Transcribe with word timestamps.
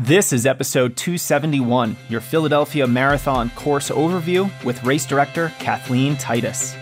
This 0.00 0.34
is 0.34 0.44
episode 0.44 0.94
271, 0.98 1.96
your 2.10 2.20
Philadelphia 2.20 2.86
Marathon 2.86 3.48
course 3.56 3.88
overview 3.88 4.50
with 4.62 4.84
race 4.84 5.06
director 5.06 5.50
Kathleen 5.58 6.18
Titus. 6.18 6.74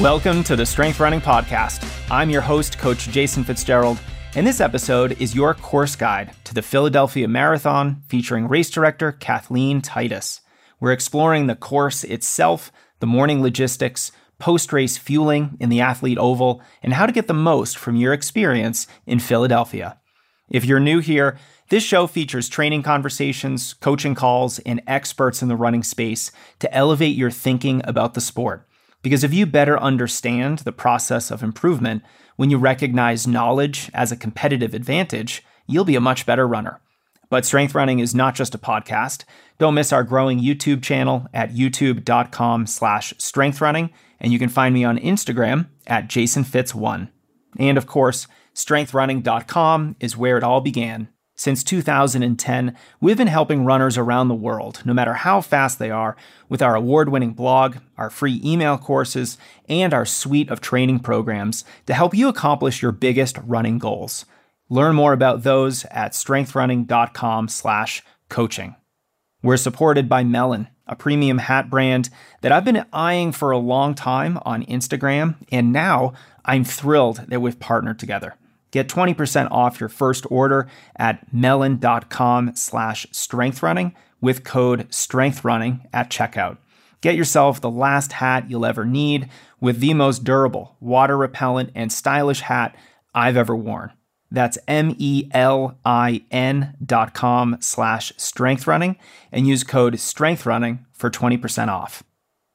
Welcome 0.00 0.42
to 0.42 0.56
the 0.56 0.66
Strength 0.66 0.98
Running 0.98 1.20
Podcast. 1.20 1.88
I'm 2.10 2.30
your 2.30 2.42
host, 2.42 2.78
Coach 2.78 3.08
Jason 3.10 3.44
Fitzgerald, 3.44 4.00
and 4.34 4.44
this 4.44 4.60
episode 4.60 5.22
is 5.22 5.36
your 5.36 5.54
course 5.54 5.94
guide 5.94 6.32
to 6.42 6.52
the 6.52 6.62
Philadelphia 6.62 7.28
Marathon 7.28 8.02
featuring 8.08 8.48
race 8.48 8.70
director 8.70 9.12
Kathleen 9.12 9.80
Titus. 9.80 10.40
We're 10.80 10.90
exploring 10.90 11.46
the 11.46 11.54
course 11.54 12.02
itself 12.02 12.72
the 13.04 13.08
morning 13.08 13.42
logistics, 13.42 14.12
post 14.38 14.72
race 14.72 14.96
fueling 14.96 15.58
in 15.60 15.68
the 15.68 15.78
athlete 15.78 16.16
oval, 16.16 16.62
and 16.82 16.94
how 16.94 17.04
to 17.04 17.12
get 17.12 17.26
the 17.26 17.34
most 17.34 17.76
from 17.76 17.96
your 17.96 18.14
experience 18.14 18.86
in 19.04 19.18
Philadelphia. 19.18 20.00
If 20.48 20.64
you're 20.64 20.80
new 20.80 21.00
here, 21.00 21.36
this 21.68 21.84
show 21.84 22.06
features 22.06 22.48
training 22.48 22.82
conversations, 22.82 23.74
coaching 23.74 24.14
calls, 24.14 24.58
and 24.60 24.80
experts 24.86 25.42
in 25.42 25.48
the 25.48 25.54
running 25.54 25.82
space 25.82 26.32
to 26.60 26.74
elevate 26.74 27.14
your 27.14 27.30
thinking 27.30 27.82
about 27.84 28.14
the 28.14 28.22
sport. 28.22 28.66
Because 29.02 29.22
if 29.22 29.34
you 29.34 29.44
better 29.44 29.78
understand 29.78 30.60
the 30.60 30.72
process 30.72 31.30
of 31.30 31.42
improvement, 31.42 32.02
when 32.36 32.48
you 32.48 32.56
recognize 32.56 33.26
knowledge 33.26 33.90
as 33.92 34.12
a 34.12 34.16
competitive 34.16 34.72
advantage, 34.72 35.44
you'll 35.66 35.84
be 35.84 35.94
a 35.96 36.00
much 36.00 36.24
better 36.24 36.48
runner. 36.48 36.80
But 37.30 37.44
Strength 37.44 37.74
Running 37.74 37.98
is 37.98 38.14
not 38.14 38.34
just 38.34 38.54
a 38.54 38.58
podcast. 38.58 39.24
Don't 39.58 39.74
miss 39.74 39.92
our 39.92 40.04
growing 40.04 40.40
YouTube 40.40 40.82
channel 40.82 41.26
at 41.32 41.52
youtube.com 41.52 42.66
slash 42.66 43.14
strengthrunning, 43.14 43.90
and 44.20 44.32
you 44.32 44.38
can 44.38 44.48
find 44.48 44.74
me 44.74 44.84
on 44.84 44.98
Instagram 44.98 45.68
at 45.86 46.08
jasonfitz1. 46.08 47.08
And 47.58 47.78
of 47.78 47.86
course, 47.86 48.26
strengthrunning.com 48.54 49.96
is 50.00 50.16
where 50.16 50.36
it 50.36 50.44
all 50.44 50.60
began. 50.60 51.08
Since 51.36 51.64
2010, 51.64 52.76
we've 53.00 53.16
been 53.16 53.26
helping 53.26 53.64
runners 53.64 53.98
around 53.98 54.28
the 54.28 54.36
world, 54.36 54.82
no 54.84 54.94
matter 54.94 55.14
how 55.14 55.40
fast 55.40 55.80
they 55.80 55.90
are, 55.90 56.16
with 56.48 56.62
our 56.62 56.76
award 56.76 57.08
winning 57.08 57.32
blog, 57.32 57.78
our 57.98 58.08
free 58.08 58.40
email 58.44 58.78
courses, 58.78 59.36
and 59.68 59.92
our 59.92 60.06
suite 60.06 60.48
of 60.48 60.60
training 60.60 61.00
programs 61.00 61.64
to 61.86 61.94
help 61.94 62.14
you 62.14 62.28
accomplish 62.28 62.82
your 62.82 62.92
biggest 62.92 63.36
running 63.38 63.78
goals. 63.78 64.26
Learn 64.68 64.94
more 64.94 65.12
about 65.12 65.42
those 65.42 65.84
at 65.86 66.12
strengthrunning.com/coaching. 66.12 68.76
We're 69.42 69.56
supported 69.58 70.08
by 70.08 70.24
Melin, 70.24 70.68
a 70.86 70.96
premium 70.96 71.38
hat 71.38 71.68
brand 71.68 72.08
that 72.40 72.52
I've 72.52 72.64
been 72.64 72.86
eyeing 72.92 73.32
for 73.32 73.50
a 73.50 73.58
long 73.58 73.94
time 73.94 74.38
on 74.44 74.64
Instagram, 74.64 75.36
and 75.52 75.72
now 75.72 76.14
I'm 76.44 76.64
thrilled 76.64 77.26
that 77.28 77.40
we've 77.40 77.60
partnered 77.60 77.98
together. 77.98 78.34
Get 78.70 78.88
20% 78.88 79.48
off 79.50 79.78
your 79.78 79.88
first 79.88 80.26
order 80.30 80.68
at 80.96 81.32
melin.com 81.32 82.56
slash 82.56 83.06
strengthrunning 83.12 83.92
with 84.20 84.44
code 84.44 84.88
strengthrunning 84.88 85.86
at 85.92 86.10
checkout. 86.10 86.56
Get 87.00 87.14
yourself 87.14 87.60
the 87.60 87.70
last 87.70 88.14
hat 88.14 88.50
you'll 88.50 88.64
ever 88.64 88.86
need 88.86 89.28
with 89.60 89.80
the 89.80 89.94
most 89.94 90.24
durable, 90.24 90.76
water 90.80 91.16
repellent, 91.16 91.70
and 91.74 91.92
stylish 91.92 92.40
hat 92.40 92.74
I've 93.14 93.36
ever 93.36 93.54
worn. 93.54 93.92
That's 94.34 94.58
M-E-L-I-N 94.66 95.26
dot 96.84 97.14
com 97.14 97.56
slash 97.60 98.12
strengthrunning 98.14 98.96
and 99.30 99.46
use 99.46 99.62
code 99.62 99.94
strengthrunning 99.94 100.84
for 100.92 101.08
20% 101.08 101.68
off. 101.68 102.02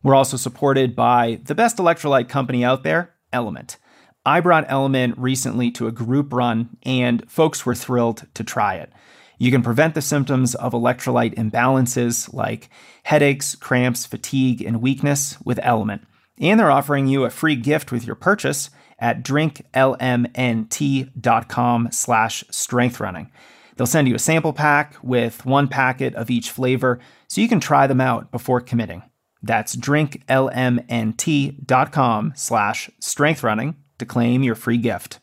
We're 0.03 0.15
also 0.15 0.35
supported 0.37 0.95
by 0.95 1.39
the 1.43 1.55
best 1.55 1.77
electrolyte 1.77 2.27
company 2.27 2.65
out 2.65 2.83
there, 2.83 3.13
LMNT. 3.31 3.77
I 4.25 4.41
brought 4.41 4.67
LMNT 4.67 5.13
recently 5.17 5.71
to 5.71 5.87
a 5.87 5.93
group 5.93 6.33
run 6.33 6.77
and 6.83 7.23
folks 7.31 7.65
were 7.65 7.75
thrilled 7.75 8.27
to 8.33 8.43
try 8.43 8.75
it. 8.75 8.91
You 9.37 9.49
can 9.49 9.61
prevent 9.63 9.95
the 9.95 10.01
symptoms 10.01 10.55
of 10.55 10.73
electrolyte 10.73 11.35
imbalances 11.35 12.33
like 12.33 12.69
headaches, 13.03 13.55
cramps, 13.55 14.05
fatigue, 14.05 14.61
and 14.61 14.81
weakness 14.81 15.37
with 15.45 15.59
LMNT. 15.59 16.05
And 16.41 16.59
they're 16.59 16.71
offering 16.71 17.07
you 17.07 17.23
a 17.23 17.29
free 17.29 17.55
gift 17.55 17.91
with 17.91 18.05
your 18.05 18.15
purchase 18.15 18.69
at 18.99 19.23
drinklmnt.com 19.23 21.89
slash 21.91 22.43
strengthrunning. 22.51 23.29
They'll 23.75 23.87
send 23.87 24.07
you 24.09 24.15
a 24.15 24.19
sample 24.19 24.53
pack 24.53 24.95
with 25.01 25.45
one 25.45 25.69
packet 25.69 26.13
of 26.15 26.29
each 26.29 26.51
flavor 26.51 26.99
so 27.27 27.41
you 27.41 27.47
can 27.47 27.61
try 27.61 27.87
them 27.87 28.01
out 28.01 28.29
before 28.31 28.59
committing. 28.59 29.03
That's 29.41 29.75
drinklmnt.com 29.75 32.33
slash 32.35 32.89
strengthrunning 33.01 33.75
to 33.97 34.05
claim 34.05 34.43
your 34.43 34.55
free 34.55 34.77
gift. 34.77 35.19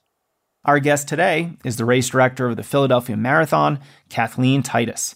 Our 0.64 0.80
guest 0.80 1.06
today 1.06 1.52
is 1.64 1.76
the 1.76 1.84
race 1.84 2.08
director 2.08 2.48
of 2.48 2.56
the 2.56 2.62
Philadelphia 2.62 3.16
Marathon, 3.16 3.78
Kathleen 4.08 4.62
Titus. 4.62 5.14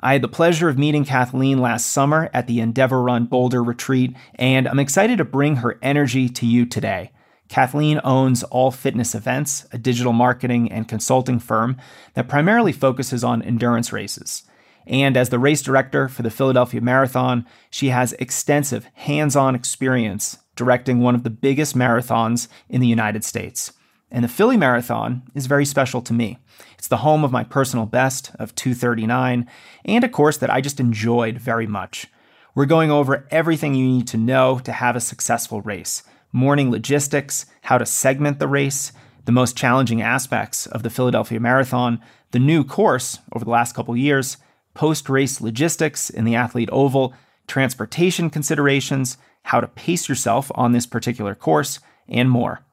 I 0.00 0.14
had 0.14 0.22
the 0.22 0.28
pleasure 0.28 0.68
of 0.68 0.78
meeting 0.78 1.04
Kathleen 1.04 1.60
last 1.60 1.86
summer 1.86 2.30
at 2.34 2.46
the 2.46 2.58
Endeavorun 2.58 3.28
Boulder 3.28 3.62
Retreat, 3.62 4.16
and 4.34 4.66
I'm 4.66 4.78
excited 4.78 5.18
to 5.18 5.24
bring 5.24 5.56
her 5.56 5.78
energy 5.82 6.28
to 6.28 6.46
you 6.46 6.66
today. 6.66 7.12
Kathleen 7.50 8.00
owns 8.04 8.44
All 8.44 8.70
Fitness 8.70 9.12
Events, 9.12 9.66
a 9.72 9.76
digital 9.76 10.12
marketing 10.12 10.70
and 10.70 10.86
consulting 10.86 11.40
firm 11.40 11.76
that 12.14 12.28
primarily 12.28 12.70
focuses 12.70 13.24
on 13.24 13.42
endurance 13.42 13.92
races. 13.92 14.44
And 14.86 15.16
as 15.16 15.30
the 15.30 15.38
race 15.40 15.60
director 15.60 16.08
for 16.08 16.22
the 16.22 16.30
Philadelphia 16.30 16.80
Marathon, 16.80 17.44
she 17.68 17.88
has 17.88 18.12
extensive 18.14 18.86
hands 18.94 19.34
on 19.34 19.56
experience 19.56 20.38
directing 20.54 21.00
one 21.00 21.16
of 21.16 21.24
the 21.24 21.30
biggest 21.30 21.76
marathons 21.76 22.46
in 22.68 22.80
the 22.80 22.86
United 22.86 23.24
States. 23.24 23.72
And 24.12 24.22
the 24.22 24.28
Philly 24.28 24.56
Marathon 24.56 25.22
is 25.34 25.46
very 25.46 25.64
special 25.64 26.00
to 26.02 26.12
me. 26.12 26.38
It's 26.78 26.88
the 26.88 26.98
home 26.98 27.24
of 27.24 27.32
my 27.32 27.42
personal 27.42 27.84
best 27.84 28.30
of 28.38 28.54
239 28.54 29.48
and 29.84 30.04
a 30.04 30.08
course 30.08 30.36
that 30.36 30.50
I 30.50 30.60
just 30.60 30.78
enjoyed 30.78 31.38
very 31.38 31.66
much. 31.66 32.06
We're 32.54 32.66
going 32.66 32.92
over 32.92 33.26
everything 33.32 33.74
you 33.74 33.86
need 33.86 34.06
to 34.08 34.16
know 34.16 34.60
to 34.60 34.72
have 34.72 34.94
a 34.94 35.00
successful 35.00 35.62
race 35.62 36.04
morning 36.32 36.70
logistics, 36.70 37.46
how 37.62 37.78
to 37.78 37.86
segment 37.86 38.38
the 38.38 38.48
race, 38.48 38.92
the 39.24 39.32
most 39.32 39.56
challenging 39.56 40.02
aspects 40.02 40.66
of 40.66 40.82
the 40.82 40.90
Philadelphia 40.90 41.40
Marathon, 41.40 42.00
the 42.30 42.38
new 42.38 42.64
course 42.64 43.18
over 43.32 43.44
the 43.44 43.50
last 43.50 43.74
couple 43.74 43.96
years, 43.96 44.36
post 44.74 45.08
race 45.08 45.40
logistics 45.40 46.10
in 46.10 46.24
the 46.24 46.34
athlete 46.34 46.68
oval, 46.72 47.14
transportation 47.46 48.30
considerations, 48.30 49.18
how 49.44 49.60
to 49.60 49.68
pace 49.68 50.08
yourself 50.08 50.50
on 50.54 50.72
this 50.72 50.86
particular 50.86 51.34
course, 51.34 51.80
and 52.08 52.30
more. 52.30 52.64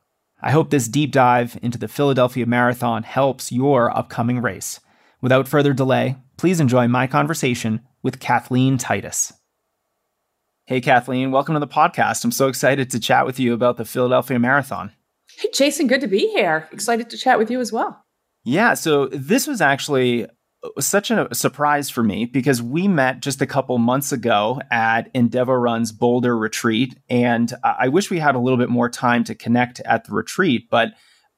I 0.41 0.51
hope 0.51 0.69
this 0.69 0.88
deep 0.88 1.12
dive 1.12 1.57
into 1.62 1.78
the 1.78 1.88
Philadelphia 1.88 2.45
Marathon 2.45 3.03
helps 3.03 3.51
your 3.51 3.95
upcoming 3.95 4.41
race. 4.41 4.79
Without 5.19 5.47
further 5.47 5.74
delay, 5.74 6.16
please 6.38 6.59
enjoy 6.59 6.88
my 6.88 7.07
conversation 7.07 7.81
with 8.03 8.19
Kathleen 8.19 8.78
Titus. 8.78 9.34
Hey, 10.67 10.81
Kathleen, 10.81 11.31
welcome 11.31 11.53
to 11.53 11.61
the 11.61 11.66
podcast. 11.66 12.25
I'm 12.25 12.31
so 12.31 12.50
excited 12.50 12.89
to 12.89 13.00
chat 13.00 13.25
with 13.25 13.39
you 13.39 13.53
about 13.53 13.78
the 13.78 13.85
Philadelphia 13.85 14.38
Marathon. 14.38 14.91
Hey, 15.38 15.47
Jason, 15.53 15.88
good 15.88 16.01
to 16.01 16.07
be 16.07 16.28
here. 16.28 16.67
Excited 16.73 17.09
to 17.09 17.17
chat 17.17 17.39
with 17.39 17.50
you 17.50 17.61
as 17.61 17.72
well. 17.72 18.03
Yeah, 18.44 18.73
so 18.73 19.07
this 19.07 19.47
was 19.47 19.61
actually 19.61 20.25
uh, 20.25 20.81
such 20.81 21.09
a 21.09 21.33
surprise 21.33 21.89
for 21.89 22.03
me 22.03 22.25
because 22.25 22.61
we 22.61 22.89
met 22.89 23.22
just 23.22 23.41
a 23.41 23.47
couple 23.47 23.77
months 23.77 24.11
ago 24.11 24.59
at 24.69 25.03
Endeavorun's 25.13 25.94
Boulder 25.94 26.38
Retreat, 26.38 27.00
and 27.09 27.53
I 27.63 27.88
wish 27.88 28.09
we 28.09 28.19
had 28.19 28.35
a 28.35 28.39
little 28.39 28.57
bit 28.57 28.67
more 28.67 28.89
time 28.89 29.23
to 29.23 29.35
connect 29.35 29.79
at 29.85 30.03
the 30.03 30.11
retreat, 30.11 30.67
but 30.69 30.89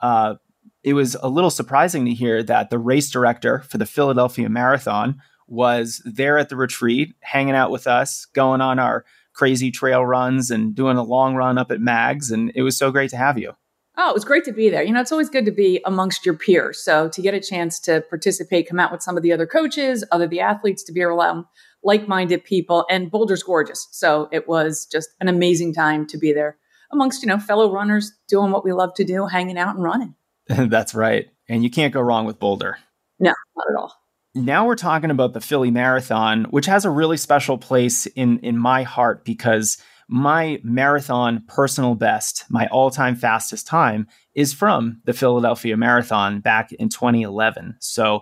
uh, 0.02 0.38
it 0.84 0.94
was 0.94 1.16
a 1.22 1.30
little 1.30 1.52
surprising 1.52 2.06
to 2.06 2.16
hear 2.16 2.42
that 2.42 2.72
the 2.72 2.80
race 2.80 3.12
director 3.12 3.60
for 3.60 3.78
the 3.78 3.86
Philadelphia 3.86 4.50
Marathon 4.50 5.22
was 5.46 6.02
there 6.04 6.40
at 6.40 6.50
the 6.50 6.56
retreat, 6.56 7.14
hanging 7.22 7.56
out 7.56 7.70
with 7.70 7.86
us, 7.86 8.26
going 8.34 8.62
on 8.62 8.80
our 8.80 9.06
crazy 9.40 9.72
trail 9.72 10.06
runs 10.06 10.52
and 10.52 10.76
doing 10.76 10.98
a 10.98 11.04
long 11.04 11.34
run 11.34 11.58
up 11.58 11.72
at 11.72 11.80
Mags. 11.80 12.30
And 12.30 12.52
it 12.56 12.62
was 12.62 12.78
so 12.78 12.92
great 12.92 13.10
to 13.12 13.18
have 13.18 13.38
you. 13.38 13.54
Oh, 13.98 14.10
it 14.10 14.14
was 14.14 14.26
great 14.26 14.44
to 14.44 14.52
be 14.52 14.70
there. 14.70 14.84
You 14.84 14.92
know, 14.92 15.00
it's 15.00 15.14
always 15.14 15.30
good 15.30 15.46
to 15.46 15.52
be 15.52 15.82
amongst 15.86 16.26
your 16.26 16.36
peers. 16.36 16.84
So 16.84 17.08
to 17.08 17.22
get 17.22 17.34
a 17.34 17.40
chance 17.40 17.80
to 17.82 18.02
participate, 18.10 18.68
come 18.68 18.82
out 18.82 18.92
with 18.92 19.02
some 19.02 19.16
of 19.16 19.24
the 19.24 19.32
other 19.32 19.48
coaches, 19.48 20.04
other 20.12 20.28
the 20.28 20.42
athletes, 20.42 20.84
to 20.84 20.92
be 20.92 21.02
around 21.02 21.46
like-minded 21.86 22.44
people, 22.44 22.86
and 22.90 23.10
Boulder's 23.10 23.42
gorgeous. 23.42 23.88
So 23.92 24.28
it 24.34 24.46
was 24.46 24.86
just 24.86 25.10
an 25.22 25.30
amazing 25.30 25.74
time 25.74 26.06
to 26.08 26.18
be 26.18 26.34
there 26.34 26.58
amongst 26.92 27.22
you 27.22 27.30
know 27.30 27.40
fellow 27.40 27.72
runners 27.72 28.12
doing 28.28 28.52
what 28.52 28.66
we 28.66 28.74
love 28.74 28.94
to 28.96 29.06
do, 29.06 29.26
hanging 29.26 29.58
out 29.58 29.76
and 29.76 29.84
running. 29.84 30.16
That's 30.48 30.94
right, 30.94 31.30
and 31.48 31.64
you 31.64 31.70
can't 31.70 31.94
go 31.94 32.02
wrong 32.02 32.26
with 32.26 32.40
Boulder. 32.40 32.78
No, 33.20 33.34
not 33.56 33.66
at 33.70 33.80
all. 33.80 33.96
Now 34.36 34.66
we're 34.66 34.76
talking 34.76 35.10
about 35.10 35.34
the 35.34 35.42
Philly 35.42 35.72
Marathon, 35.72 36.46
which 36.46 36.68
has 36.68 36.86
a 36.86 36.90
really 36.90 37.18
special 37.18 37.58
place 37.58 38.06
in 38.06 38.40
in 38.40 38.58
my 38.58 38.84
heart 38.84 39.26
because 39.26 39.78
my 40.08 40.60
marathon 40.64 41.44
personal 41.48 41.96
best, 41.96 42.46
my 42.50 42.68
all-time 42.68 43.16
fastest 43.16 43.68
time 43.68 44.08
is 44.34 44.54
from 44.54 45.02
the 45.06 45.14
Philadelphia 45.14 45.78
Marathon 45.78 46.42
back 46.42 46.72
in 46.74 46.90
2011. 46.90 47.76
So 47.80 48.22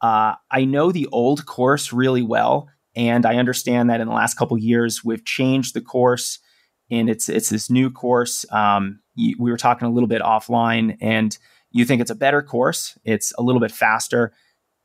uh, 0.00 0.34
I 0.50 0.64
know 0.64 0.92
the 0.92 1.08
old 1.10 1.46
course 1.46 1.92
really 1.92 2.22
well, 2.22 2.68
and 2.94 3.26
I 3.26 3.36
understand 3.36 3.90
that 3.90 4.00
in 4.00 4.06
the 4.06 4.14
last 4.14 4.34
couple 4.34 4.56
years 4.58 5.04
we've 5.04 5.24
changed 5.24 5.74
the 5.74 5.80
course 5.80 6.38
and 6.90 7.08
it's 7.08 7.28
it's 7.28 7.48
this 7.48 7.70
new 7.70 7.90
course. 7.90 8.44
Um, 8.50 9.00
you, 9.14 9.36
we 9.38 9.50
were 9.50 9.56
talking 9.56 9.88
a 9.88 9.90
little 9.90 10.08
bit 10.08 10.22
offline, 10.22 10.96
and 11.00 11.36
you 11.70 11.84
think 11.84 12.00
it's 12.00 12.10
a 12.10 12.16
better 12.16 12.42
course. 12.42 12.98
It's 13.04 13.32
a 13.38 13.42
little 13.42 13.60
bit 13.60 13.72
faster. 13.72 14.32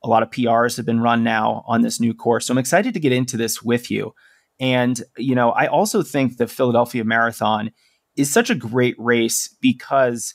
A 0.04 0.08
lot 0.08 0.24
of 0.24 0.30
PRs 0.30 0.78
have 0.78 0.86
been 0.86 1.02
run 1.02 1.24
now 1.24 1.64
on 1.68 1.82
this 1.82 2.00
new 2.00 2.14
course, 2.14 2.48
so 2.48 2.54
I'm 2.54 2.58
excited 2.58 2.94
to 2.94 3.00
get 3.00 3.12
into 3.12 3.38
this 3.38 3.62
with 3.62 3.92
you. 3.92 4.14
And 4.60 5.02
you 5.18 5.36
know, 5.36 5.52
I 5.52 5.68
also 5.68 6.04
think 6.04 6.38
the 6.38 6.48
Philadelphia 6.48 7.04
Marathon 7.04 7.72
is 8.16 8.32
such 8.32 8.50
a 8.50 8.56
great 8.56 8.96
race 8.98 9.56
because 9.62 10.34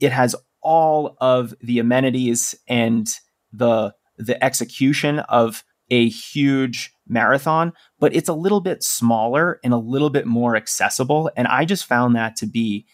it 0.00 0.12
has 0.12 0.34
all 0.62 1.16
of 1.20 1.54
the 1.60 1.78
amenities 1.78 2.54
and 2.68 3.08
the 3.52 3.94
the 4.18 4.42
execution 4.42 5.20
of 5.20 5.62
a 5.90 6.08
huge 6.08 6.92
marathon, 7.06 7.72
but 8.00 8.14
it's 8.14 8.28
a 8.28 8.34
little 8.34 8.60
bit 8.60 8.82
smaller 8.82 9.60
and 9.62 9.72
a 9.72 9.78
little 9.78 10.10
bit 10.10 10.26
more 10.26 10.56
accessible. 10.56 11.30
And 11.36 11.46
I 11.46 11.64
just 11.64 11.86
found 11.86 12.16
that 12.16 12.36
to 12.36 12.46
be 12.46 12.86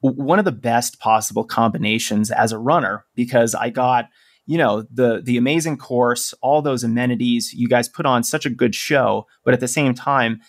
one 0.00 0.40
of 0.40 0.44
the 0.44 0.52
best 0.52 0.98
possible 0.98 1.44
combinations 1.44 2.30
as 2.32 2.50
a 2.50 2.58
runner 2.58 3.04
because 3.14 3.54
I 3.54 3.70
got, 3.70 4.06
you 4.46 4.58
know, 4.58 4.84
the 4.90 5.22
the 5.22 5.36
amazing 5.36 5.78
course, 5.78 6.34
all 6.42 6.62
those 6.62 6.84
amenities. 6.84 7.52
You 7.52 7.68
guys 7.68 7.88
put 7.88 8.06
on 8.06 8.24
such 8.24 8.44
a 8.46 8.50
good 8.50 8.74
show, 8.74 9.26
but 9.44 9.54
at 9.54 9.60
the 9.60 9.68
same 9.68 9.94
time, 9.94 10.40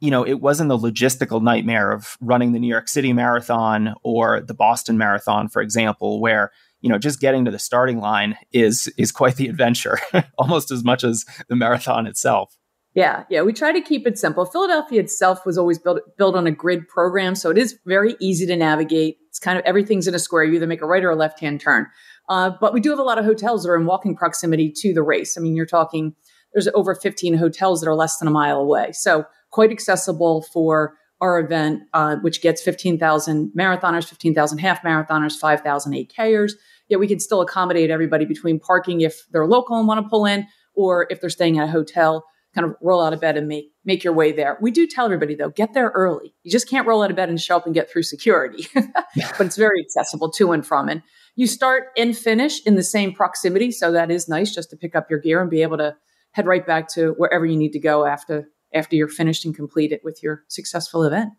you 0.00 0.10
know, 0.10 0.24
it 0.24 0.40
wasn't 0.40 0.68
the 0.68 0.78
logistical 0.78 1.42
nightmare 1.42 1.90
of 1.92 2.16
running 2.20 2.52
the 2.52 2.58
New 2.58 2.68
York 2.68 2.88
City 2.88 3.12
Marathon 3.12 3.94
or 4.02 4.40
the 4.40 4.54
Boston 4.54 4.98
Marathon, 4.98 5.48
for 5.48 5.62
example, 5.62 6.20
where 6.20 6.52
you 6.84 6.90
know 6.90 6.98
just 6.98 7.18
getting 7.18 7.46
to 7.46 7.50
the 7.50 7.58
starting 7.58 7.98
line 7.98 8.36
is 8.52 8.92
is 8.98 9.10
quite 9.10 9.36
the 9.36 9.48
adventure 9.48 9.98
almost 10.38 10.70
as 10.70 10.84
much 10.84 11.02
as 11.02 11.24
the 11.48 11.56
marathon 11.56 12.06
itself. 12.06 12.56
Yeah 12.94 13.24
yeah 13.30 13.40
we 13.40 13.54
try 13.54 13.72
to 13.72 13.80
keep 13.80 14.06
it 14.06 14.18
simple. 14.18 14.44
Philadelphia 14.44 15.00
itself 15.00 15.46
was 15.46 15.56
always 15.56 15.78
built 15.78 16.00
built 16.18 16.36
on 16.36 16.46
a 16.46 16.50
grid 16.50 16.86
program 16.86 17.34
so 17.34 17.50
it 17.50 17.56
is 17.56 17.78
very 17.86 18.14
easy 18.20 18.46
to 18.46 18.54
navigate. 18.54 19.16
It's 19.28 19.38
kind 19.38 19.58
of 19.58 19.64
everything's 19.64 20.06
in 20.06 20.14
a 20.14 20.18
square. 20.18 20.44
You 20.44 20.54
either 20.56 20.66
make 20.66 20.82
a 20.82 20.86
right 20.86 21.02
or 21.02 21.10
a 21.10 21.16
left 21.16 21.40
hand 21.40 21.58
turn 21.60 21.86
uh, 22.28 22.50
but 22.60 22.72
we 22.72 22.80
do 22.80 22.90
have 22.90 22.98
a 22.98 23.04
lot 23.04 23.18
of 23.18 23.24
hotels 23.24 23.62
that 23.62 23.70
are 23.70 23.76
in 23.76 23.86
walking 23.86 24.16
proximity 24.16 24.72
to 24.74 24.92
the 24.92 25.02
race 25.02 25.36
i 25.36 25.40
mean 25.40 25.54
you're 25.56 25.66
talking 25.66 26.14
there's 26.52 26.68
over 26.74 26.94
15 26.94 27.34
hotels 27.34 27.80
that 27.80 27.88
are 27.88 27.94
less 27.94 28.18
than 28.18 28.28
a 28.28 28.30
mile 28.32 28.60
away 28.60 28.90
so 28.92 29.24
quite 29.50 29.70
accessible 29.70 30.42
for 30.52 30.94
our 31.20 31.38
event, 31.38 31.80
uh, 31.94 32.16
which 32.16 32.42
gets 32.42 32.60
15,000 32.60 33.52
marathoners, 33.56 34.04
15,000 34.04 34.58
half 34.58 34.82
marathoners, 34.82 35.38
5,000 35.38 35.92
8Kers 35.92 36.52
yet 36.88 37.00
we 37.00 37.08
can 37.08 37.20
still 37.20 37.40
accommodate 37.40 37.90
everybody 37.90 38.24
between 38.24 38.60
parking 38.60 39.00
if 39.00 39.26
they're 39.30 39.46
local 39.46 39.78
and 39.78 39.88
want 39.88 40.04
to 40.04 40.08
pull 40.08 40.26
in, 40.26 40.46
or 40.74 41.06
if 41.10 41.20
they're 41.20 41.30
staying 41.30 41.58
at 41.58 41.68
a 41.68 41.70
hotel, 41.70 42.24
kind 42.54 42.66
of 42.66 42.76
roll 42.80 43.02
out 43.02 43.12
of 43.12 43.20
bed 43.20 43.36
and 43.36 43.48
make 43.48 43.72
make 43.84 44.04
your 44.04 44.12
way 44.12 44.32
there. 44.32 44.58
We 44.60 44.70
do 44.70 44.86
tell 44.86 45.04
everybody 45.04 45.34
though, 45.34 45.50
get 45.50 45.74
there 45.74 45.90
early. 45.94 46.34
You 46.42 46.50
just 46.50 46.68
can't 46.68 46.86
roll 46.86 47.02
out 47.02 47.10
of 47.10 47.16
bed 47.16 47.28
and 47.28 47.40
show 47.40 47.56
up 47.56 47.66
and 47.66 47.74
get 47.74 47.90
through 47.90 48.04
security, 48.04 48.66
but 48.74 49.40
it's 49.40 49.56
very 49.56 49.80
accessible 49.80 50.30
to 50.32 50.52
and 50.52 50.66
from. 50.66 50.88
And 50.88 51.02
you 51.36 51.46
start 51.46 51.88
and 51.96 52.16
finish 52.16 52.64
in 52.64 52.76
the 52.76 52.82
same 52.82 53.12
proximity, 53.12 53.70
so 53.70 53.92
that 53.92 54.10
is 54.10 54.28
nice 54.28 54.54
just 54.54 54.70
to 54.70 54.76
pick 54.76 54.94
up 54.94 55.10
your 55.10 55.18
gear 55.18 55.40
and 55.40 55.50
be 55.50 55.62
able 55.62 55.78
to 55.78 55.96
head 56.32 56.46
right 56.46 56.66
back 56.66 56.88
to 56.88 57.14
wherever 57.16 57.46
you 57.46 57.56
need 57.56 57.72
to 57.72 57.80
go 57.80 58.06
after 58.06 58.48
after 58.74 58.96
you're 58.96 59.08
finished 59.08 59.44
and 59.44 59.54
completed 59.54 60.00
with 60.02 60.20
your 60.22 60.42
successful 60.48 61.04
event. 61.04 61.30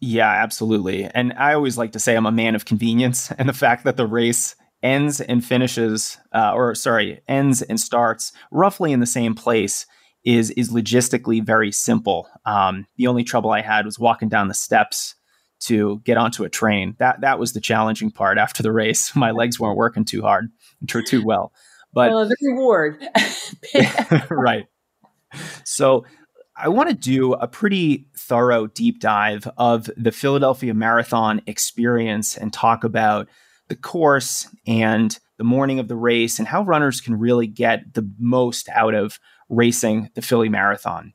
Yeah, 0.00 0.28
absolutely. 0.28 1.04
And 1.04 1.32
I 1.38 1.54
always 1.54 1.78
like 1.78 1.92
to 1.92 1.98
say 1.98 2.14
I'm 2.14 2.26
a 2.26 2.32
man 2.32 2.54
of 2.54 2.66
convenience, 2.66 3.30
and 3.38 3.48
the 3.48 3.54
fact 3.54 3.84
that 3.84 3.96
the 3.96 4.06
race 4.06 4.54
ends 4.82 5.20
and 5.20 5.44
finishes, 5.44 6.18
uh, 6.34 6.52
or 6.54 6.74
sorry, 6.74 7.22
ends 7.26 7.62
and 7.62 7.80
starts 7.80 8.32
roughly 8.50 8.92
in 8.92 9.00
the 9.00 9.06
same 9.06 9.34
place 9.34 9.86
is 10.24 10.50
is 10.52 10.70
logistically 10.70 11.44
very 11.44 11.70
simple. 11.70 12.28
Um, 12.46 12.86
the 12.96 13.06
only 13.06 13.24
trouble 13.24 13.50
I 13.50 13.60
had 13.60 13.84
was 13.84 13.98
walking 13.98 14.28
down 14.28 14.48
the 14.48 14.54
steps 14.54 15.14
to 15.66 16.00
get 16.04 16.16
onto 16.16 16.44
a 16.44 16.48
train. 16.48 16.96
That 16.98 17.20
that 17.22 17.38
was 17.38 17.52
the 17.52 17.60
challenging 17.60 18.10
part 18.10 18.38
after 18.38 18.62
the 18.62 18.72
race. 18.72 19.14
My 19.16 19.30
legs 19.30 19.58
weren't 19.58 19.76
working 19.76 20.04
too 20.04 20.22
hard, 20.22 20.50
too 20.86 21.02
too 21.02 21.24
well. 21.24 21.52
But 21.92 22.10
well, 22.10 22.28
the 22.28 22.36
reward, 22.42 23.06
right? 24.30 24.66
So 25.64 26.04
I 26.56 26.68
want 26.68 26.88
to 26.88 26.94
do 26.94 27.32
a 27.34 27.48
pretty 27.48 28.08
thorough 28.16 28.66
deep 28.66 29.00
dive 29.00 29.48
of 29.56 29.90
the 29.96 30.12
Philadelphia 30.12 30.74
Marathon 30.74 31.40
experience 31.46 32.36
and 32.36 32.52
talk 32.52 32.84
about 32.84 33.28
the 33.68 33.76
course 33.76 34.48
and 34.66 35.18
the 35.36 35.44
morning 35.44 35.78
of 35.78 35.88
the 35.88 35.96
race 35.96 36.38
and 36.38 36.46
how 36.46 36.62
runners 36.62 37.00
can 37.00 37.18
really 37.18 37.46
get 37.46 37.94
the 37.94 38.08
most 38.18 38.68
out 38.68 38.94
of 38.94 39.18
racing 39.48 40.10
the 40.14 40.22
Philly 40.22 40.48
Marathon. 40.48 41.12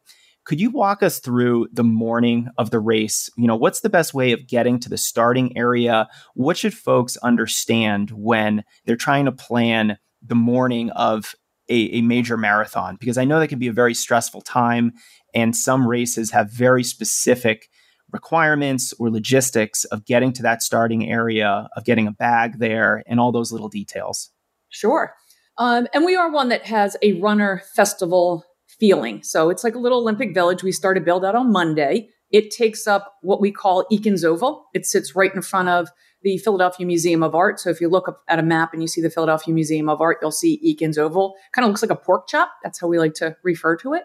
Could 0.50 0.60
you 0.60 0.72
walk 0.72 1.04
us 1.04 1.20
through 1.20 1.68
the 1.72 1.84
morning 1.84 2.50
of 2.58 2.72
the 2.72 2.80
race? 2.80 3.30
You 3.38 3.46
know, 3.46 3.56
what's 3.56 3.82
the 3.82 3.90
best 3.90 4.16
way 4.16 4.32
of 4.32 4.48
getting 4.48 4.80
to 4.80 4.90
the 4.90 4.98
starting 4.98 5.56
area? 5.56 6.08
What 6.34 6.58
should 6.58 6.74
folks 6.74 7.18
understand 7.18 8.10
when 8.10 8.64
they're 8.84 8.96
trying 8.96 9.26
to 9.26 9.32
plan 9.32 10.00
the 10.24 10.34
morning 10.34 10.90
of 10.90 11.36
a, 11.70 11.76
a 11.98 12.02
major 12.02 12.36
marathon? 12.36 12.98
Because 13.00 13.16
I 13.16 13.26
know 13.26 13.40
that 13.40 13.50
can 13.50 13.60
be 13.60 13.68
a 13.68 13.72
very 13.72 13.94
stressful 13.94 14.42
time, 14.42 14.94
and 15.36 15.56
some 15.56 15.88
races 15.88 16.32
have 16.32 16.52
very 16.52 16.84
specific 16.84 17.70
requirements 18.12 18.92
or 18.98 19.12
logistics 19.12 19.84
of 19.86 20.04
getting 20.04 20.34
to 20.34 20.42
that 20.42 20.64
starting 20.64 21.08
area, 21.12 21.70
of 21.76 21.86
getting 21.86 22.08
a 22.08 22.12
bag 22.12 22.58
there, 22.58 23.04
and 23.06 23.20
all 23.20 23.32
those 23.32 23.52
little 23.52 23.70
details? 23.70 24.32
Sure. 24.70 25.14
Um, 25.60 25.88
and 25.94 26.06
we 26.06 26.16
are 26.16 26.32
one 26.32 26.50
that 26.50 26.66
has 26.66 26.98
a 27.04 27.14
runner 27.22 27.62
festival 27.76 28.46
feeling. 28.80 29.24
So 29.24 29.50
it's 29.50 29.64
like 29.64 29.76
a 29.76 29.80
little 29.80 30.00
Olympic 30.00 30.34
village. 30.34 30.64
We 30.64 30.72
started 30.72 31.06
build 31.06 31.26
out 31.26 31.36
on 31.36 31.52
Monday. 31.52 32.10
It 32.32 32.52
takes 32.52 32.88
up 32.88 33.16
what 33.22 33.42
we 33.42 33.52
call 33.52 33.86
Eakins 33.92 34.24
Oval. 34.24 34.66
It 34.74 34.86
sits 34.86 35.16
right 35.16 35.34
in 35.34 35.42
front 35.42 35.70
of 35.70 35.90
the 36.22 36.38
Philadelphia 36.38 36.86
Museum 36.86 37.24
of 37.24 37.34
Art. 37.34 37.60
So 37.60 37.70
if 37.70 37.80
you 37.82 37.90
look 37.90 38.24
at 38.28 38.40
a 38.40 38.44
map 38.44 38.74
and 38.74 38.82
you 38.82 38.88
see 38.88 39.02
the 39.02 39.10
Philadelphia 39.10 39.54
Museum 39.54 39.90
of 39.90 40.02
Art, 40.02 40.18
you'll 40.22 40.32
see 40.32 40.60
Eakins 40.66 40.98
Oval. 40.98 41.36
Kind 41.54 41.66
of 41.66 41.70
looks 41.70 41.82
like 41.82 41.92
a 41.92 41.96
pork 41.96 42.28
chop. 42.28 42.52
That's 42.64 42.80
how 42.80 42.88
we 42.88 43.00
like 43.00 43.14
to 43.16 43.36
refer 43.44 43.76
to 43.78 43.94
it. 43.94 44.04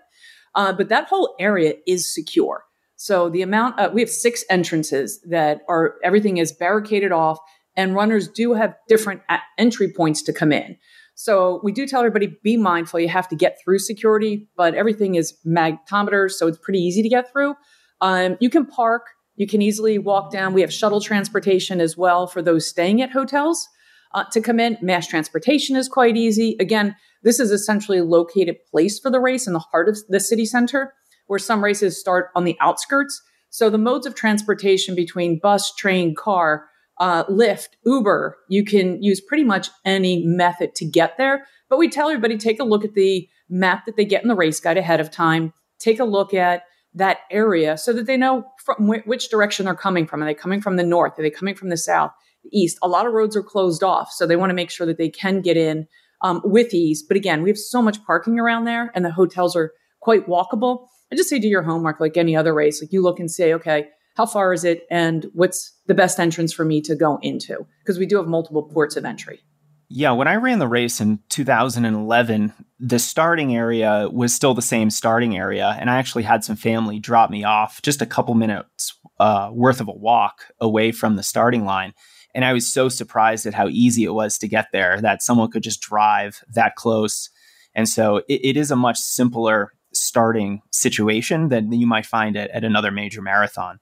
Uh, 0.55 0.73
but 0.73 0.89
that 0.89 1.09
whole 1.09 1.35
area 1.39 1.75
is 1.87 2.13
secure. 2.13 2.65
So 2.97 3.29
the 3.29 3.43
amount 3.43 3.79
uh, 3.79 3.91
we 3.93 4.01
have 4.01 4.09
six 4.11 4.45
entrances 4.49 5.21
that 5.29 5.63
are 5.69 5.97
everything 6.05 6.37
is 6.39 6.53
barricaded 6.53 7.11
off, 7.11 7.39
and 7.77 7.95
runners 7.95 8.29
do 8.29 8.55
have 8.55 8.77
different 8.89 9.23
entry 9.59 9.93
points 9.93 10.23
to 10.23 10.33
come 10.33 10.53
in. 10.53 10.77
So 11.15 11.61
we 11.63 11.73
do 11.73 11.87
tell 11.87 12.01
everybody 12.01 12.37
be 12.43 12.57
mindful. 12.57 13.01
You 13.01 13.09
have 13.09 13.29
to 13.29 13.37
get 13.37 13.59
through 13.63 13.79
security, 13.79 14.49
but 14.57 14.75
everything 14.75 15.15
is 15.15 15.35
magnetometers, 15.47 16.33
so 16.33 16.47
it's 16.49 16.59
pretty 16.59 16.81
easy 16.81 17.03
to 17.03 17.09
get 17.09 17.31
through. 17.31 17.55
Um, 18.01 18.37
you 18.41 18.51
can 18.51 18.67
park. 18.67 19.07
You 19.37 19.47
can 19.47 19.63
easily 19.63 19.99
walk 19.99 20.31
down. 20.31 20.55
We 20.55 20.61
have 20.61 20.73
shuttle 20.73 21.01
transportation 21.01 21.81
as 21.81 21.97
well 21.97 22.27
for 22.27 22.43
those 22.43 22.69
staying 22.69 23.03
at 23.03 23.11
hotels 23.11 23.69
uh, 24.15 24.25
to 24.33 24.41
come 24.41 24.61
in. 24.61 24.79
Mass 24.81 25.07
transportation 25.07 25.77
is 25.77 25.89
quite 25.89 26.17
easy. 26.17 26.57
Again, 26.61 26.97
this 27.23 27.41
is 27.41 27.51
essentially 27.51 27.99
a 27.99 28.05
located 28.05 28.57
place 28.71 28.99
for 28.99 29.11
the 29.11 29.21
race 29.21 29.47
in 29.47 29.53
the 29.53 29.59
heart 29.59 29.89
of 29.89 29.99
the 30.09 30.21
city 30.21 30.45
center 30.45 30.95
where 31.27 31.39
some 31.39 31.65
races 31.65 31.99
start 31.99 32.31
on 32.35 32.45
the 32.45 32.57
outskirts. 32.61 33.21
So 33.49 33.71
the 33.71 33.79
modes 33.79 34.07
of 34.07 34.15
transportation 34.15 34.95
between 34.95 35.39
bus, 35.39 35.75
train, 35.75 36.15
car, 36.15 36.67
uh, 36.99 37.25
Lyft, 37.25 37.69
Uber, 37.85 38.37
you 38.49 38.65
can 38.65 39.03
use 39.03 39.21
pretty 39.21 39.45
much 39.45 39.69
any 39.85 40.25
method 40.25 40.75
to 40.77 40.85
get 40.85 41.17
there. 41.19 41.47
But 41.69 41.79
we 41.79 41.89
tell 41.89 42.09
everybody 42.09 42.37
take 42.37 42.61
a 42.61 42.65
look 42.65 42.85
at 42.85 42.95
the 42.95 43.29
map 43.49 43.87
that 43.87 43.97
they 43.97 44.05
get 44.05 44.23
in 44.23 44.29
the 44.29 44.35
race 44.35 44.61
guide 44.61 44.77
ahead 44.77 45.01
of 45.01 45.11
time. 45.11 45.53
Take 45.79 45.99
a 45.99 46.05
look 46.05 46.33
at 46.35 46.63
that 46.95 47.19
area 47.31 47.77
so 47.77 47.93
that 47.93 48.07
they 48.07 48.17
know 48.17 48.45
from 48.65 48.87
wh- 48.87 49.07
which 49.07 49.29
direction 49.29 49.65
they're 49.65 49.75
coming 49.75 50.07
from. 50.07 50.23
Are 50.23 50.27
they 50.27 50.35
coming 50.35 50.61
from 50.61 50.77
the 50.77 50.85
north? 50.85 51.19
Are 51.19 51.23
they 51.23 51.31
coming 51.31 51.55
from 51.55 51.69
the 51.69 51.77
south, 51.77 52.13
the 52.45 52.57
east? 52.57 52.79
A 52.83 52.89
lot 52.89 53.07
of 53.07 53.13
roads 53.13 53.37
are 53.37 53.43
closed 53.43 53.83
off, 53.83 54.13
so 54.13 54.27
they 54.27 54.37
want 54.37 54.51
to 54.51 54.55
make 54.55 54.71
sure 54.71 54.87
that 54.87 54.99
they 54.99 55.09
can 55.09 55.41
get 55.41 55.57
in 55.57 55.87
um, 56.23 56.41
with 56.45 56.73
ease. 56.73 57.03
But 57.03 57.17
again, 57.17 57.43
we 57.43 57.51
have 57.51 57.59
so 57.59 57.83
much 57.83 58.05
parking 58.05 58.39
around 58.39 58.65
there, 58.65 58.93
and 58.95 59.05
the 59.05 59.11
hotels 59.11 59.57
are 59.57 59.73
quite 60.01 60.29
walkable. 60.29 60.87
I 61.13 61.17
just 61.17 61.29
say 61.29 61.39
do 61.39 61.49
your 61.49 61.63
homework 61.63 61.99
like 61.99 62.17
any 62.17 62.37
other 62.37 62.55
race. 62.55 62.81
Like 62.81 62.93
you 62.93 63.03
look 63.03 63.19
and 63.19 63.31
say, 63.31 63.53
okay, 63.55 63.89
how 64.15 64.27
far 64.27 64.53
is 64.53 64.65
it 64.65 64.87
and 64.91 65.27
what's 65.33 65.73
the 65.87 65.95
best 65.95 66.19
entrance 66.19 66.53
for 66.53 66.65
me 66.65 66.81
to 66.83 66.95
go 66.95 67.19
into? 67.23 67.67
Because 67.81 67.99
we 67.99 68.07
do 68.07 68.17
have 68.17 68.27
multiple 68.27 68.63
ports 68.63 68.97
of 68.97 69.05
entry. 69.05 69.41
Yeah, 69.89 70.13
when 70.13 70.29
I 70.29 70.37
ran 70.37 70.61
the 70.61 70.69
race 70.69 71.01
in 71.01 71.21
2011, 71.29 72.53
the 72.81 72.99
starting 72.99 73.55
area 73.55 74.09
was 74.11 74.33
still 74.35 74.55
the 74.55 74.63
same 74.63 74.91
starting 74.91 75.37
area. 75.37 75.77
And 75.79 75.91
I 75.91 75.99
actually 75.99 76.23
had 76.23 76.43
some 76.43 76.57
family 76.57 76.99
drop 76.99 77.31
me 77.31 77.45
off 77.45 77.83
just 77.83 78.03
a 78.03 78.07
couple 78.07 78.35
minutes 78.35 78.99
uh, 79.21 79.51
worth 79.53 79.81
of 79.81 79.89
a 79.89 79.93
walk 79.93 80.47
away 80.61 80.91
from 80.91 81.17
the 81.17 81.23
starting 81.23 81.65
line. 81.65 81.93
And 82.35 82.45
I 82.45 82.53
was 82.53 82.73
so 82.73 82.89
surprised 82.89 83.47
at 83.47 83.55
how 83.55 83.69
easy 83.69 84.05
it 84.05 84.15
was 84.15 84.39
to 84.39 84.49
get 84.49 84.67
there 84.73 85.01
that 85.01 85.23
someone 85.23 85.51
could 85.51 85.63
just 85.63 85.81
drive 85.81 86.43
that 86.55 86.75
close. 86.75 87.31
And 87.75 87.89
so 87.89 88.17
it, 88.29 88.41
it 88.43 88.57
is 88.57 88.71
a 88.71 88.77
much 88.77 88.99
simpler 88.99 89.73
starting 89.93 90.63
situation 90.73 91.49
than 91.51 91.71
you 91.73 91.87
might 91.87 92.07
find 92.07 92.37
at, 92.37 92.51
at 92.51 92.65
another 92.65 92.91
major 92.91 93.23
marathon. 93.23 93.79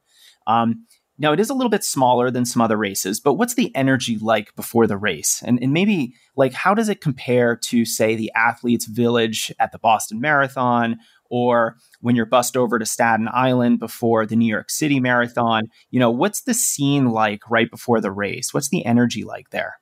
Um, 0.46 0.86
now, 1.18 1.32
it 1.32 1.40
is 1.40 1.50
a 1.50 1.54
little 1.54 1.70
bit 1.70 1.84
smaller 1.84 2.30
than 2.30 2.44
some 2.44 2.62
other 2.62 2.76
races, 2.76 3.20
but 3.20 3.34
what's 3.34 3.54
the 3.54 3.74
energy 3.76 4.18
like 4.18 4.54
before 4.56 4.86
the 4.86 4.96
race? 4.96 5.42
And, 5.44 5.58
and 5.62 5.72
maybe, 5.72 6.14
like, 6.36 6.52
how 6.52 6.74
does 6.74 6.88
it 6.88 7.00
compare 7.00 7.54
to, 7.54 7.84
say, 7.84 8.16
the 8.16 8.32
athletes' 8.34 8.86
village 8.86 9.52
at 9.60 9.72
the 9.72 9.78
Boston 9.78 10.20
Marathon 10.20 10.98
or 11.32 11.78
when 12.00 12.14
you're 12.14 12.26
bussed 12.26 12.58
over 12.58 12.78
to 12.78 12.84
Staten 12.84 13.26
Island 13.32 13.78
before 13.78 14.26
the 14.26 14.36
New 14.36 14.46
York 14.46 14.68
City 14.68 15.00
Marathon. 15.00 15.64
You 15.90 15.98
know, 15.98 16.10
what's 16.10 16.42
the 16.42 16.52
scene 16.52 17.08
like 17.08 17.40
right 17.50 17.70
before 17.70 18.02
the 18.02 18.10
race? 18.10 18.52
What's 18.52 18.68
the 18.68 18.84
energy 18.84 19.24
like 19.24 19.48
there? 19.48 19.76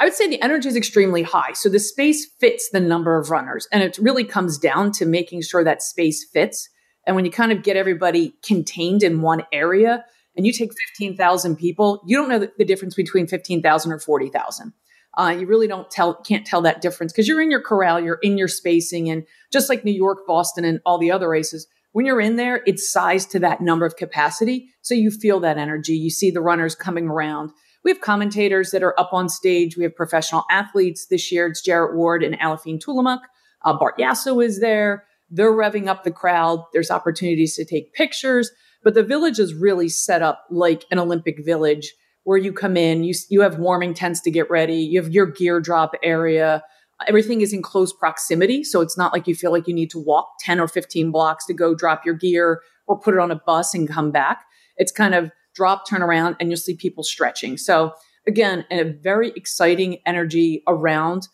I 0.00 0.04
would 0.04 0.14
say 0.14 0.28
the 0.28 0.42
energy 0.42 0.68
is 0.68 0.74
extremely 0.74 1.22
high. 1.22 1.52
So 1.52 1.68
the 1.68 1.78
space 1.78 2.26
fits 2.40 2.70
the 2.72 2.80
number 2.80 3.16
of 3.16 3.30
runners. 3.30 3.68
And 3.70 3.84
it 3.84 3.98
really 3.98 4.24
comes 4.24 4.58
down 4.58 4.90
to 4.92 5.06
making 5.06 5.42
sure 5.42 5.62
that 5.62 5.80
space 5.80 6.28
fits. 6.32 6.68
And 7.06 7.16
when 7.16 7.24
you 7.24 7.30
kind 7.30 7.52
of 7.52 7.62
get 7.62 7.76
everybody 7.76 8.34
contained 8.42 9.02
in 9.02 9.22
one 9.22 9.42
area 9.52 10.04
and 10.36 10.46
you 10.46 10.52
take 10.52 10.72
15,000 10.88 11.56
people, 11.56 12.02
you 12.06 12.16
don't 12.16 12.28
know 12.28 12.38
the, 12.38 12.52
the 12.58 12.64
difference 12.64 12.94
between 12.94 13.26
15,000 13.26 13.92
or 13.92 13.98
40,000. 13.98 14.72
Uh, 15.16 15.36
you 15.38 15.46
really 15.46 15.68
don't 15.68 15.90
tell, 15.90 16.14
can't 16.22 16.46
tell 16.46 16.60
that 16.62 16.80
difference 16.80 17.12
because 17.12 17.28
you're 17.28 17.40
in 17.40 17.50
your 17.50 17.60
corral, 17.60 18.00
you're 18.00 18.18
in 18.22 18.36
your 18.36 18.48
spacing. 18.48 19.08
And 19.08 19.24
just 19.52 19.68
like 19.68 19.84
New 19.84 19.92
York, 19.92 20.26
Boston, 20.26 20.64
and 20.64 20.80
all 20.84 20.98
the 20.98 21.12
other 21.12 21.28
races, 21.28 21.68
when 21.92 22.04
you're 22.04 22.20
in 22.20 22.34
there, 22.34 22.62
it's 22.66 22.90
sized 22.90 23.30
to 23.30 23.38
that 23.38 23.60
number 23.60 23.86
of 23.86 23.94
capacity. 23.94 24.70
So 24.82 24.94
you 24.94 25.12
feel 25.12 25.38
that 25.40 25.58
energy. 25.58 25.94
You 25.94 26.10
see 26.10 26.32
the 26.32 26.40
runners 26.40 26.74
coming 26.74 27.08
around. 27.08 27.52
We 27.84 27.92
have 27.92 28.00
commentators 28.00 28.72
that 28.72 28.82
are 28.82 28.98
up 28.98 29.12
on 29.12 29.28
stage. 29.28 29.76
We 29.76 29.84
have 29.84 29.94
professional 29.94 30.44
athletes. 30.50 31.06
This 31.06 31.30
year, 31.30 31.46
it's 31.46 31.62
Jared 31.62 31.94
Ward 31.94 32.24
and 32.24 32.36
Aliphine 32.40 32.80
Tuliamuk. 32.80 33.20
Uh, 33.62 33.78
Bart 33.78 33.96
Yasso 33.98 34.44
is 34.44 34.60
there. 34.60 35.04
They're 35.34 35.52
revving 35.52 35.88
up 35.88 36.04
the 36.04 36.12
crowd. 36.12 36.64
There's 36.72 36.92
opportunities 36.92 37.56
to 37.56 37.64
take 37.64 37.92
pictures, 37.92 38.52
but 38.84 38.94
the 38.94 39.02
village 39.02 39.40
is 39.40 39.52
really 39.52 39.88
set 39.88 40.22
up 40.22 40.44
like 40.48 40.84
an 40.92 41.00
Olympic 41.00 41.44
village 41.44 41.92
where 42.22 42.38
you 42.38 42.52
come 42.52 42.76
in, 42.76 43.02
you, 43.02 43.14
you 43.30 43.40
have 43.40 43.58
warming 43.58 43.94
tents 43.94 44.20
to 44.20 44.30
get 44.30 44.48
ready. 44.48 44.76
You 44.76 45.02
have 45.02 45.12
your 45.12 45.26
gear 45.26 45.60
drop 45.60 45.92
area. 46.04 46.62
Everything 47.08 47.40
is 47.40 47.52
in 47.52 47.62
close 47.62 47.92
proximity. 47.92 48.62
So 48.62 48.80
it's 48.80 48.96
not 48.96 49.12
like 49.12 49.26
you 49.26 49.34
feel 49.34 49.50
like 49.50 49.66
you 49.66 49.74
need 49.74 49.90
to 49.90 49.98
walk 49.98 50.28
10 50.40 50.60
or 50.60 50.68
15 50.68 51.10
blocks 51.10 51.44
to 51.46 51.52
go 51.52 51.74
drop 51.74 52.06
your 52.06 52.14
gear 52.14 52.62
or 52.86 52.98
put 52.98 53.14
it 53.14 53.20
on 53.20 53.32
a 53.32 53.40
bus 53.44 53.74
and 53.74 53.88
come 53.88 54.12
back. 54.12 54.44
It's 54.76 54.92
kind 54.92 55.16
of 55.16 55.32
drop, 55.54 55.88
turn 55.88 56.00
around, 56.00 56.36
and 56.38 56.48
you'll 56.48 56.58
see 56.58 56.76
people 56.76 57.02
stretching. 57.02 57.56
So 57.56 57.92
again, 58.26 58.64
a 58.70 58.84
very 58.84 59.32
exciting 59.34 59.98
energy 60.06 60.62
around 60.68 61.26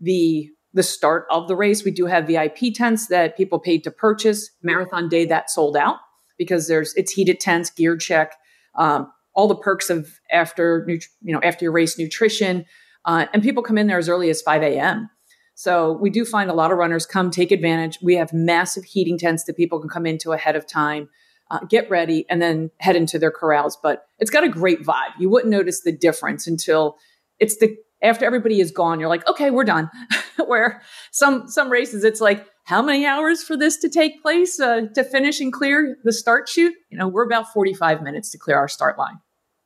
the 0.00 0.48
the 0.74 0.82
start 0.82 1.26
of 1.30 1.48
the 1.48 1.56
race. 1.56 1.84
We 1.84 1.90
do 1.90 2.06
have 2.06 2.26
VIP 2.26 2.74
tents 2.74 3.08
that 3.08 3.36
people 3.36 3.58
paid 3.58 3.84
to 3.84 3.90
purchase. 3.90 4.50
Marathon 4.62 5.08
day 5.08 5.24
that 5.26 5.50
sold 5.50 5.76
out 5.76 5.96
because 6.36 6.68
there's 6.68 6.94
it's 6.94 7.12
heated 7.12 7.40
tents, 7.40 7.70
gear 7.70 7.96
check, 7.96 8.34
um, 8.76 9.10
all 9.34 9.48
the 9.48 9.56
perks 9.56 9.90
of 9.90 10.20
after 10.30 10.86
you 10.88 11.32
know 11.32 11.40
after 11.42 11.64
your 11.64 11.72
race 11.72 11.98
nutrition, 11.98 12.64
uh, 13.04 13.26
and 13.32 13.42
people 13.42 13.62
come 13.62 13.78
in 13.78 13.86
there 13.86 13.98
as 13.98 14.08
early 14.08 14.30
as 14.30 14.42
5 14.42 14.62
a.m. 14.62 15.10
So 15.54 15.92
we 15.92 16.10
do 16.10 16.24
find 16.24 16.50
a 16.50 16.54
lot 16.54 16.70
of 16.70 16.78
runners 16.78 17.04
come 17.04 17.30
take 17.30 17.50
advantage. 17.50 17.98
We 18.00 18.14
have 18.14 18.32
massive 18.32 18.84
heating 18.84 19.18
tents 19.18 19.44
that 19.44 19.56
people 19.56 19.80
can 19.80 19.88
come 19.88 20.06
into 20.06 20.32
ahead 20.32 20.54
of 20.54 20.66
time 20.66 21.08
uh, 21.50 21.60
get 21.68 21.88
ready, 21.90 22.26
and 22.28 22.40
then 22.42 22.70
head 22.78 22.96
into 22.96 23.18
their 23.18 23.30
corrals. 23.30 23.76
But 23.82 24.06
it's 24.18 24.30
got 24.30 24.44
a 24.44 24.48
great 24.48 24.82
vibe. 24.82 25.12
You 25.18 25.30
wouldn't 25.30 25.50
notice 25.50 25.80
the 25.80 25.92
difference 25.92 26.46
until 26.46 26.96
it's 27.38 27.56
the 27.58 27.76
after 28.02 28.24
everybody 28.24 28.60
is 28.60 28.70
gone. 28.70 29.00
You're 29.00 29.08
like, 29.08 29.26
okay, 29.28 29.50
we're 29.50 29.64
done. 29.64 29.90
Where 30.46 30.82
some 31.10 31.48
some 31.48 31.70
races, 31.70 32.04
it's 32.04 32.20
like, 32.20 32.46
how 32.64 32.82
many 32.82 33.06
hours 33.06 33.42
for 33.42 33.56
this 33.56 33.76
to 33.78 33.88
take 33.88 34.22
place 34.22 34.60
uh, 34.60 34.82
to 34.94 35.04
finish 35.04 35.40
and 35.40 35.52
clear 35.52 35.96
the 36.04 36.12
start 36.12 36.48
chute? 36.48 36.74
You 36.90 36.98
know, 36.98 37.08
we're 37.08 37.24
about 37.24 37.52
45 37.52 38.02
minutes 38.02 38.30
to 38.30 38.38
clear 38.38 38.56
our 38.56 38.68
start 38.68 38.98
line. 38.98 39.18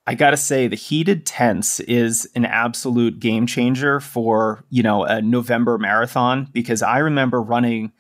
I 0.07 0.15
gotta 0.15 0.37
say, 0.37 0.67
the 0.67 0.77
heated 0.77 1.27
tents 1.27 1.79
is 1.81 2.29
an 2.35 2.45
absolute 2.45 3.21
game 3.21 3.47
changer 3.47 4.01
for 4.01 4.65
you 4.71 4.83
know 4.83 5.05
a 5.05 5.23
November 5.23 5.79
marathon 5.79 6.49
because 6.53 6.83
I 6.83 6.99
remember 6.99 7.41
running 7.41 7.93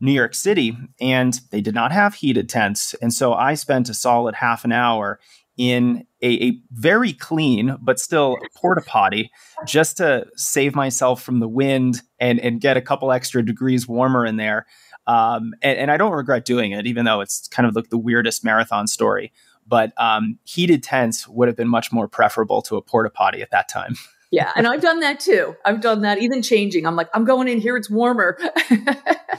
New 0.00 0.12
York 0.12 0.34
City, 0.34 0.76
and 1.00 1.40
they 1.50 1.60
did 1.60 1.74
not 1.74 1.92
have 1.92 2.14
heated 2.14 2.48
tents. 2.48 2.94
And 3.00 3.12
so 3.12 3.34
I 3.34 3.54
spent 3.54 3.88
a 3.88 3.94
solid 3.94 4.34
half 4.34 4.64
an 4.64 4.72
hour 4.72 5.20
in 5.56 6.06
a, 6.22 6.44
a 6.44 6.60
very 6.70 7.12
clean 7.12 7.76
but 7.80 7.98
still 7.98 8.36
porta 8.56 8.82
potty 8.82 9.30
just 9.66 9.96
to 9.98 10.26
save 10.36 10.74
myself 10.74 11.22
from 11.22 11.40
the 11.40 11.48
wind 11.48 12.02
and, 12.20 12.38
and 12.40 12.60
get 12.60 12.76
a 12.76 12.80
couple 12.80 13.12
extra 13.12 13.44
degrees 13.44 13.88
warmer 13.88 14.24
in 14.24 14.36
there. 14.36 14.66
Um, 15.06 15.52
and, 15.62 15.78
and, 15.78 15.90
I 15.90 15.96
don't 15.96 16.12
regret 16.12 16.44
doing 16.44 16.70
it, 16.70 16.86
even 16.86 17.04
though 17.04 17.20
it's 17.20 17.48
kind 17.48 17.66
of 17.66 17.74
like 17.74 17.90
the 17.90 17.98
weirdest 17.98 18.44
marathon 18.44 18.86
story. 18.86 19.32
But 19.66 19.92
um, 20.00 20.38
heated 20.44 20.84
tents 20.84 21.26
would 21.26 21.48
have 21.48 21.56
been 21.56 21.68
much 21.68 21.90
more 21.90 22.06
preferable 22.06 22.62
to 22.62 22.76
a 22.76 22.82
porta 22.82 23.10
potty 23.10 23.42
at 23.42 23.50
that 23.50 23.68
time. 23.68 23.96
Yeah, 24.34 24.50
and 24.56 24.66
I've 24.66 24.80
done 24.80 25.00
that 25.00 25.20
too. 25.20 25.54
I've 25.62 25.82
done 25.82 26.00
that, 26.00 26.22
even 26.22 26.40
changing. 26.40 26.86
I'm 26.86 26.96
like, 26.96 27.10
I'm 27.12 27.26
going 27.26 27.48
in 27.48 27.60
here, 27.60 27.76
it's 27.76 27.90
warmer. 27.90 28.38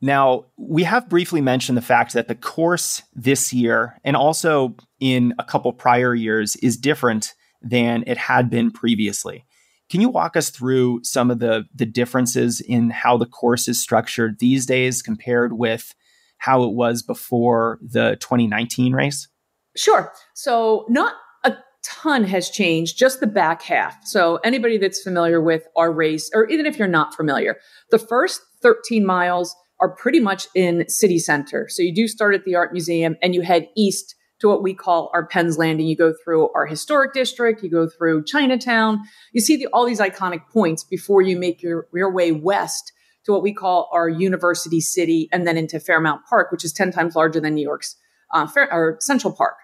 Now, 0.00 0.46
we 0.56 0.84
have 0.84 1.08
briefly 1.08 1.40
mentioned 1.40 1.76
the 1.76 1.82
fact 1.82 2.14
that 2.14 2.28
the 2.28 2.34
course 2.34 3.02
this 3.14 3.52
year 3.52 3.98
and 4.02 4.16
also 4.16 4.74
in 5.00 5.34
a 5.38 5.44
couple 5.44 5.72
prior 5.72 6.14
years 6.14 6.56
is 6.56 6.76
different 6.76 7.34
than 7.62 8.04
it 8.06 8.16
had 8.16 8.50
been 8.50 8.70
previously. 8.70 9.44
Can 9.90 10.00
you 10.00 10.08
walk 10.08 10.36
us 10.36 10.50
through 10.50 11.00
some 11.02 11.30
of 11.30 11.40
the, 11.40 11.64
the 11.74 11.86
differences 11.86 12.60
in 12.60 12.90
how 12.90 13.16
the 13.16 13.26
course 13.26 13.66
is 13.66 13.82
structured 13.82 14.38
these 14.38 14.64
days 14.64 15.02
compared 15.02 15.54
with 15.54 15.94
how 16.38 16.62
it 16.62 16.72
was 16.72 17.02
before 17.02 17.78
the 17.82 18.16
2019 18.20 18.92
race? 18.92 19.28
Sure. 19.76 20.12
So, 20.34 20.84
not 20.88 21.14
a 21.44 21.56
ton 21.84 22.24
has 22.24 22.50
changed, 22.50 22.98
just 22.98 23.20
the 23.20 23.26
back 23.26 23.62
half. 23.62 23.96
So, 24.04 24.36
anybody 24.44 24.78
that's 24.78 25.02
familiar 25.02 25.40
with 25.40 25.64
our 25.76 25.92
race, 25.92 26.30
or 26.32 26.48
even 26.48 26.66
if 26.66 26.78
you're 26.78 26.88
not 26.88 27.14
familiar, 27.14 27.56
the 27.90 27.98
first 27.98 28.40
13 28.62 29.04
miles 29.04 29.54
are 29.80 29.88
pretty 29.88 30.20
much 30.20 30.46
in 30.54 30.88
city 30.88 31.18
center. 31.18 31.66
So 31.68 31.82
you 31.82 31.94
do 31.94 32.06
start 32.06 32.34
at 32.34 32.44
the 32.44 32.54
art 32.54 32.72
museum 32.72 33.16
and 33.22 33.34
you 33.34 33.42
head 33.42 33.68
east 33.76 34.14
to 34.40 34.48
what 34.48 34.62
we 34.62 34.74
call 34.74 35.10
our 35.14 35.26
Penn's 35.26 35.58
Landing. 35.58 35.86
You 35.86 35.96
go 35.96 36.12
through 36.24 36.50
our 36.54 36.66
historic 36.66 37.12
district, 37.12 37.62
you 37.62 37.70
go 37.70 37.88
through 37.88 38.24
Chinatown, 38.24 39.00
you 39.32 39.40
see 39.40 39.56
the, 39.56 39.66
all 39.68 39.86
these 39.86 40.00
iconic 40.00 40.48
points 40.50 40.84
before 40.84 41.22
you 41.22 41.38
make 41.38 41.62
your, 41.62 41.86
your 41.94 42.12
way 42.12 42.32
west 42.32 42.92
to 43.24 43.32
what 43.32 43.42
we 43.42 43.52
call 43.52 43.90
our 43.92 44.08
University 44.08 44.80
City 44.80 45.28
and 45.30 45.46
then 45.46 45.56
into 45.56 45.78
Fairmount 45.78 46.22
Park, 46.28 46.50
which 46.50 46.64
is 46.64 46.72
10 46.72 46.90
times 46.90 47.14
larger 47.14 47.40
than 47.40 47.54
New 47.54 47.62
York's 47.62 47.96
uh, 48.32 48.46
Fair, 48.46 48.72
or 48.72 48.96
Central 49.00 49.32
Park. 49.32 49.56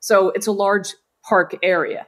So 0.00 0.30
it's 0.30 0.46
a 0.46 0.52
large 0.52 0.94
park 1.28 1.56
area. 1.62 2.06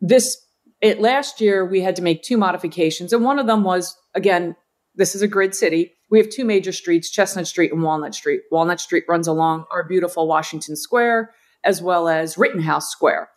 This 0.00 0.36
it, 0.80 1.00
last 1.00 1.40
year 1.40 1.64
we 1.64 1.80
had 1.80 1.96
to 1.96 2.02
make 2.02 2.22
two 2.22 2.36
modifications, 2.36 3.12
and 3.12 3.24
one 3.24 3.38
of 3.38 3.46
them 3.46 3.64
was 3.64 3.96
again, 4.14 4.54
this 4.94 5.14
is 5.14 5.22
a 5.22 5.28
grid 5.28 5.54
city 5.54 5.96
we 6.10 6.18
have 6.18 6.30
two 6.30 6.44
major 6.44 6.72
streets, 6.72 7.10
Chestnut 7.10 7.46
Street 7.46 7.72
and 7.72 7.82
Walnut 7.82 8.14
Street. 8.14 8.42
Walnut 8.50 8.80
Street 8.80 9.04
runs 9.08 9.26
along 9.26 9.64
our 9.72 9.86
beautiful 9.86 10.28
Washington 10.28 10.76
Square 10.76 11.32
as 11.66 11.82
well 11.82 12.08
as 12.08 12.38
Rittenhouse 12.38 12.90
Square. 12.90 13.28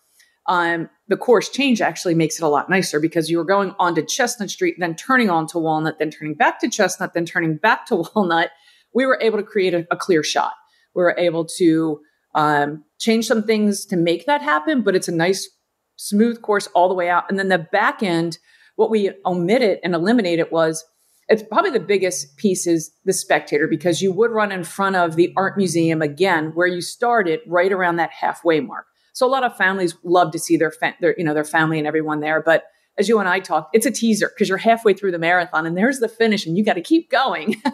Um, 0.48 0.90
the 1.08 1.18
course 1.18 1.50
change 1.50 1.82
actually 1.82 2.16
makes 2.16 2.40
it 2.40 2.44
a 2.44 2.48
lot 2.48 2.70
nicer 2.70 3.00
because 3.00 3.30
you 3.30 3.38
were 3.38 3.44
going 3.44 3.76
onto 3.78 4.04
Chestnut 4.04 4.50
Street, 4.50 4.76
then 4.80 4.96
turning 4.96 5.30
onto 5.30 5.60
Walnut, 5.60 6.00
then 6.00 6.10
turning 6.10 6.34
back 6.34 6.60
to 6.62 6.70
Chestnut, 6.70 7.14
then 7.14 7.26
turning 7.26 7.58
back 7.58 7.86
to 7.88 8.04
Walnut. 8.16 8.50
We 8.94 9.06
were 9.06 9.20
able 9.22 9.38
to 9.38 9.44
create 9.44 9.74
a, 9.74 9.86
a 9.92 9.96
clear 9.96 10.24
shot. 10.24 10.54
We 10.96 11.04
were 11.04 11.16
able 11.18 11.46
to 11.58 12.00
um, 12.36 12.84
change 13.00 13.28
some 13.28 13.44
things 13.44 13.86
to 13.88 13.98
make 13.98 14.26
that 14.26 14.42
happen, 14.42 14.82
but 14.82 14.96
it's 14.96 15.08
a 15.08 15.14
nice, 15.14 15.50
smooth 15.98 16.42
course 16.42 16.68
all 16.74 16.88
the 16.88 16.96
way 16.96 17.10
out. 17.10 17.26
And 17.30 17.38
then 17.38 17.50
the 17.50 17.68
back 17.72 18.02
end, 18.02 18.40
what 18.76 18.90
we 18.90 19.12
omitted 19.26 19.80
and 19.84 19.94
eliminated 19.94 20.48
was 20.52 20.84
it's 21.30 21.44
probably 21.44 21.70
the 21.70 21.80
biggest 21.80 22.36
piece 22.38 22.66
is 22.66 22.92
the 23.06 23.14
spectator 23.14 23.68
because 23.68 24.02
you 24.02 24.12
would 24.12 24.32
run 24.32 24.52
in 24.52 24.64
front 24.64 24.96
of 24.96 25.16
the 25.16 25.32
art 25.38 25.58
museum 25.58 26.02
again 26.02 26.52
where 26.56 26.68
you 26.68 26.82
started 26.82 27.40
right 27.48 27.72
around 27.72 27.98
that 27.98 28.12
halfway 28.12 28.60
mark. 28.60 28.88
So 29.14 29.28
a 29.28 29.30
lot 29.30 29.44
of 29.44 29.56
families 29.56 29.96
love 30.04 30.32
to 30.32 30.40
see 30.40 30.58
their, 30.58 30.72
fa- 30.72 30.96
their 31.00 31.16
you 31.18 31.24
know 31.24 31.34
their 31.34 31.44
family 31.44 31.78
and 31.78 31.88
everyone 31.88 32.20
there 32.20 32.42
but 32.42 32.66
as 32.98 33.08
you 33.08 33.20
and 33.20 33.30
i 33.30 33.40
talked 33.40 33.76
it's 33.76 33.86
a 33.86 33.92
teaser 33.92 34.30
because 34.34 34.50
you're 34.50 34.58
halfway 34.58 34.94
through 34.94 35.12
the 35.12 35.20
marathon 35.20 35.66
and 35.66 35.78
there's 35.78 36.00
the 36.00 36.08
finish 36.08 36.46
and 36.46 36.58
you 36.58 36.66
got 36.66 36.74
to 36.74 36.82
keep 36.82 37.10
going. 37.10 37.62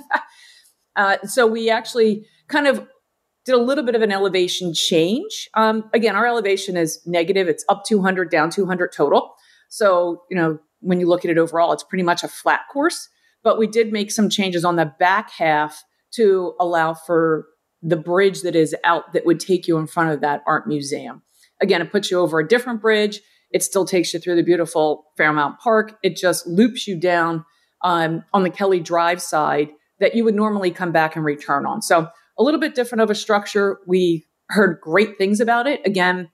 Uh, 0.97 1.17
so 1.25 1.45
we 1.45 1.69
actually 1.69 2.25
kind 2.47 2.67
of 2.67 2.87
did 3.43 3.53
a 3.53 3.57
little 3.57 3.83
bit 3.83 3.95
of 3.95 4.01
an 4.01 4.13
elevation 4.13 4.73
change. 4.73 5.49
Um, 5.53 5.89
again 5.93 6.15
our 6.15 6.25
elevation 6.25 6.77
is 6.77 7.01
negative. 7.05 7.49
It's 7.49 7.65
up 7.67 7.83
200 7.83 8.31
down 8.31 8.49
200 8.49 8.93
total. 8.93 9.35
So 9.67 10.23
you 10.29 10.37
know 10.37 10.57
when 10.79 11.01
you 11.01 11.05
look 11.05 11.25
at 11.25 11.31
it 11.31 11.37
overall 11.37 11.73
it's 11.73 11.83
pretty 11.83 12.03
much 12.03 12.23
a 12.23 12.29
flat 12.29 12.61
course 12.71 13.09
but 13.45 13.59
we 13.59 13.67
did 13.67 13.93
make 13.93 14.11
some 14.11 14.29
changes 14.29 14.65
on 14.65 14.75
the 14.75 14.91
back 14.99 15.31
half 15.31 15.83
to 16.15 16.55
allow 16.59 16.95
for 16.95 17.45
the 17.81 17.95
bridge 17.95 18.41
that 18.41 18.55
is 18.55 18.75
out 18.83 19.13
that 19.13 19.25
would 19.25 19.39
take 19.39 19.67
you 19.67 19.77
in 19.77 19.85
front 19.85 20.09
of 20.09 20.21
that 20.21 20.41
art 20.47 20.67
museum. 20.67 21.21
Again, 21.61 21.81
it 21.81 21.91
puts 21.91 22.09
you 22.09 22.19
over 22.19 22.39
a 22.39 22.47
different 22.47 22.81
bridge. 22.81 23.21
It 23.51 23.61
still 23.61 23.85
takes 23.85 24.13
you 24.13 24.19
through 24.19 24.35
the 24.35 24.43
beautiful 24.43 25.05
Fairmount 25.15 25.59
Park. 25.59 25.97
It 26.01 26.17
just 26.17 26.47
loops 26.47 26.87
you 26.87 26.99
down 26.99 27.45
um, 27.83 28.23
on 28.33 28.43
the 28.43 28.49
Kelly 28.49 28.79
Drive 28.79 29.21
side 29.21 29.69
that 29.99 30.15
you 30.15 30.23
would 30.23 30.35
normally 30.35 30.71
come 30.71 30.91
back 30.91 31.15
and 31.15 31.23
return 31.23 31.67
on. 31.67 31.83
So 31.83 32.09
a 32.39 32.43
little 32.43 32.59
bit 32.59 32.73
different 32.73 33.03
of 33.03 33.11
a 33.11 33.15
structure. 33.15 33.77
We 33.85 34.25
heard 34.49 34.81
great 34.81 35.19
things 35.19 35.39
about 35.39 35.67
it. 35.67 35.81
Again, 35.85 36.29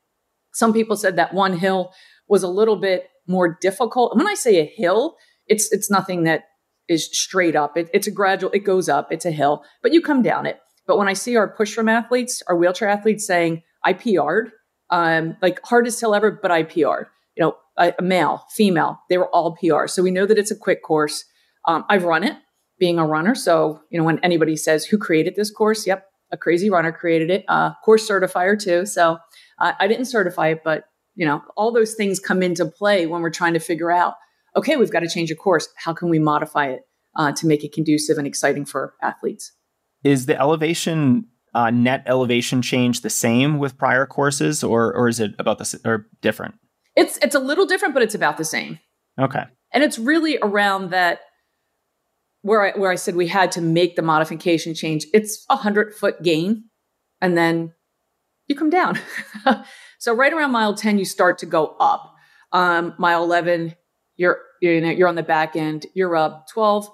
some 0.53 0.71
people 0.71 0.95
said 0.95 1.17
that 1.17 1.33
one 1.33 1.57
hill 1.57 1.91
was 2.29 2.43
a 2.43 2.47
little 2.47 2.77
bit 2.77 3.09
more 3.27 3.57
difficult. 3.59 4.13
And 4.13 4.19
when 4.21 4.31
I 4.31 4.35
say 4.35 4.59
a 4.59 4.65
hill, 4.65 5.17
it's 5.47 5.71
it's 5.71 5.91
nothing 5.91 6.23
that 6.23 6.43
is 6.87 7.09
straight 7.11 7.55
up. 7.55 7.77
It, 7.77 7.89
it's 7.93 8.07
a 8.07 8.11
gradual, 8.11 8.51
it 8.51 8.59
goes 8.59 8.89
up, 8.89 9.11
it's 9.11 9.25
a 9.25 9.31
hill, 9.31 9.63
but 9.81 9.93
you 9.93 10.01
come 10.01 10.21
down 10.21 10.45
it. 10.45 10.59
But 10.87 10.97
when 10.97 11.07
I 11.07 11.13
see 11.13 11.35
our 11.35 11.47
pushrim 11.47 11.87
athletes, 11.87 12.41
our 12.47 12.55
wheelchair 12.55 12.89
athletes 12.89 13.25
saying, 13.25 13.63
I 13.83 13.93
PR'd, 13.93 14.51
um, 14.89 15.37
like 15.41 15.59
hardest 15.63 15.99
hill 15.99 16.13
ever, 16.13 16.31
but 16.31 16.51
I 16.51 16.63
PR'd, 16.63 17.07
you 17.35 17.43
know, 17.43 17.55
a, 17.77 17.93
a, 17.97 18.01
male, 18.01 18.45
female, 18.51 18.99
they 19.09 19.17
were 19.17 19.29
all 19.29 19.55
PR. 19.55 19.87
So 19.87 20.03
we 20.03 20.11
know 20.11 20.25
that 20.25 20.37
it's 20.37 20.51
a 20.51 20.55
quick 20.55 20.83
course. 20.83 21.23
Um, 21.67 21.85
I've 21.89 22.03
run 22.03 22.23
it 22.23 22.35
being 22.77 22.99
a 22.99 23.05
runner. 23.05 23.35
So, 23.35 23.81
you 23.89 23.99
know, 23.99 24.03
when 24.03 24.19
anybody 24.19 24.55
says 24.55 24.85
who 24.85 24.97
created 24.97 25.35
this 25.35 25.51
course, 25.51 25.87
yep, 25.87 26.07
a 26.31 26.37
crazy 26.37 26.69
runner 26.69 26.91
created 26.91 27.29
it, 27.29 27.45
uh, 27.47 27.73
course 27.85 28.09
certifier 28.09 28.61
too. 28.61 28.85
So 28.85 29.17
uh, 29.59 29.73
I 29.79 29.87
didn't 29.87 30.05
certify 30.05 30.49
it, 30.49 30.61
but 30.63 30.85
you 31.15 31.25
know, 31.25 31.41
all 31.55 31.71
those 31.71 31.93
things 31.93 32.19
come 32.19 32.41
into 32.41 32.65
play 32.65 33.05
when 33.05 33.21
we're 33.21 33.29
trying 33.29 33.53
to 33.53 33.59
figure 33.59 33.91
out, 33.91 34.15
okay, 34.55 34.75
we've 34.77 34.91
got 34.91 35.01
to 35.01 35.09
change 35.09 35.31
a 35.31 35.35
course. 35.35 35.67
How 35.77 35.93
can 35.93 36.09
we 36.09 36.19
modify 36.19 36.67
it 36.67 36.81
uh, 37.15 37.31
to 37.33 37.47
make 37.47 37.63
it 37.63 37.73
conducive 37.73 38.17
and 38.17 38.27
exciting 38.27 38.65
for 38.65 38.95
athletes? 39.01 39.51
Is 40.03 40.25
the 40.25 40.39
elevation 40.39 41.27
uh, 41.53 41.69
net 41.69 42.03
elevation 42.05 42.61
change 42.61 43.01
the 43.01 43.09
same 43.09 43.59
with 43.59 43.77
prior 43.77 44.05
courses, 44.05 44.63
or 44.63 44.93
or 44.93 45.07
is 45.07 45.19
it 45.19 45.31
about 45.37 45.57
the 45.57 45.79
or 45.85 46.07
different? 46.21 46.55
It's 46.95 47.17
it's 47.17 47.35
a 47.35 47.39
little 47.39 47.65
different, 47.65 47.93
but 47.93 48.03
it's 48.03 48.15
about 48.15 48.37
the 48.37 48.45
same. 48.45 48.79
Okay, 49.19 49.43
and 49.73 49.83
it's 49.83 49.99
really 49.99 50.37
around 50.41 50.91
that 50.91 51.21
where 52.41 52.65
I 52.65 52.77
where 52.77 52.91
I 52.91 52.95
said 52.95 53.15
we 53.15 53.27
had 53.27 53.51
to 53.53 53.61
make 53.61 53.95
the 53.95 54.01
modification 54.01 54.73
change. 54.73 55.05
It's 55.13 55.45
a 55.49 55.57
hundred 55.57 55.93
foot 55.93 56.23
gain, 56.23 56.65
and 57.21 57.37
then 57.37 57.73
you 58.47 58.55
come 58.55 58.69
down. 58.69 58.99
so 59.99 60.13
right 60.13 60.33
around 60.33 60.51
mile 60.51 60.75
ten, 60.75 60.97
you 60.97 61.05
start 61.05 61.37
to 61.39 61.45
go 61.45 61.75
up. 61.79 62.13
Um, 62.53 62.95
mile 62.97 63.23
eleven, 63.23 63.75
you're 64.21 64.39
you 64.61 64.79
know 64.79 64.89
you're 64.89 65.07
on 65.07 65.15
the 65.15 65.23
back 65.23 65.55
end. 65.55 65.87
You're 65.95 66.15
up. 66.15 66.45
Twelve 66.53 66.87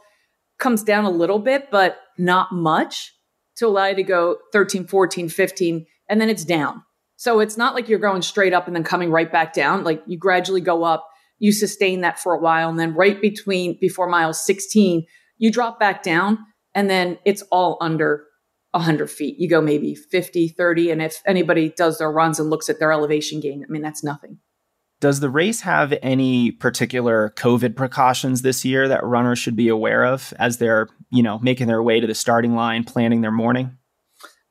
comes 0.58 0.82
down 0.82 1.04
a 1.04 1.10
little 1.10 1.40
bit, 1.40 1.70
but 1.70 2.00
not 2.18 2.52
much 2.54 3.14
to 3.58 3.68
allow 3.68 3.86
you 3.88 3.96
to 3.96 4.04
go 4.04 4.38
13, 4.54 4.88
14, 4.88 5.30
15, 5.30 5.86
and 6.10 6.22
then 6.22 6.30
it's 6.30 6.44
down. 6.44 6.84
So 7.16 7.40
it's 7.40 7.58
not 7.58 7.76
like 7.76 7.88
you're 7.90 8.00
going 8.00 8.24
straight 8.24 8.54
up 8.54 8.66
and 8.66 8.76
then 8.76 8.84
coming 8.84 9.12
right 9.12 9.32
back 9.32 9.54
down. 9.54 9.84
Like 9.84 10.02
you 10.08 10.18
gradually 10.18 10.62
go 10.62 10.84
up, 10.84 11.08
you 11.38 11.52
sustain 11.52 12.02
that 12.02 12.20
for 12.20 12.34
a 12.34 12.40
while, 12.40 12.70
and 12.70 12.80
then 12.80 12.96
right 12.96 13.22
between 13.22 13.78
before 13.80 14.08
mile 14.08 14.34
16, 14.34 15.06
you 15.38 15.52
drop 15.52 15.80
back 15.80 16.02
down, 16.02 16.40
and 16.74 16.90
then 16.90 17.20
it's 17.26 17.44
all 17.52 17.78
under 17.82 18.26
100 18.72 19.12
feet. 19.12 19.36
You 19.38 19.50
go 19.50 19.62
maybe 19.62 19.96
50, 19.96 20.50
30. 20.50 20.92
And 20.92 21.02
if 21.02 21.22
anybody 21.26 21.70
does 21.70 21.98
their 21.98 22.12
runs 22.12 22.40
and 22.40 22.50
looks 22.50 22.70
at 22.70 22.80
their 22.80 22.92
elevation 22.92 23.40
gain, 23.42 23.64
I 23.68 23.72
mean, 23.72 23.82
that's 23.82 24.04
nothing. 24.04 24.40
Does 25.00 25.20
the 25.20 25.30
race 25.30 25.62
have 25.62 25.94
any 26.02 26.52
particular 26.52 27.34
COVID 27.38 27.76
precautions 27.76 28.42
this 28.42 28.66
year 28.66 28.88
that 28.88 29.04
runners 29.04 29.38
should 29.38 29.56
be 29.56 29.68
aware 29.68 30.04
of 30.04 30.34
as 30.40 30.58
they're, 30.58 30.90
you 31.12 31.22
know, 31.22 31.38
making 31.40 31.68
their 31.68 31.84
way 31.84 32.00
to 32.00 32.08
the 32.08 32.16
starting 32.16 32.56
line, 32.56 32.84
planning 32.84 33.22
their 33.22 33.32
morning? 33.32 33.78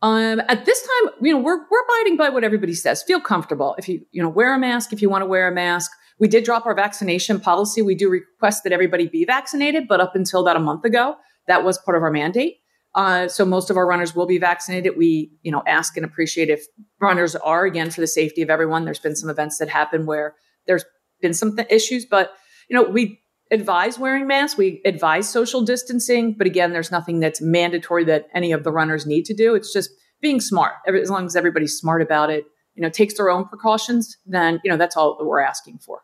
Um, 0.03 0.41
at 0.49 0.65
this 0.65 0.81
time, 0.83 1.15
you 1.21 1.33
know, 1.33 1.41
we're 1.41 1.59
we're 1.69 1.83
abiding 1.85 2.17
by 2.17 2.29
what 2.29 2.45
everybody 2.45 2.75
says. 2.75 3.03
Feel 3.03 3.21
comfortable. 3.21 3.75
If 3.79 3.89
you 3.89 4.03
you 4.13 4.23
know 4.23 4.29
wear 4.29 4.55
a 4.55 4.59
mask, 4.59 4.93
if 4.93 5.03
you 5.03 5.11
want 5.11 5.23
to 5.23 5.27
wear 5.27 5.49
a 5.49 5.53
mask. 5.53 5.91
We 6.19 6.29
did 6.29 6.45
drop 6.45 6.65
our 6.65 6.75
vaccination 6.75 7.41
policy. 7.41 7.83
We 7.83 7.95
do 7.95 8.09
request 8.09 8.63
that 8.65 8.73
everybody 8.73 9.07
be 9.07 9.27
vaccinated, 9.27 9.87
but 9.87 10.01
up 10.01 10.15
until 10.15 10.41
about 10.41 10.57
a 10.57 10.61
month 10.61 10.85
ago, 10.87 11.17
that 11.47 11.63
was 11.63 11.77
part 11.77 11.95
of 11.95 12.03
our 12.03 12.11
mandate. 12.11 12.57
Uh, 12.97 13.29
so 13.29 13.45
most 13.45 13.69
of 13.69 13.77
our 13.77 13.87
runners 13.87 14.17
will 14.17 14.27
be 14.27 14.39
vaccinated. 14.39 14.97
We, 14.97 15.31
you 15.43 15.53
know, 15.53 15.63
ask 15.67 15.97
and 15.97 16.05
appreciate 16.05 16.49
if 16.49 16.65
runners 16.99 17.37
are 17.37 17.67
again 17.67 17.91
for 17.91 18.01
the 18.01 18.07
safety 18.07 18.41
of 18.41 18.49
everyone. 18.49 18.87
There's 18.87 18.99
been 18.99 19.15
some 19.15 19.29
events 19.29 19.59
that 19.59 19.69
happen 19.69 20.07
where 20.07 20.35
there's 20.67 20.85
been 21.21 21.35
some 21.35 21.55
th- 21.55 21.69
issues, 21.71 22.07
but 22.07 22.33
you 22.71 22.75
know, 22.75 22.83
we 22.83 23.21
advise 23.51 23.99
wearing 23.99 24.27
masks. 24.27 24.57
We 24.57 24.81
advise 24.87 25.29
social 25.29 25.63
distancing, 25.63 26.35
but 26.37 26.47
again, 26.47 26.73
there's 26.73 26.91
nothing 26.91 27.21
that's 27.21 27.41
mandatory 27.41 28.05
that 28.05 28.29
any 28.35 28.51
of 28.51 28.65
the 28.65 28.73
runners 28.73 29.07
need 29.07 29.27
to 29.27 29.35
do. 29.35 29.55
It's 29.55 29.73
just 29.73 29.91
being 30.23 30.41
smart. 30.41 30.73
As 30.89 31.11
long 31.11 31.27
as 31.27 31.37
everybody's 31.37 31.77
smart 31.77 32.01
about 32.01 32.31
it, 32.31 32.45
you 32.75 32.83
know, 32.83 32.89
takes 32.89 33.15
their 33.15 33.31
own 33.31 33.47
precautions, 33.47 34.17
then 34.25 34.59
you 34.65 34.71
know 34.71 34.79
that's 34.79 34.97
all 34.97 35.17
that 35.19 35.25
we're 35.27 35.41
asking 35.41 35.79
for. 35.79 36.01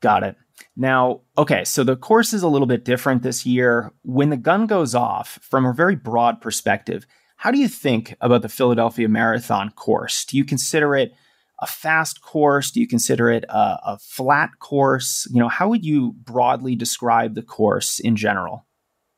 Got 0.00 0.22
it. 0.22 0.36
Now, 0.76 1.22
okay, 1.36 1.64
so 1.64 1.84
the 1.84 1.96
course 1.96 2.32
is 2.32 2.42
a 2.42 2.48
little 2.48 2.66
bit 2.66 2.84
different 2.84 3.22
this 3.22 3.44
year. 3.44 3.92
When 4.02 4.30
the 4.30 4.36
gun 4.36 4.66
goes 4.66 4.94
off, 4.94 5.38
from 5.42 5.66
a 5.66 5.72
very 5.72 5.96
broad 5.96 6.40
perspective, 6.40 7.06
how 7.36 7.50
do 7.50 7.58
you 7.58 7.68
think 7.68 8.16
about 8.20 8.42
the 8.42 8.48
Philadelphia 8.48 9.08
Marathon 9.08 9.70
course? 9.70 10.24
Do 10.24 10.36
you 10.36 10.44
consider 10.44 10.96
it 10.96 11.12
a 11.60 11.66
fast 11.66 12.20
course? 12.22 12.70
Do 12.70 12.80
you 12.80 12.88
consider 12.88 13.30
it 13.30 13.44
a, 13.48 13.78
a 13.86 13.98
flat 14.00 14.58
course? 14.60 15.26
You 15.32 15.40
know, 15.40 15.48
how 15.48 15.68
would 15.68 15.84
you 15.84 16.14
broadly 16.24 16.76
describe 16.76 17.34
the 17.34 17.42
course 17.42 17.98
in 18.00 18.16
general? 18.16 18.66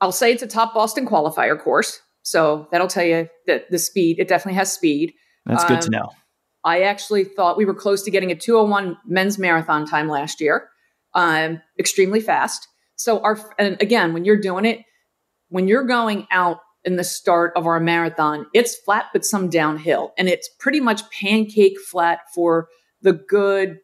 I'll 0.00 0.12
say 0.12 0.32
it's 0.32 0.42
a 0.42 0.46
top 0.46 0.74
Boston 0.74 1.06
qualifier 1.06 1.58
course. 1.58 2.00
So 2.22 2.68
that'll 2.70 2.88
tell 2.88 3.04
you 3.04 3.28
that 3.46 3.70
the 3.70 3.78
speed, 3.78 4.18
it 4.18 4.28
definitely 4.28 4.56
has 4.56 4.72
speed. 4.72 5.14
That's 5.46 5.64
good 5.64 5.76
um, 5.76 5.82
to 5.82 5.90
know. 5.90 6.10
I 6.64 6.82
actually 6.82 7.24
thought 7.24 7.56
we 7.56 7.64
were 7.64 7.74
close 7.74 8.02
to 8.02 8.10
getting 8.10 8.30
a 8.30 8.34
201 8.34 8.98
men's 9.06 9.38
marathon 9.38 9.86
time 9.86 10.08
last 10.08 10.40
year 10.40 10.68
um, 11.14 11.60
extremely 11.78 12.20
fast. 12.20 12.68
So 12.96 13.20
our 13.20 13.38
and 13.58 13.80
again, 13.80 14.12
when 14.12 14.24
you're 14.24 14.40
doing 14.40 14.64
it, 14.64 14.80
when 15.48 15.68
you're 15.68 15.84
going 15.84 16.26
out 16.30 16.58
in 16.84 16.96
the 16.96 17.04
start 17.04 17.52
of 17.56 17.66
our 17.66 17.80
marathon, 17.80 18.46
it's 18.54 18.76
flat 18.76 19.06
but 19.12 19.24
some 19.24 19.48
downhill, 19.48 20.12
and 20.18 20.28
it's 20.28 20.48
pretty 20.58 20.80
much 20.80 21.08
pancake 21.10 21.78
flat 21.80 22.20
for 22.34 22.68
the 23.02 23.12
good 23.12 23.78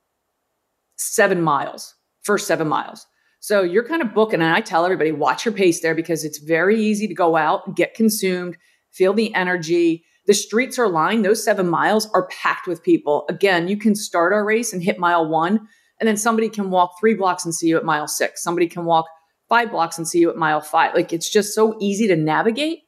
seven 0.97 1.43
miles, 1.43 1.95
first 2.23 2.47
seven 2.47 2.69
miles. 2.69 3.07
So 3.41 3.63
you're 3.63 3.87
kind 3.87 4.03
of 4.03 4.15
booking, 4.15 4.41
and 4.41 4.55
I 4.55 4.61
tell 4.61 4.85
everybody, 4.85 5.13
watch 5.13 5.45
your 5.45 5.55
pace 5.55 5.81
there 5.81 5.95
because 5.95 6.25
it's 6.25 6.39
very 6.39 6.81
easy 6.81 7.07
to 7.07 7.15
go 7.15 7.37
out, 7.37 7.77
get 7.77 7.95
consumed, 7.95 8.57
feel 8.93 9.13
the 9.13 9.35
energy. 9.35 10.05
The 10.27 10.35
streets 10.35 10.79
are 10.79 10.89
lined; 10.89 11.25
those 11.25 11.45
seven 11.45 11.69
miles 11.69 12.09
are 12.13 12.29
packed 12.29 12.67
with 12.67 12.83
people. 12.83 13.25
Again, 13.29 13.69
you 13.69 13.77
can 13.77 13.95
start 13.95 14.33
our 14.33 14.45
race 14.45 14.73
and 14.73 14.83
hit 14.83 14.99
mile 14.99 15.29
one 15.29 15.69
and 16.01 16.09
then 16.09 16.17
somebody 16.17 16.49
can 16.49 16.71
walk 16.71 16.95
three 17.01 17.15
blocks 17.15 17.45
and 17.45 17.55
see 17.55 17.69
you 17.69 17.77
at 17.77 17.85
mile 17.85 18.09
six. 18.09 18.43
Somebody 18.43 18.67
can 18.67 18.85
walk 18.85 19.07
five 19.49 19.71
blocks 19.71 19.99
and 19.99 20.07
see 20.07 20.19
you 20.19 20.31
at 20.31 20.37
mile 20.37 20.61
five. 20.61 20.95
Like 20.95 21.13
it's 21.13 21.31
just 21.31 21.55
so 21.55 21.77
easy 21.81 22.07
to 22.09 22.17
navigate 22.17 22.81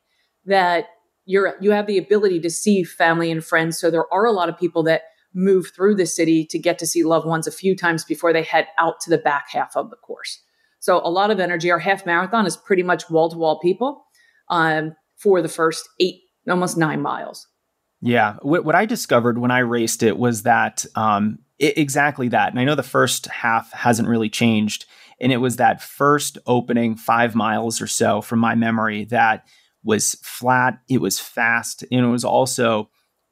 that 0.45 0.87
you're 1.25 1.57
you 1.61 1.71
have 1.73 1.87
the 1.87 1.99
ability 1.99 2.41
to 2.41 2.51
see 2.51 2.85
family 2.85 3.31
and 3.31 3.45
friends. 3.45 3.79
So 3.79 3.91
there 3.91 4.13
are 4.13 4.27
a 4.27 4.33
lot 4.33 4.49
of 4.49 4.59
people 4.59 4.83
that 4.85 5.03
move 5.35 5.71
through 5.75 5.95
the 5.95 6.07
city 6.07 6.45
to 6.47 6.59
get 6.59 6.79
to 6.79 6.87
see 6.87 7.05
loved 7.05 7.27
ones 7.27 7.47
a 7.47 7.53
few 7.53 7.77
times 7.77 8.05
before 8.05 8.33
they 8.33 8.43
head 8.43 8.67
out 8.79 9.01
to 9.01 9.11
the 9.11 9.19
back 9.19 9.47
half 9.51 9.77
of 9.77 9.91
the 9.91 9.97
course. 9.97 10.43
So 10.81 11.01
a 11.05 11.11
lot 11.11 11.31
of 11.31 11.41
energy. 11.41 11.71
Our 11.71 11.79
half 11.79 12.07
marathon 12.07 12.47
is 12.47 12.57
pretty 12.57 12.83
much 12.83 13.11
wall 13.11 13.31
to 13.31 13.37
wall 13.37 13.59
people 13.61 14.05
um, 14.49 14.95
for 15.17 15.43
the 15.43 15.49
first 15.49 15.89
eight, 16.01 16.21
almost 16.49 16.77
nine 16.77 17.03
miles. 17.03 17.47
Yeah, 18.01 18.37
what, 18.43 18.65
what 18.65 18.75
I 18.75 18.87
discovered 18.87 19.39
when 19.39 19.51
I 19.51 19.59
raced 19.59 20.03
it 20.03 20.17
was 20.17 20.45
that 20.45 20.87
um, 20.95 21.41
it, 21.59 21.79
exactly 21.79 22.29
that. 22.29 22.51
And 22.51 22.61
I 22.61 22.65
know 22.65 22.75
the 22.75 22.83
first 22.83 23.27
half 23.27 23.73
hasn't 23.73 24.09
really 24.09 24.31
changed. 24.31 24.87
And 25.21 25.33
it 25.33 25.39
was 25.39 25.57
that 25.57 25.83
first 25.83 26.39
opening 26.47 26.97
five 26.97 27.35
miles 27.35 27.81
or 27.81 27.87
so 27.87 28.21
from 28.21 28.39
my 28.39 28.55
memory 28.55 29.05
that 29.07 29.47
was 29.83 30.15
flat, 30.23 30.79
it 30.89 31.01
was 31.01 31.19
fast, 31.19 31.85
and 31.91 32.05
it 32.05 32.09
was 32.09 32.25
also 32.25 32.91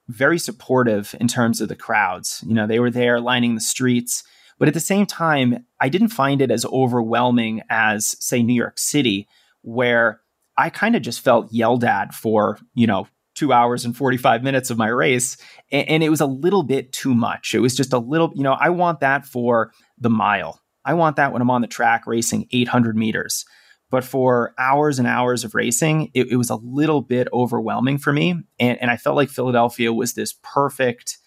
very 0.09 0.39
supportive 0.39 1.15
in 1.21 1.29
terms 1.29 1.61
of 1.61 1.69
the 1.69 1.77
crowds. 1.77 2.43
You 2.47 2.55
know, 2.55 2.67
they 2.67 2.81
were 2.81 2.91
there 2.91 3.21
lining 3.21 3.55
the 3.55 3.61
streets. 3.61 4.25
But 4.59 4.69
at 4.69 4.75
the 4.75 4.81
same 4.81 5.05
time, 5.07 5.67
I 5.81 5.89
didn't 5.89 6.09
find 6.09 6.41
it 6.41 6.51
as 6.51 6.65
overwhelming 6.65 7.62
as, 7.69 8.17
say, 8.25 8.43
New 8.43 8.55
York 8.55 8.79
City, 8.79 9.29
where 9.62 10.21
I 10.57 10.71
kind 10.71 10.97
of 10.97 11.03
just 11.03 11.21
felt 11.21 11.53
yelled 11.53 11.85
at 11.85 12.15
for, 12.15 12.59
you 12.75 12.87
know, 12.87 13.07
two 13.37 13.53
hours 13.53 13.85
and 13.85 13.96
45 13.96 14.42
minutes 14.42 14.70
of 14.70 14.79
my 14.79 14.88
race. 14.88 15.37
And, 15.70 15.88
and, 15.88 16.03
it 16.03 16.09
was 16.09 16.20
a 16.20 16.27
little 16.27 16.62
bit 16.62 16.92
too 16.92 17.14
much. 17.14 17.55
It 17.55 17.61
was 17.61 17.77
just 17.77 17.92
a 17.92 17.99
little, 17.99 18.33
you 18.35 18.42
know, 18.42 18.55
I 18.59 18.70
want 18.70 19.01
that 19.01 19.27
for 19.27 19.72
the 19.99 20.11
mile. 20.11 20.61
I 20.85 20.94
want 20.94 21.16
that 21.16 21.33
when 21.33 21.42
I'm 21.42 21.51
on 21.51 21.61
the 21.61 21.68
track 21.68 22.07
racing 22.07 22.49
800 22.51 22.96
meters. 22.96 23.44
But 23.90 24.05
for 24.05 24.53
hours 24.59 24.99
and 24.99 25.07
hours 25.07 25.44
of 25.44 25.55
racing, 25.55 26.11
it, 26.12 26.29
it 26.33 26.37
was 26.37 26.51
a 26.51 26.57
little 26.57 27.03
bit 27.03 27.29
overwhelming 27.33 27.99
for 27.99 28.12
me. 28.12 28.31
And, 28.59 28.81
and 28.81 28.90
I 28.90 28.96
felt 28.96 29.16
like 29.16 29.29
Philadelphia 29.29 29.92
was 29.92 30.14
this 30.14 30.35
perfect, 30.42 31.18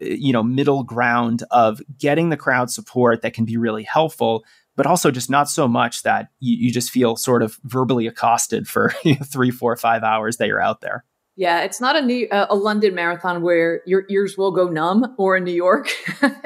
eh, 0.00 0.16
you 0.18 0.32
know, 0.32 0.42
middle 0.42 0.84
ground 0.84 1.42
of 1.50 1.80
getting 1.98 2.28
the 2.28 2.36
crowd 2.36 2.70
support 2.70 3.22
that 3.22 3.34
can 3.34 3.44
be 3.44 3.56
really 3.56 3.82
helpful, 3.82 4.44
but 4.76 4.86
also 4.86 5.10
just 5.10 5.30
not 5.30 5.48
so 5.48 5.66
much 5.66 6.02
that 6.02 6.28
you, 6.38 6.56
you 6.66 6.72
just 6.72 6.90
feel 6.90 7.16
sort 7.16 7.42
of 7.42 7.58
verbally 7.64 8.06
accosted 8.06 8.68
for 8.68 8.94
three, 9.24 9.50
four, 9.50 9.74
five 9.76 10.04
hours 10.04 10.36
that 10.36 10.46
you're 10.46 10.62
out 10.62 10.80
there. 10.80 11.04
Yeah, 11.36 11.62
it's 11.62 11.80
not 11.80 11.96
a 11.96 12.02
new 12.02 12.28
uh, 12.28 12.46
a 12.50 12.56
London 12.56 12.94
marathon 12.94 13.42
where 13.42 13.82
your 13.86 14.04
ears 14.10 14.36
will 14.36 14.50
go 14.50 14.68
numb, 14.68 15.14
or 15.18 15.36
in 15.36 15.44
New 15.44 15.52
York. 15.52 15.88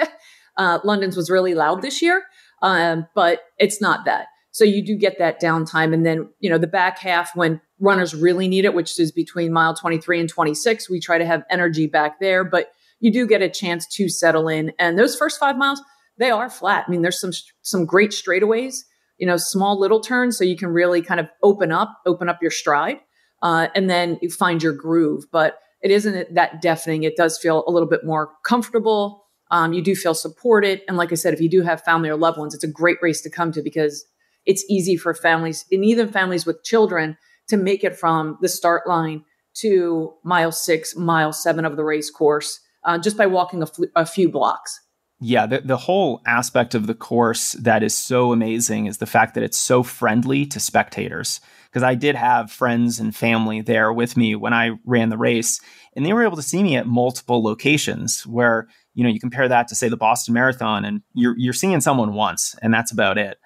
uh, 0.57 0.79
London's 0.85 1.17
was 1.17 1.31
really 1.31 1.55
loud 1.55 1.83
this 1.83 2.01
year, 2.01 2.23
um, 2.63 3.07
but 3.15 3.41
it's 3.59 3.81
not 3.81 4.05
that. 4.05 4.27
So 4.53 4.65
you 4.65 4.85
do 4.85 4.97
get 4.97 5.19
that 5.19 5.41
downtime, 5.41 5.93
and 5.93 6.07
then 6.07 6.29
you 6.41 6.49
know 6.51 6.59
the 6.59 6.67
back 6.67 6.99
half 6.99 7.35
when 7.35 7.61
runners 7.81 8.15
really 8.15 8.47
need 8.47 8.65
it, 8.65 8.75
which 8.75 8.99
is 9.01 9.11
between 9.11 9.53
mile 9.53 9.75
23 9.75 10.21
and 10.21 10.29
26. 10.29 10.89
We 10.89 11.01
try 11.01 11.19
to 11.19 11.27
have 11.27 11.45
energy 11.51 11.87
back 11.87 12.21
there, 12.21 12.45
but 12.45 12.73
you 13.01 13.13
do 13.13 13.27
get 13.27 13.43
a 13.43 13.51
chance 13.51 13.87
to 13.97 14.09
settle 14.09 14.49
in. 14.49 14.73
And 14.79 14.99
those 14.99 15.17
first 15.17 15.41
five 15.41 15.57
miles, 15.57 15.83
they 16.19 16.31
are 16.31 16.49
flat. 16.49 16.85
I 16.87 16.91
mean, 16.91 17.03
there's 17.03 17.21
some 17.21 17.33
some 17.63 17.85
great 17.85 18.11
straightaways 18.11 18.83
you 19.19 19.27
know, 19.27 19.37
small 19.37 19.79
little 19.79 20.01
turns 20.01 20.37
so 20.37 20.45
you 20.45 20.57
can 20.57 20.69
really 20.69 21.03
kind 21.03 21.21
of 21.21 21.29
open 21.43 21.73
up, 21.73 22.01
open 22.07 22.29
up 22.29 22.43
your 22.43 22.51
stride, 22.51 22.99
uh, 23.45 23.69
and 23.77 23.89
then 23.89 24.19
you 24.21 24.31
find 24.31 24.61
your 24.61 24.73
groove. 24.73 25.27
But 25.31 25.61
it 25.83 25.93
isn't 25.93 26.35
that 26.35 26.61
deafening. 26.61 27.05
It 27.05 27.17
does 27.17 27.39
feel 27.39 27.63
a 27.69 27.71
little 27.71 27.89
bit 27.89 28.05
more 28.05 28.33
comfortable. 28.45 29.27
Um, 29.53 29.73
you 29.73 29.83
do 29.83 29.95
feel 29.95 30.15
supported. 30.15 30.81
And 30.89 30.97
like 30.97 31.13
I 31.13 31.15
said, 31.15 31.35
if 31.35 31.41
you 31.41 31.49
do 31.49 31.63
have 31.63 31.83
family 31.83 32.09
or 32.09 32.17
loved 32.17 32.39
ones, 32.39 32.55
it's 32.55 32.65
a 32.65 32.69
great 32.69 32.97
race 33.01 33.21
to 33.21 33.31
come 33.31 33.53
to 33.53 33.63
because 33.63 34.05
it's 34.47 34.65
easy 34.69 34.97
for 34.97 35.15
families, 35.15 35.65
and 35.71 35.85
even 35.85 36.09
families 36.09 36.45
with 36.45 36.65
children, 36.65 37.17
to 37.49 37.57
make 37.57 37.85
it 37.85 37.97
from 37.97 38.39
the 38.41 38.49
start 38.49 38.87
line 38.89 39.25
to 39.55 40.15
mile 40.25 40.51
six, 40.51 40.97
mile 40.97 41.33
seven 41.33 41.65
of 41.65 41.77
the 41.77 41.85
race 41.85 42.11
course 42.11 42.61
uh, 42.85 42.99
just 42.99 43.17
by 43.17 43.27
walking 43.27 43.63
a, 43.63 43.67
fl- 43.67 43.85
a 43.95 44.07
few 44.07 44.29
blocks. 44.29 44.81
Yeah, 45.21 45.47
the, 45.47 45.61
the 45.61 45.77
whole 45.77 46.21
aspect 46.27 46.75
of 46.75 46.87
the 46.87 46.95
course 46.95 47.53
that 47.53 47.83
is 47.83 47.95
so 47.95 48.33
amazing 48.33 48.87
is 48.87 48.99
the 48.99 49.07
fact 49.07 49.35
that 49.35 49.45
it's 49.45 49.57
so 49.59 49.83
friendly 49.83 50.45
to 50.47 50.61
spectators. 50.61 51.41
Because 51.71 51.83
I 51.83 51.97
did 51.97 52.15
have 52.15 52.53
friends 52.53 53.01
and 53.01 53.17
family 53.17 53.61
there 53.61 53.93
with 53.93 54.17
me 54.17 54.37
when 54.37 54.53
I 54.53 54.73
ran 54.85 55.09
the 55.09 55.19
race, 55.19 55.61
and 55.97 56.07
they 56.07 56.13
were 56.13 56.23
able 56.23 56.37
to 56.37 56.43
see 56.43 56.63
me 56.63 56.77
at 56.77 56.87
multiple 56.87 57.43
locations 57.43 58.25
where, 58.27 58.69
you 58.95 59.03
know, 59.03 59.11
you 59.11 59.19
compare 59.19 59.49
that 59.49 59.67
to, 59.69 59.75
say, 59.75 59.89
the 59.89 59.97
Boston 59.97 60.35
Marathon, 60.35 60.85
and 60.85 61.03
you're, 61.15 61.35
you're 61.37 61.53
seeing 61.53 61.81
someone 61.81 62.15
once, 62.15 62.55
and 62.63 62.73
that's 62.73 62.93
about 62.93 63.19
it. 63.19 63.39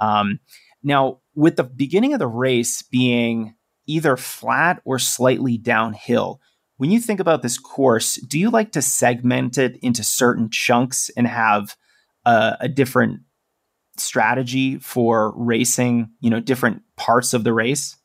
Um, 0.00 0.40
now, 0.82 1.20
with 1.34 1.56
the 1.56 1.64
beginning 1.64 2.14
of 2.14 2.20
the 2.20 2.26
race 2.26 2.80
being 2.80 3.54
either 3.86 4.16
flat 4.16 4.80
or 4.86 4.98
slightly 4.98 5.58
downhill, 5.58 6.40
when 6.76 6.90
you 6.90 7.00
think 7.00 7.20
about 7.20 7.42
this 7.42 7.58
course, 7.58 8.16
do 8.16 8.38
you 8.38 8.50
like 8.50 8.72
to 8.72 8.82
segment 8.82 9.58
it 9.58 9.78
into 9.82 10.02
certain 10.02 10.50
chunks 10.50 11.10
and 11.16 11.26
have 11.26 11.76
a, 12.24 12.56
a 12.60 12.68
different 12.68 13.20
strategy 13.96 14.78
for 14.78 15.32
racing, 15.36 16.10
you 16.20 16.30
know, 16.30 16.40
different 16.40 16.82
parts 16.96 17.32
of 17.32 17.44
the 17.44 17.52
race? 17.52 17.96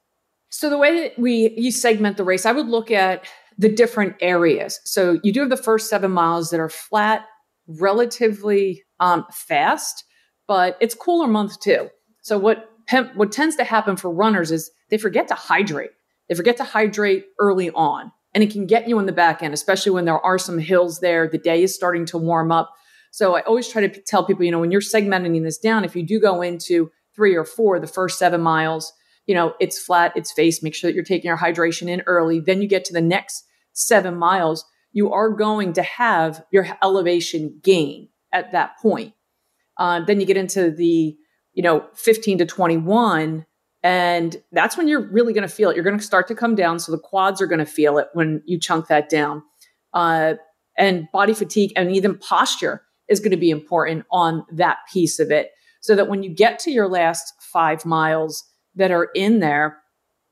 So 0.49 0.69
the 0.69 0.77
way 0.77 1.01
that 1.01 1.19
we 1.19 1.53
you 1.57 1.71
segment 1.71 2.17
the 2.17 2.23
race, 2.23 2.45
I 2.45 2.51
would 2.51 2.67
look 2.67 2.91
at 2.91 3.25
the 3.57 3.69
different 3.69 4.15
areas. 4.21 4.79
So 4.85 5.19
you 5.23 5.33
do 5.33 5.41
have 5.41 5.49
the 5.49 5.57
first 5.57 5.89
seven 5.89 6.11
miles 6.11 6.49
that 6.51 6.59
are 6.59 6.69
flat, 6.69 7.25
relatively 7.67 8.83
um, 8.99 9.25
fast, 9.31 10.05
but 10.47 10.77
it's 10.79 10.95
cooler 10.95 11.27
month 11.27 11.59
too. 11.59 11.89
So 12.21 12.37
what 12.37 12.69
what 13.15 13.31
tends 13.31 13.55
to 13.57 13.63
happen 13.63 13.95
for 13.95 14.11
runners 14.11 14.51
is 14.51 14.71
they 14.89 14.97
forget 14.97 15.27
to 15.27 15.35
hydrate. 15.35 15.91
They 16.27 16.35
forget 16.35 16.57
to 16.57 16.63
hydrate 16.63 17.25
early 17.39 17.69
on 17.71 18.11
and 18.33 18.43
it 18.43 18.51
can 18.51 18.65
get 18.65 18.87
you 18.87 18.99
in 18.99 19.05
the 19.05 19.11
back 19.11 19.41
end, 19.41 19.53
especially 19.53 19.91
when 19.91 20.05
there 20.05 20.23
are 20.23 20.37
some 20.37 20.59
hills 20.59 20.99
there. 20.99 21.27
The 21.27 21.37
day 21.37 21.63
is 21.63 21.73
starting 21.73 22.05
to 22.07 22.17
warm 22.17 22.51
up. 22.51 22.73
So 23.11 23.35
I 23.35 23.41
always 23.41 23.67
try 23.67 23.87
to 23.87 24.01
tell 24.01 24.23
people, 24.25 24.45
you 24.45 24.51
know, 24.51 24.59
when 24.59 24.71
you're 24.71 24.81
segmenting 24.81 25.43
this 25.43 25.57
down, 25.57 25.83
if 25.83 25.95
you 25.95 26.05
do 26.05 26.19
go 26.19 26.41
into 26.41 26.91
three 27.15 27.35
or 27.35 27.43
four, 27.43 27.79
the 27.79 27.87
first 27.87 28.19
seven 28.19 28.41
miles, 28.41 28.93
you 29.25 29.35
know, 29.35 29.53
it's 29.59 29.79
flat, 29.79 30.13
it's 30.15 30.31
face, 30.31 30.61
make 30.61 30.75
sure 30.75 30.89
that 30.89 30.95
you're 30.95 31.03
taking 31.03 31.27
your 31.27 31.37
hydration 31.37 31.89
in 31.89 32.01
early. 32.01 32.39
Then 32.39 32.61
you 32.61 32.67
get 32.67 32.85
to 32.85 32.93
the 32.93 33.01
next 33.01 33.45
seven 33.73 34.15
miles, 34.15 34.65
you 34.91 35.11
are 35.11 35.29
going 35.29 35.73
to 35.73 35.83
have 35.83 36.43
your 36.51 36.67
elevation 36.83 37.59
gain 37.63 38.09
at 38.31 38.51
that 38.51 38.77
point. 38.81 39.13
Uh, 39.77 40.03
then 40.03 40.19
you 40.19 40.25
get 40.25 40.37
into 40.37 40.71
the, 40.71 41.15
you 41.53 41.63
know, 41.63 41.85
15 41.95 42.39
to 42.39 42.45
21 42.45 43.45
and 43.83 44.35
that's 44.51 44.77
when 44.77 44.87
you're 44.87 45.09
really 45.09 45.33
going 45.33 45.47
to 45.47 45.53
feel 45.53 45.69
it. 45.69 45.75
You're 45.75 45.85
going 45.85 45.97
to 45.97 46.03
start 46.03 46.27
to 46.27 46.35
come 46.35 46.55
down. 46.55 46.79
So 46.79 46.91
the 46.91 46.99
quads 46.99 47.41
are 47.41 47.47
going 47.47 47.59
to 47.59 47.65
feel 47.65 47.97
it 47.97 48.07
when 48.13 48.41
you 48.45 48.59
chunk 48.59 48.87
that 48.87 49.09
down. 49.09 49.43
Uh, 49.93 50.35
and 50.77 51.07
body 51.11 51.33
fatigue 51.33 51.71
and 51.75 51.91
even 51.91 52.17
posture 52.17 52.83
is 53.07 53.19
going 53.19 53.31
to 53.31 53.37
be 53.37 53.49
important 53.49 54.05
on 54.11 54.45
that 54.51 54.77
piece 54.91 55.19
of 55.19 55.31
it. 55.31 55.51
So 55.81 55.95
that 55.95 56.09
when 56.09 56.23
you 56.23 56.29
get 56.29 56.59
to 56.59 56.71
your 56.71 56.87
last 56.87 57.33
five 57.39 57.85
miles 57.85 58.43
that 58.75 58.91
are 58.91 59.09
in 59.15 59.39
there, 59.39 59.77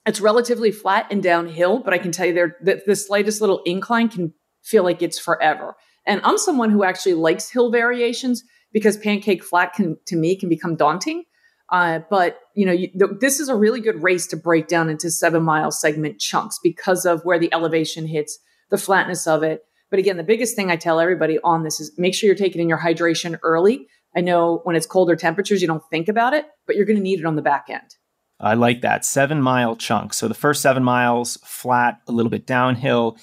it's 0.05 0.21
relatively 0.21 0.71
flat 0.71 1.07
and 1.09 1.23
downhill, 1.23 1.79
but 1.79 1.93
I 1.93 1.97
can 1.97 2.11
tell 2.11 2.27
you 2.27 2.33
there 2.33 2.57
that 2.63 2.85
the 2.85 2.95
slightest 2.95 3.41
little 3.41 3.61
incline 3.65 4.09
can 4.09 4.33
feel 4.63 4.83
like 4.83 5.01
it's 5.01 5.19
forever. 5.19 5.75
And 6.05 6.21
I'm 6.23 6.37
someone 6.37 6.69
who 6.69 6.83
actually 6.83 7.15
likes 7.15 7.49
hill 7.49 7.71
variations 7.71 8.43
because 8.71 8.97
pancake 8.97 9.43
flat 9.43 9.73
can 9.73 9.97
to 10.05 10.15
me 10.15 10.35
can 10.37 10.49
become 10.49 10.75
daunting. 10.75 11.23
Uh, 11.69 11.99
but 12.09 12.39
you 12.55 12.65
know, 12.65 12.71
you, 12.71 12.87
th- 12.87 13.19
this 13.19 13.39
is 13.39 13.49
a 13.49 13.55
really 13.55 13.81
good 13.81 14.01
race 14.01 14.27
to 14.27 14.37
break 14.37 14.67
down 14.67 14.89
into 14.89 15.11
seven 15.11 15.43
mile 15.43 15.71
segment 15.71 16.19
chunks 16.19 16.59
because 16.63 17.05
of 17.05 17.23
where 17.23 17.39
the 17.39 17.53
elevation 17.53 18.07
hits, 18.07 18.39
the 18.69 18.77
flatness 18.77 19.27
of 19.27 19.43
it. 19.43 19.63
But 19.89 19.99
again, 19.99 20.17
the 20.17 20.23
biggest 20.23 20.55
thing 20.55 20.69
I 20.69 20.75
tell 20.75 20.99
everybody 20.99 21.39
on 21.43 21.63
this 21.63 21.79
is 21.79 21.91
make 21.97 22.13
sure 22.13 22.27
you're 22.27 22.35
taking 22.35 22.61
in 22.61 22.69
your 22.69 22.79
hydration 22.79 23.37
early. 23.43 23.87
I 24.15 24.21
know 24.21 24.61
when 24.63 24.75
it's 24.75 24.85
colder 24.85 25.15
temperatures, 25.15 25.61
you 25.61 25.67
don't 25.67 25.83
think 25.89 26.07
about 26.07 26.33
it, 26.33 26.45
but 26.65 26.75
you're 26.75 26.85
going 26.85 26.97
to 26.97 27.03
need 27.03 27.19
it 27.19 27.25
on 27.25 27.35
the 27.35 27.41
back 27.41 27.67
end. 27.69 27.95
I 28.39 28.53
like 28.53 28.81
that 28.81 29.03
seven 29.03 29.41
mile 29.41 29.75
chunk. 29.75 30.13
So 30.13 30.27
the 30.27 30.33
first 30.33 30.61
seven 30.61 30.83
miles 30.83 31.37
flat, 31.43 32.01
a 32.07 32.11
little 32.11 32.29
bit 32.29 32.45
downhill. 32.45 33.17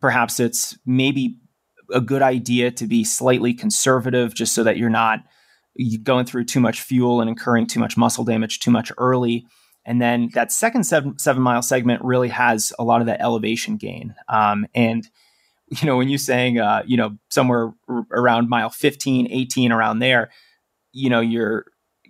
Perhaps 0.00 0.40
it's 0.40 0.78
maybe 0.86 1.38
a 1.92 2.00
good 2.00 2.22
idea 2.22 2.70
to 2.70 2.86
be 2.86 3.04
slightly 3.04 3.54
conservative 3.54 4.34
just 4.34 4.54
so 4.54 4.64
that 4.64 4.76
you're 4.76 4.90
not 4.90 5.20
going 6.02 6.26
through 6.26 6.44
too 6.44 6.60
much 6.60 6.82
fuel 6.82 7.20
and 7.20 7.28
incurring 7.28 7.66
too 7.66 7.80
much 7.80 7.96
muscle 7.96 8.24
damage 8.24 8.60
too 8.60 8.70
much 8.70 8.92
early. 8.98 9.46
And 9.84 10.00
then 10.00 10.30
that 10.34 10.52
second 10.52 10.84
seven, 10.84 11.18
seven 11.18 11.42
mile 11.42 11.62
segment 11.62 12.02
really 12.04 12.28
has 12.28 12.72
a 12.78 12.84
lot 12.84 13.00
of 13.00 13.06
that 13.06 13.20
elevation 13.20 13.76
gain. 13.76 14.14
Um, 14.28 14.66
and, 14.74 15.08
you 15.68 15.86
know, 15.86 15.96
when 15.96 16.08
you're 16.08 16.18
saying, 16.18 16.58
uh, 16.58 16.82
you 16.86 16.96
know, 16.96 17.16
somewhere 17.30 17.72
r- 17.88 18.06
around 18.12 18.48
mile 18.48 18.70
15, 18.70 19.28
18, 19.30 19.72
around 19.72 19.98
there, 19.98 20.30
you 20.92 21.10
know, 21.10 21.20
you're 21.20 21.64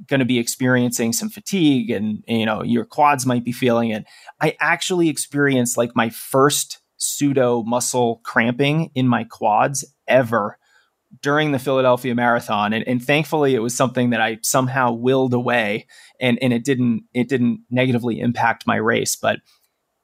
going 0.09 0.21
to 0.21 0.27
be 0.27 0.39
experiencing 0.39 1.13
some 1.13 1.31
fatigue 1.31 1.91
and, 1.91 2.25
you 2.27 2.45
know, 2.45 2.63
your 2.63 2.85
quads 2.85 3.25
might 3.25 3.45
be 3.45 3.53
feeling 3.53 3.91
it. 3.91 4.05
I 4.41 4.57
actually 4.61 5.09
experienced 5.09 5.79
like 5.79 5.95
my 5.95 6.11
first 6.11 6.81
pseudo 6.97 7.63
muscle 7.63 8.21
cramping 8.25 8.91
in 8.95 9.09
my 9.09 9.25
quads 9.25 9.85
ever 10.09 10.59
during 11.21 11.53
the 11.53 11.59
Philadelphia 11.59 12.15
Marathon, 12.15 12.73
and, 12.73 12.87
and 12.87 13.05
thankfully 13.05 13.55
it 13.55 13.61
was 13.61 13.77
something 13.77 14.11
that 14.11 14.21
I 14.21 14.39
somehow 14.43 14.93
willed 14.93 15.35
away, 15.35 15.87
and 16.21 16.39
and 16.43 16.53
it 16.53 16.65
didn't 16.65 17.05
it 17.13 17.29
didn't 17.29 17.63
negatively 17.71 18.21
impact 18.21 18.67
my 18.67 18.77
race, 18.77 19.17
but 19.17 19.41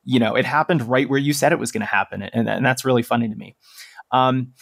you 0.04 0.18
know 0.18 0.34
it 0.34 0.44
happened 0.44 0.82
right 0.82 1.08
where 1.08 1.18
you 1.18 1.32
said 1.32 1.52
it 1.52 1.58
was 1.58 1.72
going 1.72 1.80
to 1.80 1.86
happen, 1.86 2.22
and, 2.22 2.48
and 2.48 2.64
that's 2.64 2.84
really 2.84 3.02
funny 3.02 3.28
to 3.28 3.36
me. 3.36 3.56
Um, 4.10 4.52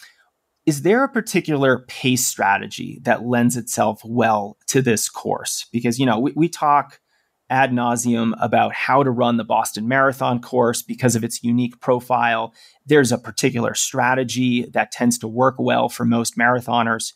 is 0.65 0.81
there 0.81 1.03
a 1.03 1.09
particular 1.09 1.85
pace 1.87 2.25
strategy 2.25 2.99
that 3.03 3.25
lends 3.25 3.55
itself 3.55 4.01
well 4.03 4.57
to 4.67 4.81
this 4.81 5.09
course? 5.09 5.65
Because 5.71 5.99
you 5.99 6.05
know 6.05 6.19
we, 6.19 6.33
we 6.35 6.49
talk 6.49 6.99
ad 7.49 7.71
nauseum 7.71 8.33
about 8.41 8.73
how 8.73 9.03
to 9.03 9.11
run 9.11 9.37
the 9.37 9.43
Boston 9.43 9.87
Marathon 9.87 10.41
course 10.41 10.81
because 10.81 11.15
of 11.15 11.23
its 11.23 11.43
unique 11.43 11.79
profile. 11.79 12.53
There's 12.85 13.11
a 13.11 13.17
particular 13.17 13.73
strategy 13.73 14.65
that 14.73 14.91
tends 14.91 15.17
to 15.19 15.27
work 15.27 15.55
well 15.57 15.89
for 15.89 16.05
most 16.05 16.37
marathoners. 16.37 17.13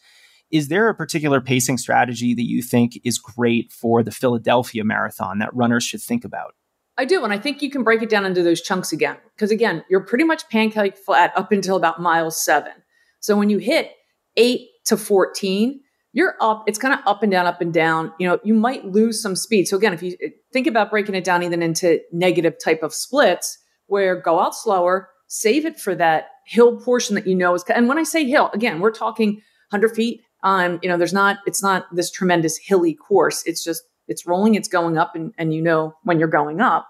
Is 0.52 0.68
there 0.68 0.90
a 0.90 0.96
particular 0.96 1.40
pacing 1.40 1.78
strategy 1.78 2.34
that 2.34 2.48
you 2.48 2.62
think 2.62 3.00
is 3.04 3.18
great 3.18 3.72
for 3.72 4.04
the 4.04 4.12
Philadelphia 4.12 4.84
Marathon 4.84 5.40
that 5.40 5.54
runners 5.56 5.84
should 5.84 6.02
think 6.02 6.26
about? 6.26 6.56
I 6.98 7.06
do. 7.06 7.24
And 7.24 7.34
I 7.34 7.40
think 7.40 7.62
you 7.62 7.70
can 7.70 7.84
break 7.84 8.02
it 8.02 8.10
down 8.10 8.26
into 8.26 8.44
those 8.44 8.62
chunks 8.62 8.92
again. 8.92 9.18
Because 9.36 9.50
again, 9.50 9.84
you're 9.90 10.06
pretty 10.06 10.26
much 10.26 10.48
pancake 10.50 10.98
flat 10.98 11.32
up 11.36 11.52
until 11.52 11.78
about 11.78 12.02
mile 12.02 12.32
seven. 12.32 12.74
So 13.22 13.38
when 13.38 13.50
you 13.50 13.60
hit 13.60 13.92
eight 14.36 14.68
to 14.86 14.98
14, 14.98 15.80
you're 16.14 16.36
up, 16.42 16.64
it's 16.68 16.78
kind 16.78 16.94
of 16.94 17.00
up 17.06 17.24
and 17.24 17.32
down, 17.32 17.46
up 17.46 17.62
and 17.62 17.74
down. 17.74 18.12
You 18.20 18.28
know, 18.28 18.40
you 18.44 18.54
might 18.54 18.86
lose 18.86 19.22
some 19.22 19.36
speed. 19.36 19.68
So 19.68 19.78
again, 19.78 19.94
if 19.94 20.04
you 20.04 20.18
think 20.52 20.68
about 20.68 20.90
breaking 20.90 21.16
it 21.16 21.24
down 21.24 21.44
even 21.44 21.62
into 21.62 22.02
negative 22.12 22.56
type 22.64 22.84
of 22.84 22.94
splits, 22.94 23.58
where 23.88 24.20
go 24.20 24.40
out 24.40 24.56
slower, 24.56 25.10
save 25.28 25.66
it 25.66 25.80
for 25.80 25.96
that 25.96 26.28
hill 26.46 26.78
portion 26.82 27.16
that 27.16 27.28
you 27.28 27.36
know 27.36 27.54
is. 27.54 27.64
And 27.74 27.88
when 27.88 27.98
I 27.98 28.04
say 28.04 28.26
hill, 28.26 28.50
again, 28.54 28.80
we're 28.80 28.92
talking 28.92 29.36
100 29.70 29.96
feet. 29.96 30.22
Um, 30.44 30.80
you 30.82 30.90
know, 30.90 30.98
there's 30.98 31.14
not, 31.14 31.38
it's 31.46 31.64
not 31.64 31.86
this 31.94 32.12
tremendous 32.12 32.58
hilly 32.58 32.94
course. 32.94 33.44
It's 33.46 33.64
just, 33.64 33.84
it's 34.08 34.26
rolling, 34.26 34.56
it's 34.56 34.68
going 34.68 34.98
up, 34.98 35.16
and, 35.16 35.34
and 35.38 35.54
you 35.54 35.62
know 35.62 35.94
when 36.04 36.20
you're 36.20 36.28
going 36.28 36.60
up. 36.60 36.88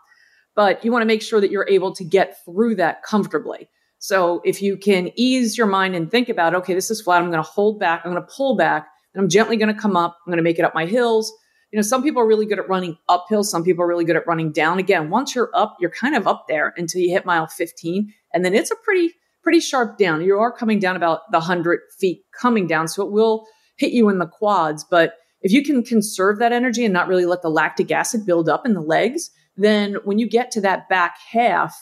But 0.55 0.83
you 0.83 0.91
want 0.91 1.01
to 1.03 1.07
make 1.07 1.21
sure 1.21 1.39
that 1.41 1.51
you're 1.51 1.67
able 1.69 1.93
to 1.93 2.03
get 2.03 2.37
through 2.45 2.75
that 2.75 3.03
comfortably. 3.03 3.69
So 3.99 4.41
if 4.43 4.61
you 4.61 4.77
can 4.77 5.11
ease 5.15 5.57
your 5.57 5.67
mind 5.67 5.95
and 5.95 6.09
think 6.09 6.29
about, 6.29 6.55
okay, 6.55 6.73
this 6.73 6.89
is 6.89 7.01
flat, 7.01 7.21
I'm 7.21 7.29
going 7.29 7.43
to 7.43 7.49
hold 7.49 7.79
back, 7.79 8.01
I'm 8.03 8.11
going 8.11 8.23
to 8.23 8.33
pull 8.35 8.55
back 8.55 8.87
and 9.13 9.23
I'm 9.23 9.29
gently 9.29 9.57
going 9.57 9.73
to 9.73 9.79
come 9.79 9.95
up. 9.95 10.17
I'm 10.25 10.31
going 10.31 10.37
to 10.37 10.43
make 10.43 10.59
it 10.59 10.65
up 10.65 10.75
my 10.75 10.85
hills. 10.85 11.31
You 11.71 11.77
know, 11.77 11.83
some 11.83 12.03
people 12.03 12.21
are 12.21 12.27
really 12.27 12.45
good 12.45 12.59
at 12.59 12.67
running 12.67 12.97
uphill. 13.07 13.43
Some 13.43 13.63
people 13.63 13.83
are 13.83 13.87
really 13.87 14.03
good 14.03 14.17
at 14.17 14.27
running 14.27 14.51
down. 14.51 14.77
Again, 14.77 15.09
once 15.09 15.33
you're 15.33 15.51
up, 15.53 15.77
you're 15.79 15.91
kind 15.91 16.15
of 16.15 16.27
up 16.27 16.45
there 16.47 16.73
until 16.75 17.01
you 17.01 17.09
hit 17.09 17.25
mile 17.25 17.47
15. 17.47 18.13
And 18.33 18.43
then 18.43 18.53
it's 18.53 18.71
a 18.71 18.75
pretty, 18.75 19.13
pretty 19.41 19.61
sharp 19.61 19.97
down. 19.97 20.21
You 20.21 20.37
are 20.39 20.51
coming 20.51 20.79
down 20.79 20.95
about 20.97 21.31
the 21.31 21.39
100 21.39 21.79
feet 21.97 22.23
coming 22.37 22.67
down. 22.67 22.87
So 22.87 23.05
it 23.05 23.11
will 23.11 23.45
hit 23.77 23.93
you 23.93 24.09
in 24.09 24.19
the 24.19 24.27
quads. 24.27 24.83
But 24.83 25.13
if 25.41 25.51
you 25.51 25.63
can 25.63 25.83
conserve 25.83 26.39
that 26.39 26.51
energy 26.51 26.83
and 26.83 26.93
not 26.93 27.07
really 27.07 27.25
let 27.25 27.41
the 27.41 27.49
lactic 27.49 27.91
acid 27.91 28.25
build 28.25 28.49
up 28.49 28.65
in 28.65 28.73
the 28.73 28.81
legs, 28.81 29.31
then 29.55 29.95
when 30.03 30.19
you 30.19 30.27
get 30.27 30.51
to 30.51 30.61
that 30.61 30.89
back 30.89 31.17
half, 31.31 31.75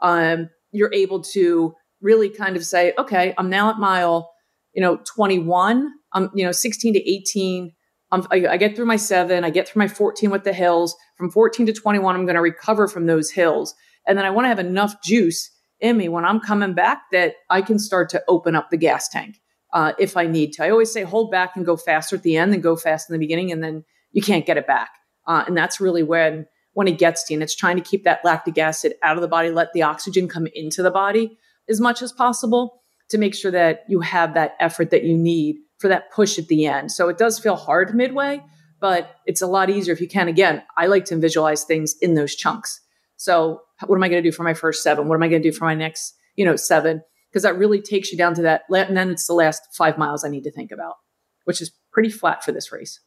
um, 0.00 0.50
you're 0.70 0.92
able 0.92 1.22
to 1.22 1.74
really 2.00 2.28
kind 2.28 2.56
of 2.56 2.64
say, 2.64 2.92
okay, 2.98 3.34
I'm 3.36 3.50
now 3.50 3.70
at 3.70 3.78
mile, 3.78 4.30
you 4.74 4.82
know, 4.82 5.00
21 5.14 5.90
um, 6.12 6.30
you 6.34 6.44
know, 6.44 6.52
16 6.52 6.94
to 6.94 7.10
18 7.10 7.72
I, 8.12 8.46
I 8.48 8.56
get 8.56 8.74
through 8.74 8.86
my 8.86 8.96
seven, 8.96 9.44
I 9.44 9.50
get 9.50 9.68
through 9.68 9.80
my 9.80 9.88
14 9.88 10.30
with 10.30 10.44
the 10.44 10.52
hills. 10.52 10.96
From 11.16 11.30
14 11.30 11.66
to 11.66 11.72
21, 11.72 12.14
I'm 12.14 12.26
going 12.26 12.34
to 12.34 12.42
recover 12.42 12.88
from 12.88 13.06
those 13.06 13.30
hills. 13.30 13.74
And 14.06 14.18
then 14.18 14.24
I 14.24 14.30
want 14.30 14.46
to 14.46 14.48
have 14.48 14.58
enough 14.58 15.02
juice 15.02 15.50
in 15.80 15.96
me 15.96 16.08
when 16.08 16.24
I'm 16.24 16.40
coming 16.40 16.74
back 16.74 17.02
that 17.12 17.34
I 17.48 17.62
can 17.62 17.78
start 17.78 18.08
to 18.10 18.22
open 18.28 18.54
up 18.54 18.70
the 18.70 18.76
gas 18.76 19.08
tank 19.08 19.40
uh, 19.72 19.92
if 19.98 20.16
I 20.16 20.26
need 20.26 20.52
to. 20.54 20.64
I 20.64 20.70
always 20.70 20.92
say 20.92 21.02
hold 21.02 21.30
back 21.30 21.56
and 21.56 21.64
go 21.64 21.76
faster 21.76 22.16
at 22.16 22.22
the 22.22 22.36
end 22.36 22.52
than 22.52 22.60
go 22.60 22.76
fast 22.76 23.08
in 23.08 23.14
the 23.14 23.18
beginning, 23.18 23.52
and 23.52 23.62
then 23.62 23.84
you 24.12 24.22
can't 24.22 24.46
get 24.46 24.56
it 24.56 24.66
back. 24.66 24.90
Uh, 25.26 25.44
and 25.46 25.56
that's 25.56 25.80
really 25.80 26.02
when 26.02 26.46
when 26.72 26.86
it 26.86 26.98
gets 26.98 27.24
to 27.24 27.32
you. 27.32 27.36
And 27.36 27.42
it's 27.42 27.54
trying 27.54 27.76
to 27.76 27.82
keep 27.82 28.04
that 28.04 28.24
lactic 28.24 28.56
acid 28.56 28.94
out 29.02 29.16
of 29.16 29.22
the 29.22 29.28
body, 29.28 29.50
let 29.50 29.72
the 29.72 29.82
oxygen 29.82 30.28
come 30.28 30.46
into 30.54 30.82
the 30.82 30.90
body 30.90 31.36
as 31.68 31.80
much 31.80 32.00
as 32.00 32.12
possible 32.12 32.82
to 33.10 33.18
make 33.18 33.34
sure 33.34 33.50
that 33.50 33.84
you 33.88 34.00
have 34.00 34.34
that 34.34 34.54
effort 34.60 34.90
that 34.90 35.02
you 35.02 35.16
need 35.16 35.56
for 35.80 35.88
that 35.88 36.12
push 36.12 36.38
at 36.38 36.48
the 36.48 36.66
end. 36.66 36.92
So 36.92 37.08
it 37.08 37.18
does 37.18 37.38
feel 37.38 37.56
hard 37.56 37.94
midway, 37.94 38.42
but 38.80 39.16
it's 39.26 39.40
a 39.40 39.46
lot 39.46 39.70
easier 39.70 39.94
if 39.94 40.00
you 40.00 40.08
can. 40.08 40.28
Again, 40.28 40.62
I 40.76 40.86
like 40.86 41.06
to 41.06 41.16
visualize 41.16 41.64
things 41.64 41.96
in 42.00 42.14
those 42.14 42.36
chunks. 42.36 42.80
So 43.16 43.62
what 43.86 43.96
am 43.96 44.02
I 44.02 44.08
going 44.08 44.22
to 44.22 44.28
do 44.28 44.34
for 44.34 44.42
my 44.42 44.54
first 44.54 44.82
seven? 44.82 45.08
What 45.08 45.14
am 45.14 45.22
I 45.22 45.28
going 45.28 45.42
to 45.42 45.50
do 45.50 45.56
for 45.56 45.64
my 45.64 45.74
next, 45.74 46.14
you 46.36 46.44
know, 46.44 46.56
seven? 46.56 47.02
Because 47.30 47.44
that 47.44 47.56
really 47.56 47.80
takes 47.80 48.12
you 48.12 48.18
down 48.18 48.34
to 48.34 48.42
that. 48.42 48.62
And 48.70 48.96
then 48.96 49.10
it's 49.10 49.26
the 49.26 49.34
last 49.34 49.62
five 49.74 49.96
miles 49.96 50.24
I 50.24 50.28
need 50.28 50.44
to 50.44 50.52
think 50.52 50.70
about, 50.70 50.96
which 51.44 51.62
is 51.62 51.72
pretty 51.92 52.10
flat 52.10 52.44
for 52.44 52.52
this 52.52 52.70
race. 52.72 53.00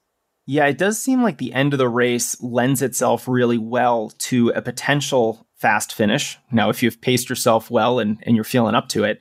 Yeah, 0.45 0.65
it 0.65 0.77
does 0.77 0.99
seem 0.99 1.23
like 1.23 1.37
the 1.37 1.53
end 1.53 1.73
of 1.73 1.77
the 1.77 1.87
race 1.87 2.41
lends 2.41 2.81
itself 2.81 3.27
really 3.27 3.57
well 3.57 4.09
to 4.19 4.49
a 4.49 4.61
potential 4.61 5.47
fast 5.55 5.93
finish. 5.93 6.37
Now, 6.51 6.69
if 6.69 6.83
you've 6.83 7.01
paced 7.01 7.29
yourself 7.29 7.71
well 7.71 7.99
and, 7.99 8.17
and 8.23 8.35
you're 8.35 8.43
feeling 8.43 8.75
up 8.75 8.89
to 8.89 9.05
it, 9.05 9.19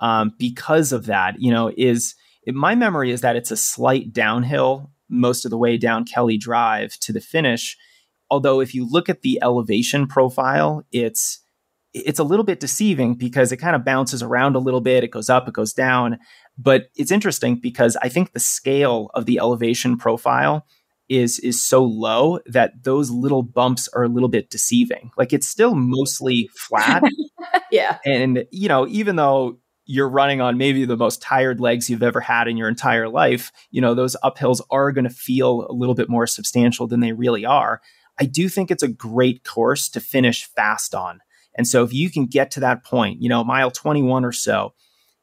um, 0.00 0.32
because 0.38 0.92
of 0.92 1.06
that, 1.06 1.36
you 1.38 1.52
know, 1.52 1.72
is 1.76 2.14
it, 2.46 2.54
my 2.54 2.74
memory 2.74 3.10
is 3.10 3.20
that 3.22 3.36
it's 3.36 3.50
a 3.50 3.56
slight 3.56 4.12
downhill 4.12 4.90
most 5.08 5.44
of 5.44 5.50
the 5.50 5.58
way 5.58 5.76
down 5.76 6.04
Kelly 6.04 6.36
Drive 6.36 6.98
to 7.00 7.12
the 7.12 7.20
finish. 7.20 7.76
Although, 8.30 8.60
if 8.60 8.74
you 8.74 8.88
look 8.88 9.08
at 9.08 9.22
the 9.22 9.38
elevation 9.42 10.06
profile, 10.06 10.84
it's 10.92 11.40
it's 11.92 12.18
a 12.18 12.24
little 12.24 12.44
bit 12.44 12.58
deceiving 12.58 13.14
because 13.14 13.52
it 13.52 13.58
kind 13.58 13.76
of 13.76 13.84
bounces 13.84 14.22
around 14.22 14.56
a 14.56 14.60
little 14.60 14.80
bit. 14.80 15.04
It 15.04 15.12
goes 15.12 15.30
up, 15.30 15.46
it 15.46 15.54
goes 15.54 15.72
down. 15.72 16.18
But 16.58 16.88
it's 16.96 17.12
interesting 17.12 17.56
because 17.56 17.96
I 18.02 18.08
think 18.08 18.32
the 18.32 18.40
scale 18.40 19.10
of 19.14 19.26
the 19.26 19.38
elevation 19.38 19.96
profile 19.96 20.66
is 21.08 21.38
is 21.40 21.62
so 21.64 21.84
low 21.84 22.40
that 22.46 22.82
those 22.82 23.10
little 23.10 23.42
bumps 23.42 23.88
are 23.88 24.04
a 24.04 24.08
little 24.08 24.28
bit 24.28 24.50
deceiving. 24.50 25.10
Like 25.16 25.32
it's 25.32 25.48
still 25.48 25.74
mostly 25.74 26.50
flat. 26.56 27.02
yeah. 27.70 27.98
And 28.04 28.44
you 28.50 28.68
know, 28.68 28.86
even 28.88 29.16
though 29.16 29.58
you're 29.86 30.08
running 30.08 30.40
on 30.40 30.58
maybe 30.58 30.84
the 30.84 30.96
most 30.96 31.20
tired 31.20 31.60
legs 31.60 31.90
you've 31.90 32.02
ever 32.02 32.20
had 32.20 32.48
in 32.48 32.56
your 32.56 32.68
entire 32.68 33.08
life, 33.08 33.52
you 33.70 33.80
know, 33.80 33.94
those 33.94 34.16
uphills 34.24 34.60
are 34.70 34.92
going 34.92 35.04
to 35.04 35.10
feel 35.10 35.66
a 35.68 35.72
little 35.72 35.94
bit 35.94 36.08
more 36.08 36.26
substantial 36.26 36.86
than 36.86 37.00
they 37.00 37.12
really 37.12 37.44
are. 37.44 37.80
I 38.18 38.24
do 38.24 38.48
think 38.48 38.70
it's 38.70 38.82
a 38.82 38.88
great 38.88 39.44
course 39.44 39.88
to 39.90 40.00
finish 40.00 40.46
fast 40.54 40.94
on. 40.94 41.20
And 41.56 41.66
so 41.66 41.84
if 41.84 41.92
you 41.92 42.10
can 42.10 42.26
get 42.26 42.50
to 42.52 42.60
that 42.60 42.84
point, 42.84 43.20
you 43.20 43.28
know, 43.28 43.44
mile 43.44 43.70
21 43.70 44.24
or 44.24 44.32
so, 44.32 44.74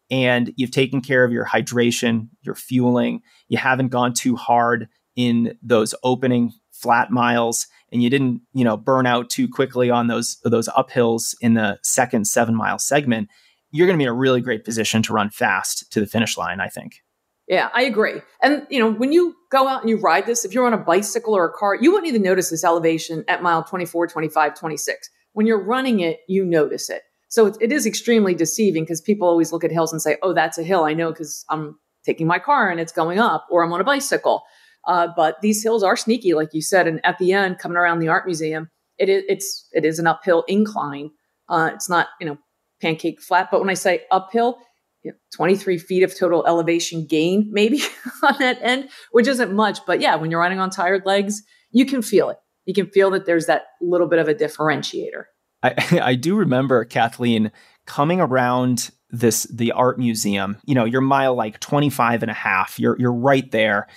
and 0.10 0.54
you've 0.58 0.71
taken 0.71 1.02
care 1.02 1.24
of 1.24 1.32
your 1.32 1.45
hydration, 1.45 2.28
your 2.41 2.56
fueling, 2.56 3.21
you 3.47 3.58
haven't 3.58 3.89
gone 3.89 4.13
too 4.13 4.36
hard 4.36 4.89
in 5.15 5.58
those 5.62 5.95
opening 6.04 6.52
flat 6.71 7.12
miles 7.12 7.67
and 7.91 8.02
you 8.02 8.10
didn't, 8.10 8.41
you 8.54 8.63
know, 8.63 8.78
burn 8.78 9.06
out 9.06 9.30
too 9.30 9.47
quickly 9.47 9.89
on 9.89 10.08
those 10.08 10.38
those 10.43 10.67
uphills 10.69 11.36
in 11.41 11.54
the 11.54 11.80
second 11.84 12.26
7 12.26 12.56
mile 12.56 12.80
segment, 12.80 13.30
you're 13.72 13.88
going 13.88 13.98
to 13.98 14.02
be 14.02 14.06
in 14.06 14.10
a 14.10 14.14
really 14.14 14.42
great 14.42 14.64
position 14.64 15.02
to 15.04 15.14
run 15.14 15.30
fast 15.30 15.92
to 15.92 16.00
the 16.00 16.06
finish 16.06 16.38
line, 16.38 16.60
I 16.60 16.68
think. 16.68 17.02
Yeah, 17.48 17.70
I 17.74 17.84
agree. 17.84 18.22
And 18.42 18.66
you 18.70 18.80
know, 18.80 18.92
when 18.92 19.12
you 19.12 19.36
go 19.50 19.68
out 19.68 19.82
and 19.82 19.90
you 19.90 19.98
ride 19.98 20.26
this, 20.26 20.46
if 20.46 20.54
you're 20.54 20.66
on 20.66 20.74
a 20.74 20.78
bicycle 20.78 21.36
or 21.36 21.46
a 21.46 21.52
car, 21.52 21.76
you 21.76 21.92
wouldn't 21.92 22.08
even 22.08 22.22
notice 22.22 22.50
this 22.50 22.64
elevation 22.64 23.26
at 23.28 23.44
mile 23.44 23.64
24, 23.64 24.08
25, 24.08 24.58
26. 24.58 25.10
When 25.34 25.46
you're 25.46 25.64
running 25.64 26.00
it, 26.00 26.20
you 26.28 26.46
notice 26.46 26.90
it. 26.90 27.02
So 27.30 27.48
it, 27.48 27.58
it 27.60 27.72
is 27.72 27.86
extremely 27.86 28.34
deceiving 28.34 28.84
because 28.84 29.02
people 29.02 29.28
always 29.28 29.52
look 29.52 29.64
at 29.64 29.72
hills 29.72 29.92
and 29.92 30.02
say, 30.02 30.18
"Oh, 30.22 30.34
that's 30.34 30.58
a 30.58 30.64
hill. 30.64 30.84
I 30.84 30.94
know 30.94 31.12
because 31.12 31.46
I'm 31.50 31.78
taking 32.06 32.28
my 32.28 32.40
car 32.40 32.70
and 32.70 32.80
it's 32.80 32.92
going 32.92 33.20
up, 33.20 33.48
or 33.50 33.64
I'm 33.64 33.74
on 33.74 33.82
a 33.82 33.86
bicycle." 33.86 34.44
Uh, 34.86 35.08
but 35.16 35.40
these 35.42 35.64
hills 35.64 35.84
are 35.84 35.96
sneaky, 35.96 36.34
like 36.34 36.54
you 36.54 36.62
said. 36.62 36.88
And 36.88 37.04
at 37.06 37.18
the 37.20 37.34
end, 37.34 37.60
coming 37.60 37.78
around 37.78 38.00
the 38.00 38.08
art 38.08 38.26
museum, 38.26 38.70
it 38.98 39.10
is 39.10 39.24
it's 39.28 39.68
it 39.72 39.86
is 39.86 40.00
an 40.00 40.08
uphill 40.08 40.44
incline. 40.48 41.12
Uh, 41.50 41.72
it's 41.74 41.90
not 41.90 42.08
you 42.20 42.28
know 42.28 42.38
pancake 42.82 43.22
flat, 43.22 43.50
but 43.52 43.60
when 43.60 43.70
I 43.70 43.76
say 43.76 44.02
uphill, 44.12 44.60
you 45.04 45.12
know, 45.12 45.17
23 45.36 45.78
feet 45.78 46.04
of 46.04 46.17
total 46.17 46.46
elevation 46.46 47.06
gain, 47.06 47.50
maybe 47.52 47.82
on 48.24 48.36
that 48.39 48.60
end, 48.62 48.89
which 49.12 49.28
isn't 49.28 49.54
much. 49.54 49.80
But 49.86 50.02
yeah, 50.02 50.15
when 50.15 50.32
you're 50.32 50.39
running 50.39 50.60
on 50.60 50.70
tired 50.70 51.06
legs, 51.06 51.41
you 51.72 51.86
can 51.86 52.02
feel 52.02 52.30
it. 52.30 52.38
You 52.65 52.74
can 52.74 52.88
feel 52.88 53.12
that 53.12 53.26
there's 53.26 53.48
that 53.48 53.63
little 53.82 54.08
bit 54.08 54.20
of 54.20 54.28
a 54.28 54.36
differentiator. 54.36 55.24
I, 55.63 56.00
I 56.04 56.15
do 56.15 56.36
remember 56.36 56.86
Kathleen 56.86 57.52
coming 57.86 58.20
around 58.20 58.91
this 59.12 59.44
the 59.52 59.74
art 59.74 60.00
museum 60.00 60.58
you 60.63 60.74
know 60.74 60.86
you're 60.86 61.02
mile 61.02 61.36
like 61.36 61.60
25 61.60 62.24
and 62.24 62.32
a 62.32 62.34
half 62.34 62.80
you're 62.80 62.98
you're 62.98 63.12
right 63.12 63.52
there 63.52 63.88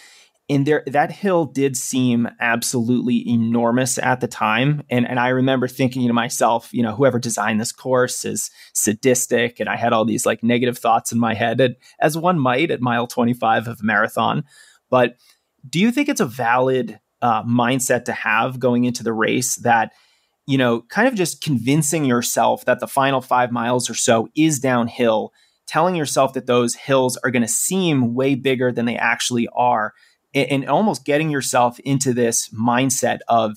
and 0.49 0.67
there 0.67 0.83
that 0.87 1.11
hill 1.11 1.47
did 1.47 1.77
seem 1.77 2.29
absolutely 2.39 3.27
enormous 3.29 3.97
at 3.99 4.21
the 4.21 4.29
time. 4.29 4.83
And 4.91 5.09
and 5.09 5.19
I 5.19 5.29
remember 5.29 5.69
thinking 5.69 6.07
to 6.07 6.13
myself 6.13 6.69
you 6.73 6.83
know 6.83 6.95
whoever 6.95 7.19
designed 7.19 7.61
this 7.61 7.73
course 7.73 8.25
is 8.25 8.51
sadistic. 8.75 9.59
And 9.59 9.69
I 9.69 9.77
had 9.77 9.93
all 9.93 10.05
these 10.05 10.27
like 10.27 10.43
negative 10.43 10.79
thoughts 10.79 11.13
in 11.13 11.19
my 11.19 11.35
head 11.35 11.61
and, 11.61 11.77
as 12.01 12.19
one 12.19 12.39
might 12.39 12.71
at 12.71 12.81
mile 12.81 13.07
25 13.07 13.69
of 13.69 13.81
a 13.81 13.85
marathon. 13.85 14.45
But 14.91 15.17
do 15.69 15.81
you 15.81 15.91
think 15.91 16.09
it's 16.09 16.21
a 16.21 16.27
valid 16.27 17.01
uh, 17.23 17.43
mindset 17.45 18.05
to 18.05 18.13
have 18.13 18.61
going 18.61 18.85
into 18.85 19.03
the 19.03 19.15
race 19.15 19.57
that 19.57 19.93
you 20.47 20.59
know 20.59 20.83
kind 20.83 21.09
of 21.09 21.15
just 21.15 21.43
convincing 21.43 22.05
yourself 22.05 22.67
that 22.67 22.81
the 22.81 22.87
final 22.87 23.23
5 23.23 23.51
miles 23.51 23.89
or 23.89 23.95
so 23.95 24.29
is 24.37 24.59
downhill 24.59 25.33
telling 25.67 25.97
yourself 25.97 26.35
that 26.35 26.45
those 26.45 26.75
hills 26.75 27.17
are 27.25 27.31
going 27.31 27.41
to 27.41 27.49
seem 27.49 28.13
way 28.15 28.35
bigger 28.35 28.71
than 28.71 28.85
they 28.85 28.97
actually 28.97 29.49
are 29.55 29.95
and, 30.35 30.51
and 30.51 30.69
almost 30.69 31.05
getting 31.05 31.31
yourself 31.31 31.79
into 31.81 32.13
this 32.13 32.49
mindset 32.51 33.19
of 33.29 33.57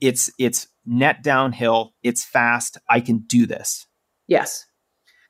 it's 0.00 0.30
it's 0.38 0.68
net 0.84 1.22
downhill, 1.22 1.94
it's 2.02 2.24
fast, 2.24 2.78
I 2.88 3.00
can 3.00 3.18
do 3.18 3.46
this. 3.46 3.86
Yes. 4.26 4.64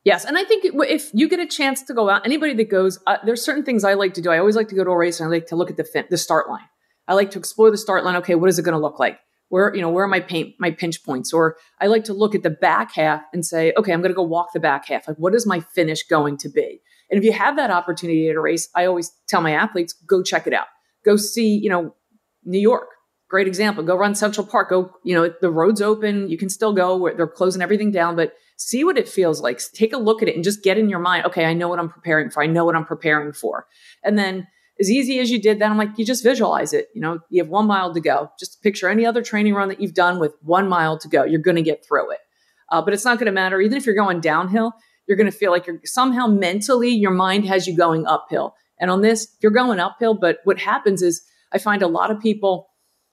Yes, 0.05 0.25
and 0.25 0.39
I 0.39 0.45
think 0.45 0.65
if 0.65 1.11
you 1.15 1.29
get 1.29 1.41
a 1.41 1.47
chance 1.47 1.83
to 1.83 1.93
go 1.93 2.09
out, 2.09 2.25
anybody 2.25 2.55
that 2.55 2.71
goes, 2.71 3.01
uh, 3.09 3.17
there's 3.25 3.45
certain 3.45 3.65
things 3.65 3.83
I 3.83 3.95
like 3.95 4.15
to 4.15 4.23
do. 4.23 4.31
I 4.31 4.39
always 4.39 4.55
like 4.55 4.69
to 4.69 4.77
go 4.77 4.85
to 4.85 4.91
a 4.91 4.97
race 4.97 5.19
and 5.19 5.27
I 5.27 5.31
like 5.31 5.47
to 5.49 5.57
look 5.57 5.69
at 5.69 5.77
the 5.77 5.83
fin- 5.83 6.07
the 6.11 6.17
start 6.17 6.49
line. 6.49 6.69
I 7.09 7.15
like 7.15 7.33
to 7.33 7.41
explore 7.41 7.73
the 7.73 7.77
start 7.77 8.05
line. 8.05 8.15
Okay, 8.17 8.37
what 8.37 8.49
is 8.49 8.57
it 8.57 8.63
going 8.63 8.77
to 8.77 8.81
look 8.81 9.01
like? 9.01 9.19
Where 9.49 9.75
you 9.75 9.81
know 9.81 9.91
where 9.91 10.05
are 10.05 10.09
my 10.09 10.21
paint 10.21 10.55
my 10.61 10.71
pinch 10.71 11.03
points? 11.03 11.33
Or 11.33 11.57
I 11.81 11.89
like 11.89 12.05
to 12.05 12.15
look 12.15 12.37
at 12.37 12.45
the 12.45 12.51
back 12.51 12.93
half 12.95 13.23
and 13.33 13.45
say, 13.45 13.73
okay, 13.77 13.93
I'm 13.93 14.01
going 14.01 14.13
to 14.13 14.17
go 14.17 14.23
walk 14.23 14.53
the 14.53 14.61
back 14.61 14.87
half. 14.87 15.09
Like, 15.09 15.17
what 15.17 15.35
is 15.35 15.45
my 15.45 15.59
finish 15.59 16.05
going 16.05 16.37
to 16.39 16.49
be? 16.49 16.81
And 17.11 17.19
if 17.19 17.25
you 17.25 17.33
have 17.33 17.57
that 17.57 17.73
opportunity 17.73 18.29
at 18.29 18.37
a 18.37 18.41
race, 18.41 18.69
I 18.77 18.87
always 18.87 19.11
tell 19.29 19.41
my 19.41 19.53
athletes, 19.53 19.93
go 19.93 20.23
check 20.23 20.47
it 20.47 20.53
out 20.53 20.67
go 21.07 21.17
see, 21.17 21.57
you 21.57 21.71
know, 21.71 21.95
New 22.45 22.59
York. 22.59 22.89
Great 23.29 23.47
example. 23.47 23.83
Go 23.83 23.97
run 23.97 24.15
Central 24.15 24.47
Park. 24.47 24.71
Go, 24.71 24.93
you 25.05 25.15
know, 25.15 25.33
the 25.41 25.51
road's 25.51 25.81
open. 25.81 26.29
You 26.29 26.37
can 26.37 26.51
still 26.51 26.75
go. 26.75 27.11
They're 27.17 27.27
closing 27.27 27.63
everything 27.63 27.91
down, 27.91 28.17
but 28.17 28.35
see 28.57 28.85
what 28.85 28.99
it 28.99 29.09
feels 29.09 29.41
like. 29.41 29.61
Take 29.73 29.93
a 29.93 29.99
look 29.99 30.23
at 30.23 30.29
it 30.29 30.35
and 30.35 30.45
just 30.45 30.63
get 30.63 30.79
in 30.79 30.89
your 30.89 30.99
mind, 30.99 31.27
okay, 31.27 31.45
I 31.45 31.55
know 31.55 31.69
what 31.69 31.79
I'm 31.79 31.89
preparing 31.89 32.31
for. 32.31 32.43
I 32.43 32.47
know 32.47 32.65
what 32.65 32.77
I'm 32.77 32.85
preparing 32.85 33.33
for. 33.33 33.67
And 34.05 34.19
then 34.19 34.47
as 34.79 34.91
easy 34.91 35.19
as 35.19 35.31
you 35.31 35.41
did 35.41 35.59
that, 35.59 35.71
I'm 35.71 35.79
like, 35.79 35.99
you 35.99 36.05
just 36.05 36.23
visualize 36.23 36.73
it. 36.73 36.89
You 36.95 37.01
know, 37.01 37.19
you 37.31 37.43
have 37.43 37.51
one 37.51 37.67
mile 37.67 37.95
to 37.95 38.01
go. 38.01 38.31
Just 38.39 38.63
picture 38.63 38.89
any 38.89 39.07
other 39.07 39.23
training 39.23 39.55
run 39.55 39.69
that 39.69 39.81
you've 39.81 39.95
done 39.95 40.19
with 40.19 40.35
one 40.43 40.69
mile 40.69 40.99
to 40.99 41.09
go. 41.09 41.25
You're 41.25 41.41
going 41.41 41.57
to 41.57 41.63
get 41.63 41.85
through 41.87 42.13
it. 42.13 42.19
Uh, 42.71 42.83
but 42.83 42.93
it's 42.93 43.05
not 43.05 43.19
going 43.19 43.27
to 43.27 43.33
matter. 43.33 43.61
Even 43.61 43.77
if 43.79 43.87
you're 43.87 43.95
going 43.95 44.21
downhill, 44.21 44.73
you're 45.07 45.17
going 45.17 45.31
to 45.31 45.37
feel 45.37 45.51
like 45.51 45.67
you're 45.67 45.81
somehow 45.85 46.27
mentally, 46.27 46.91
your 46.91 47.13
mind 47.13 47.47
has 47.47 47.67
you 47.67 47.77
going 47.77 48.07
uphill. 48.07 48.55
And 48.79 48.91
on 48.91 49.01
this, 49.01 49.29
you're 49.41 49.53
going 49.53 49.81
uphill. 49.81 50.15
But 50.15 50.39
what 50.45 50.59
happens 50.59 51.03
is 51.03 51.23
I 51.53 51.59
find 51.59 51.83
a 51.83 51.89
lot 51.89 52.11
of 52.11 52.21
people 52.21 52.69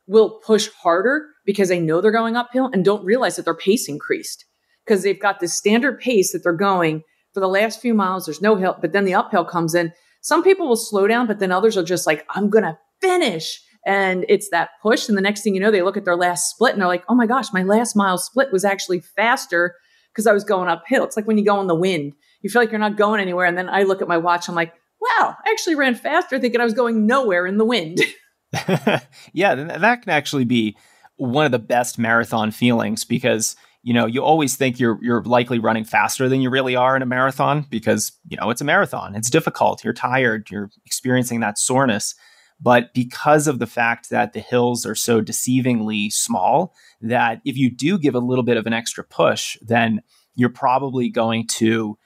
will 0.08 0.42
push 0.46 0.70
harder 0.82 1.28
because 1.46 1.70
they 1.70 1.80
know 1.80 2.02
they're 2.02 2.12
going 2.12 2.36
uphill 2.36 2.70
and 2.74 2.84
don't 2.84 3.06
realize 3.06 3.36
that 3.36 3.46
their 3.46 3.54
pace 3.54 3.88
increased 3.88 4.46
because 4.86 5.04
they've 5.04 5.20
got 5.20 5.40
this 5.40 5.56
standard 5.56 6.00
pace 6.00 6.32
that 6.32 6.44
they're 6.44 6.54
going 6.54 7.04
for 7.34 7.40
the 7.40 7.48
last 7.48 7.82
few 7.82 7.94
miles. 7.94 8.26
There's 8.26 8.42
no 8.42 8.56
hill, 8.56 8.78
but 8.80 8.92
then 8.92 9.06
the 9.06 9.14
uphill 9.14 9.46
comes 9.46 9.76
in. 9.76 9.94
Some 10.22 10.44
people 10.44 10.68
will 10.68 10.76
slow 10.76 11.08
down, 11.08 11.28
but 11.28 11.40
then 11.40 11.52
others 11.52 11.78
are 11.78 11.84
just 11.84 12.08
like, 12.08 12.26
I'm 12.30 12.50
going 12.50 12.64
to 12.64 12.78
finish. 13.02 13.62
And 13.86 14.26
it's 14.30 14.50
that 14.50 14.70
push. 14.82 15.10
And 15.10 15.18
the 15.18 15.22
next 15.22 15.42
thing 15.42 15.56
you 15.56 15.60
know, 15.60 15.72
they 15.72 15.82
look 15.82 15.98
at 15.98 16.06
their 16.06 16.16
last 16.16 16.50
split 16.50 16.74
and 16.74 16.82
they're 16.82 16.88
like, 16.88 17.04
oh 17.10 17.16
my 17.16 17.28
gosh, 17.28 17.52
my 17.52 17.64
last 17.64 17.96
mile 17.96 18.18
split 18.18 18.52
was 18.52 18.64
actually 18.64 19.02
faster 19.02 19.76
because 20.12 20.28
I 20.28 20.32
was 20.32 20.46
going 20.46 20.70
uphill. 20.70 21.04
It's 21.04 21.18
like 21.18 21.28
when 21.28 21.38
you 21.38 21.44
go 21.44 21.60
in 21.60 21.68
the 21.68 21.76
wind, 21.76 22.14
you 22.42 22.50
feel 22.50 22.62
like 22.62 22.72
you're 22.72 22.80
not 22.80 22.98
going 22.98 23.20
anywhere. 23.20 23.46
And 23.46 23.58
then 23.58 23.68
I 23.68 23.84
look 23.84 24.02
at 24.02 24.08
my 24.08 24.18
watch, 24.18 24.48
I'm 24.48 24.56
like, 24.56 24.74
wow, 25.04 25.36
I 25.46 25.52
actually 25.52 25.76
ran 25.76 25.96
faster 25.96 26.40
thinking 26.40 26.62
I 26.62 26.66
was 26.66 26.74
going 26.74 27.06
nowhere 27.06 27.46
in 27.46 27.58
the 27.58 27.66
wind. 27.66 28.00
yeah, 29.34 29.56
that 29.56 30.02
can 30.04 30.12
actually 30.12 30.46
be 30.46 30.78
one 31.16 31.46
of 31.46 31.52
the 31.52 31.60
best 31.60 31.98
marathon 31.98 32.52
feelings 32.52 33.04
because 33.04 33.56
you 33.82 33.94
know 33.94 34.06
you 34.06 34.24
always 34.24 34.56
think 34.56 34.80
you're 34.80 35.00
you're 35.02 35.24
likely 35.24 35.58
running 35.58 35.84
faster 35.84 36.30
than 36.30 36.40
you 36.40 36.50
really 36.50 36.76
are 36.76 36.96
in 36.96 37.02
a 37.02 37.08
marathon 37.08 37.66
because 37.70 38.12
you 38.28 38.38
know 38.38 38.52
it's 38.52 38.62
a 38.62 38.66
marathon. 38.66 39.16
It's 39.16 39.30
difficult. 39.30 39.84
You're 39.84 39.94
tired. 39.94 40.50
You're 40.52 40.70
experiencing 40.86 41.40
that 41.40 41.58
soreness. 41.58 42.16
But 42.62 42.94
because 42.94 43.48
of 43.48 43.60
the 43.60 43.68
fact 43.68 44.10
that 44.10 44.34
the 44.34 44.40
hills 44.40 44.86
are 44.86 44.96
so 44.96 45.22
deceivingly 45.22 46.14
small, 46.14 46.74
that 47.02 47.42
if 47.44 47.58
you 47.58 47.70
do 47.70 47.98
give 47.98 48.16
a 48.16 48.20
little 48.20 48.44
bit 48.44 48.56
of 48.56 48.68
an 48.68 48.74
extra 48.74 49.04
push, 49.04 49.58
then 49.62 50.02
you're 50.36 50.50
probably 50.50 51.10
going 51.10 51.48
to 51.48 51.98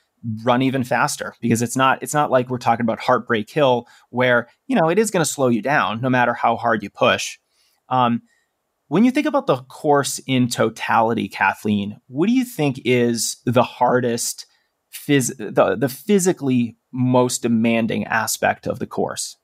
run 0.44 0.62
even 0.62 0.84
faster 0.84 1.36
because 1.42 1.62
it's 1.62 1.76
not 1.76 2.02
it's 2.02 2.14
not 2.14 2.32
like 2.32 2.50
we're 2.50 2.58
talking 2.58 2.84
about 2.84 3.00
heartbreak 3.00 3.50
hill 3.50 3.88
where 4.10 4.48
you 4.68 4.76
know 4.76 4.90
it 4.90 5.00
is 5.00 5.12
going 5.12 5.24
to 5.24 5.30
slow 5.30 5.48
you 5.48 5.62
down 5.62 6.02
no 6.02 6.10
matter 6.10 6.34
how 6.34 6.56
hard 6.56 6.84
you 6.84 6.90
push. 6.90 7.38
Um, 7.90 8.22
when 8.90 9.04
you 9.04 9.12
think 9.12 9.28
about 9.28 9.48
the 9.48 9.58
course 9.58 10.20
in 10.28 10.50
totality 10.50 11.28
kathleen 11.28 12.00
what 12.08 12.28
do 12.28 12.34
you 12.34 12.44
think 12.44 12.80
is 12.84 13.38
the 13.46 13.64
hardest 13.64 14.46
phys- 14.94 15.38
the, 15.38 15.76
the 15.76 15.90
physically 15.90 16.78
most 16.92 17.42
demanding 17.42 18.06
aspect 18.06 18.68
of 18.68 18.80
the 18.80 18.88
course? 18.88 19.36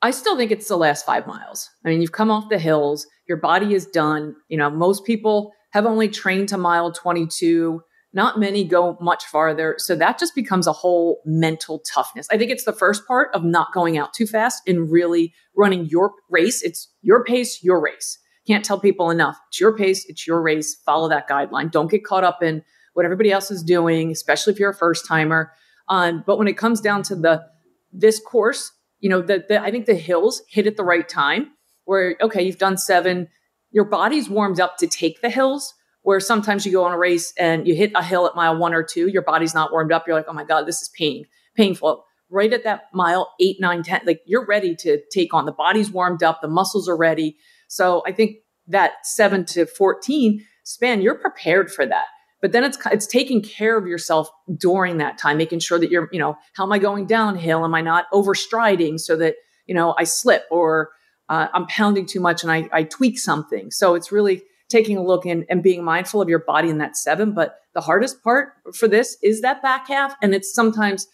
I 0.00 0.12
still 0.12 0.36
think 0.36 0.52
it's 0.52 0.68
the 0.68 0.76
last 0.76 1.04
five 1.06 1.26
miles. 1.26 1.68
I 1.84 1.88
mean 1.88 2.00
you've 2.00 2.12
come 2.12 2.30
off 2.30 2.50
the 2.50 2.58
hills 2.58 3.06
your 3.28 3.38
body 3.38 3.74
is 3.74 3.86
done. 3.86 4.36
You 4.48 4.58
know 4.58 4.70
most 4.70 5.04
people 5.04 5.52
have 5.72 5.86
only 5.86 6.08
trained 6.08 6.48
to 6.50 6.58
mile 6.58 6.92
22 6.92 7.82
not 8.18 8.36
many 8.36 8.64
go 8.64 8.98
much 9.00 9.24
farther. 9.26 9.76
So 9.78 9.94
that 9.94 10.18
just 10.18 10.34
becomes 10.34 10.66
a 10.66 10.72
whole 10.72 11.22
mental 11.24 11.78
toughness. 11.78 12.26
I 12.32 12.36
think 12.36 12.50
it's 12.50 12.64
the 12.64 12.72
first 12.72 13.06
part 13.06 13.32
of 13.32 13.44
not 13.44 13.72
going 13.72 13.96
out 13.96 14.12
too 14.12 14.26
fast 14.26 14.60
and 14.66 14.90
really 14.90 15.32
running 15.56 15.86
your 15.86 16.14
race. 16.28 16.60
It's 16.60 16.92
your 17.00 17.22
pace, 17.22 17.62
your 17.62 17.80
race. 17.80 18.18
Can't 18.44 18.64
tell 18.64 18.80
people 18.80 19.10
enough. 19.10 19.38
It's 19.50 19.60
your 19.60 19.76
pace, 19.76 20.04
it's 20.08 20.26
your 20.26 20.42
race. 20.42 20.74
Follow 20.84 21.08
that 21.10 21.28
guideline. 21.28 21.70
Don't 21.70 21.88
get 21.88 22.04
caught 22.04 22.24
up 22.24 22.42
in 22.42 22.64
what 22.94 23.04
everybody 23.04 23.30
else 23.30 23.52
is 23.52 23.62
doing, 23.62 24.10
especially 24.10 24.52
if 24.52 24.58
you're 24.58 24.70
a 24.70 24.74
first 24.74 25.06
timer. 25.06 25.52
Um, 25.88 26.24
but 26.26 26.38
when 26.38 26.48
it 26.48 26.56
comes 26.56 26.80
down 26.80 27.04
to 27.04 27.14
the 27.14 27.44
this 27.92 28.18
course, 28.18 28.72
you 28.98 29.08
know, 29.08 29.22
the, 29.22 29.44
the 29.48 29.62
I 29.62 29.70
think 29.70 29.86
the 29.86 29.94
hills 29.94 30.42
hit 30.48 30.66
at 30.66 30.76
the 30.76 30.82
right 30.82 31.08
time 31.08 31.52
where 31.84 32.16
okay, 32.20 32.42
you've 32.42 32.58
done 32.58 32.78
seven, 32.78 33.28
your 33.70 33.84
body's 33.84 34.28
warmed 34.28 34.58
up 34.58 34.76
to 34.78 34.88
take 34.88 35.20
the 35.20 35.30
hills, 35.30 35.72
where 36.08 36.20
sometimes 36.20 36.64
you 36.64 36.72
go 36.72 36.86
on 36.86 36.92
a 36.92 36.96
race 36.96 37.34
and 37.38 37.68
you 37.68 37.74
hit 37.74 37.92
a 37.94 38.02
hill 38.02 38.26
at 38.26 38.34
mile 38.34 38.56
one 38.56 38.72
or 38.72 38.82
two, 38.82 39.08
your 39.08 39.20
body's 39.20 39.52
not 39.52 39.70
warmed 39.70 39.92
up. 39.92 40.06
You're 40.06 40.16
like, 40.16 40.24
oh 40.26 40.32
my 40.32 40.42
God, 40.42 40.66
this 40.66 40.80
is 40.80 40.88
pain, 40.88 41.26
painful. 41.54 42.02
Right 42.30 42.50
at 42.50 42.64
that 42.64 42.84
mile 42.94 43.34
eight, 43.38 43.58
nine, 43.60 43.82
10, 43.82 44.00
like 44.06 44.22
you're 44.24 44.46
ready 44.46 44.74
to 44.76 45.02
take 45.12 45.34
on. 45.34 45.44
The 45.44 45.52
body's 45.52 45.90
warmed 45.90 46.22
up, 46.22 46.40
the 46.40 46.48
muscles 46.48 46.88
are 46.88 46.96
ready. 46.96 47.36
So 47.68 48.02
I 48.06 48.12
think 48.12 48.36
that 48.68 48.92
seven 49.04 49.44
to 49.48 49.66
14 49.66 50.42
span, 50.64 51.02
you're 51.02 51.14
prepared 51.14 51.70
for 51.70 51.84
that. 51.84 52.06
But 52.40 52.52
then 52.52 52.64
it's 52.64 52.78
it's 52.90 53.06
taking 53.06 53.42
care 53.42 53.76
of 53.76 53.86
yourself 53.86 54.30
during 54.56 54.96
that 54.96 55.18
time, 55.18 55.36
making 55.36 55.58
sure 55.58 55.78
that 55.78 55.90
you're, 55.90 56.08
you 56.10 56.20
know, 56.20 56.38
how 56.54 56.64
am 56.64 56.72
I 56.72 56.78
going 56.78 57.04
downhill? 57.04 57.66
Am 57.66 57.74
I 57.74 57.82
not 57.82 58.06
overstriding 58.14 58.98
so 58.98 59.14
that, 59.18 59.34
you 59.66 59.74
know, 59.74 59.94
I 59.98 60.04
slip 60.04 60.44
or 60.50 60.88
uh, 61.28 61.48
I'm 61.52 61.66
pounding 61.66 62.06
too 62.06 62.20
much 62.20 62.44
and 62.44 62.50
I, 62.50 62.66
I 62.72 62.84
tweak 62.84 63.18
something. 63.18 63.70
So 63.70 63.94
it's 63.94 64.10
really 64.10 64.44
taking 64.68 64.96
a 64.96 65.02
look 65.02 65.24
and, 65.24 65.44
and 65.48 65.62
being 65.62 65.82
mindful 65.82 66.20
of 66.20 66.28
your 66.28 66.40
body 66.40 66.68
in 66.68 66.78
that 66.78 66.96
seven. 66.96 67.32
But 67.32 67.56
the 67.74 67.80
hardest 67.80 68.22
part 68.22 68.52
for 68.74 68.88
this 68.88 69.16
is 69.22 69.40
that 69.40 69.62
back 69.62 69.88
half. 69.88 70.14
And 70.22 70.34
it's 70.34 70.52
sometimes 70.52 71.06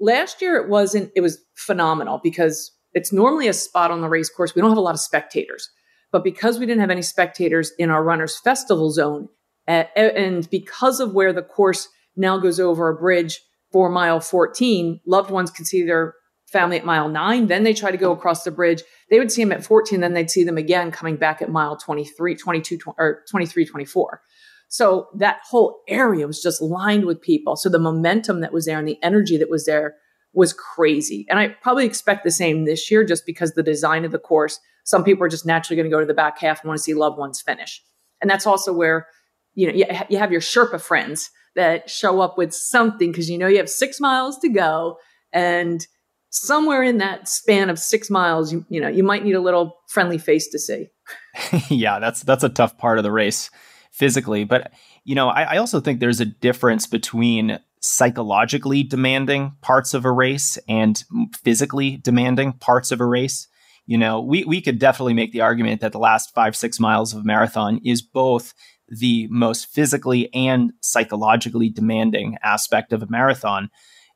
last 0.00 0.40
year 0.40 0.56
it 0.56 0.68
wasn't, 0.68 1.10
it 1.14 1.20
was 1.20 1.38
phenomenal 1.54 2.20
because 2.22 2.72
it's 2.94 3.12
normally 3.12 3.48
a 3.48 3.52
spot 3.52 3.90
on 3.90 4.00
the 4.00 4.08
race 4.08 4.30
course. 4.30 4.54
We 4.54 4.60
don't 4.60 4.70
have 4.70 4.78
a 4.78 4.82
lot 4.82 4.94
of 4.94 5.00
spectators. 5.00 5.68
But 6.10 6.24
because 6.24 6.58
we 6.58 6.66
didn't 6.66 6.80
have 6.80 6.90
any 6.90 7.02
spectators 7.02 7.72
in 7.78 7.90
our 7.90 8.04
runners 8.04 8.38
festival 8.38 8.90
zone, 8.90 9.28
uh, 9.66 9.84
and 9.96 10.48
because 10.50 11.00
of 11.00 11.14
where 11.14 11.32
the 11.32 11.42
course 11.42 11.88
now 12.16 12.38
goes 12.38 12.60
over 12.60 12.88
a 12.88 12.94
bridge 12.94 13.40
for 13.72 13.88
mile 13.88 14.20
14, 14.20 15.00
loved 15.06 15.30
ones 15.30 15.50
can 15.50 15.64
see 15.64 15.82
their 15.82 16.14
family 16.52 16.76
at 16.76 16.84
mile 16.84 17.08
nine. 17.08 17.46
Then 17.46 17.64
they 17.64 17.72
try 17.72 17.90
to 17.90 17.96
go 17.96 18.12
across 18.12 18.44
the 18.44 18.50
bridge. 18.50 18.82
They 19.10 19.18
would 19.18 19.32
see 19.32 19.42
them 19.42 19.52
at 19.52 19.64
14, 19.64 20.00
then 20.00 20.14
they'd 20.14 20.30
see 20.30 20.44
them 20.44 20.58
again 20.58 20.90
coming 20.90 21.16
back 21.16 21.42
at 21.42 21.50
mile 21.50 21.76
23, 21.76 22.36
22, 22.36 22.78
or 22.98 23.22
23, 23.30 23.66
24. 23.66 24.20
So 24.68 25.08
that 25.16 25.40
whole 25.50 25.82
area 25.88 26.26
was 26.26 26.42
just 26.42 26.62
lined 26.62 27.04
with 27.04 27.20
people. 27.20 27.56
So 27.56 27.68
the 27.68 27.78
momentum 27.78 28.40
that 28.40 28.52
was 28.52 28.64
there 28.64 28.78
and 28.78 28.88
the 28.88 29.02
energy 29.02 29.36
that 29.36 29.50
was 29.50 29.66
there 29.66 29.96
was 30.32 30.54
crazy. 30.54 31.26
And 31.28 31.38
I 31.38 31.48
probably 31.48 31.84
expect 31.84 32.24
the 32.24 32.30
same 32.30 32.64
this 32.64 32.90
year 32.90 33.04
just 33.04 33.26
because 33.26 33.52
the 33.52 33.62
design 33.62 34.04
of 34.04 34.12
the 34.12 34.18
course, 34.18 34.58
some 34.84 35.04
people 35.04 35.24
are 35.24 35.28
just 35.28 35.44
naturally 35.44 35.76
going 35.76 35.90
to 35.90 35.94
go 35.94 36.00
to 36.00 36.06
the 36.06 36.14
back 36.14 36.38
half 36.38 36.62
and 36.62 36.68
want 36.68 36.78
to 36.78 36.82
see 36.82 36.94
loved 36.94 37.18
ones 37.18 37.42
finish. 37.42 37.82
And 38.22 38.30
that's 38.30 38.46
also 38.46 38.72
where, 38.72 39.06
you 39.54 39.66
know, 39.66 39.74
you 40.08 40.16
have 40.16 40.32
your 40.32 40.40
Sherpa 40.40 40.80
friends 40.80 41.30
that 41.54 41.90
show 41.90 42.20
up 42.20 42.38
with 42.38 42.54
something 42.54 43.10
because 43.10 43.28
you 43.28 43.36
know 43.36 43.46
you 43.46 43.58
have 43.58 43.68
six 43.68 44.00
miles 44.00 44.38
to 44.38 44.48
go 44.48 44.96
and 45.32 45.86
somewhere 46.32 46.82
in 46.82 46.98
that 46.98 47.28
span 47.28 47.70
of 47.70 47.78
six 47.78 48.10
miles, 48.10 48.52
you, 48.52 48.64
you 48.68 48.80
know, 48.80 48.88
you 48.88 49.04
might 49.04 49.22
need 49.22 49.34
a 49.34 49.40
little 49.40 49.76
friendly 49.88 50.18
face 50.18 50.48
to 50.48 50.58
see. 50.58 50.88
yeah, 51.68 51.98
that's 51.98 52.22
that's 52.22 52.42
a 52.42 52.48
tough 52.48 52.76
part 52.78 52.98
of 52.98 53.04
the 53.04 53.12
race 53.12 53.50
physically. 53.92 54.44
But 54.44 54.72
you 55.04 55.14
know, 55.14 55.28
I, 55.28 55.42
I 55.42 55.56
also 55.58 55.80
think 55.80 56.00
there's 56.00 56.20
a 56.20 56.26
difference 56.26 56.86
between 56.86 57.60
psychologically 57.80 58.82
demanding 58.82 59.52
parts 59.60 59.92
of 59.92 60.04
a 60.04 60.12
race 60.12 60.58
and 60.68 61.04
physically 61.44 61.98
demanding 61.98 62.54
parts 62.54 62.92
of 62.92 63.00
a 63.00 63.06
race. 63.06 63.46
You 63.86 63.98
know, 63.98 64.20
we 64.20 64.44
we 64.44 64.60
could 64.62 64.78
definitely 64.78 65.14
make 65.14 65.32
the 65.32 65.42
argument 65.42 65.82
that 65.82 65.92
the 65.92 65.98
last 65.98 66.34
five, 66.34 66.56
six 66.56 66.80
miles 66.80 67.12
of 67.12 67.20
a 67.20 67.24
marathon 67.24 67.80
is 67.84 68.00
both 68.00 68.54
the 68.88 69.26
most 69.30 69.66
physically 69.66 70.32
and 70.34 70.72
psychologically 70.80 71.68
demanding 71.68 72.36
aspect 72.42 72.92
of 72.92 73.02
a 73.02 73.06
marathon 73.08 73.70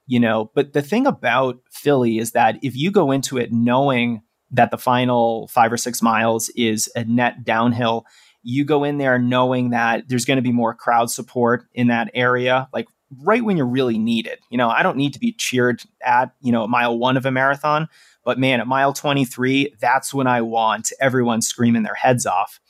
you 0.07 0.21
know 0.21 0.51
but 0.55 0.73
the 0.73 0.83
thing 0.83 1.07
about 1.07 1.59
philly 1.71 2.19
is 2.19 2.33
that 2.33 2.57
if 2.63 2.77
you 2.77 2.91
go 2.91 3.11
into 3.11 3.39
it 3.39 3.53
knowing 3.53 4.23
that 4.51 4.71
the 4.71 4.79
final 4.79 5.49
five 5.49 5.73
or 5.73 5.77
six 5.77 6.01
miles 6.03 6.49
is 6.51 6.91
a 6.95 7.05
net 7.05 7.45
downhill 7.45 8.05
you 8.43 8.65
go 8.65 8.85
in 8.85 8.99
there 8.99 9.19
knowing 9.19 9.71
that 9.71 10.09
there's 10.09 10.25
going 10.25 10.37
to 10.37 10.43
be 10.43 10.53
more 10.53 10.75
crowd 10.75 11.11
support 11.11 11.65
in 11.75 11.89
that 11.89 12.11
area 12.15 12.69
like 12.73 12.87
right 13.23 13.45
when 13.45 13.57
you're 13.57 13.67
really 13.67 13.99
need 13.99 14.27
it 14.27 14.41
you 14.51 14.59
know 14.59 14.69
i 14.69 14.83
don't 14.83 14.97
need 14.97 15.13
to 15.13 15.21
be 15.21 15.33
cheered 15.33 15.83
at 16.05 16.33
you 16.41 16.53
know 16.53 16.67
mile 16.67 16.97
one 16.97 17.17
of 17.17 17.27
a 17.27 17.31
marathon 17.31 17.89
but 18.25 18.39
man 18.39 18.61
at 18.61 18.67
mile 18.67 18.93
23 18.93 19.75
that's 19.81 20.13
when 20.13 20.27
i 20.27 20.41
want 20.41 20.93
everyone 21.01 21.41
screaming 21.41 21.83
their 21.83 21.95
heads 21.95 22.27
off. 22.27 22.61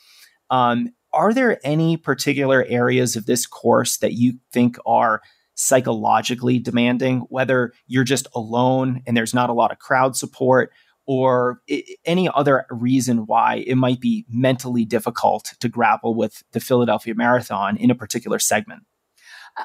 Um, 0.51 0.91
are 1.13 1.33
there 1.33 1.59
any 1.65 1.97
particular 1.97 2.65
areas 2.69 3.17
of 3.17 3.27
this 3.27 3.47
course 3.47 3.97
that 3.99 4.13
you 4.13 4.35
think 4.53 4.77
are 4.85 5.23
psychologically 5.57 6.59
demanding, 6.61 7.21
whether 7.29 7.73
you're 7.87 8.05
just 8.05 8.29
alone 8.35 9.03
and 9.07 9.17
there's 9.17 9.35
not 9.35 9.51
a 9.51 9.55
lot 9.55 9.73
of 9.73 9.79
crowd 9.79 10.17
support, 10.17 10.73
or 11.07 11.63
any 12.05 12.29
other 12.35 12.67
reason 12.71 13.27
why 13.27 13.65
it 13.67 13.77
might 13.77 14.01
be 14.01 14.25
mentally 14.29 14.85
difficult 14.85 15.55
to 15.61 15.69
grapple 15.69 16.15
with 16.15 16.43
the 16.53 16.61
Philadelphia 16.61 17.15
Marathon 17.15 17.77
in 17.77 17.91
a 17.91 17.95
particular 17.95 18.39
segment? 18.39 18.83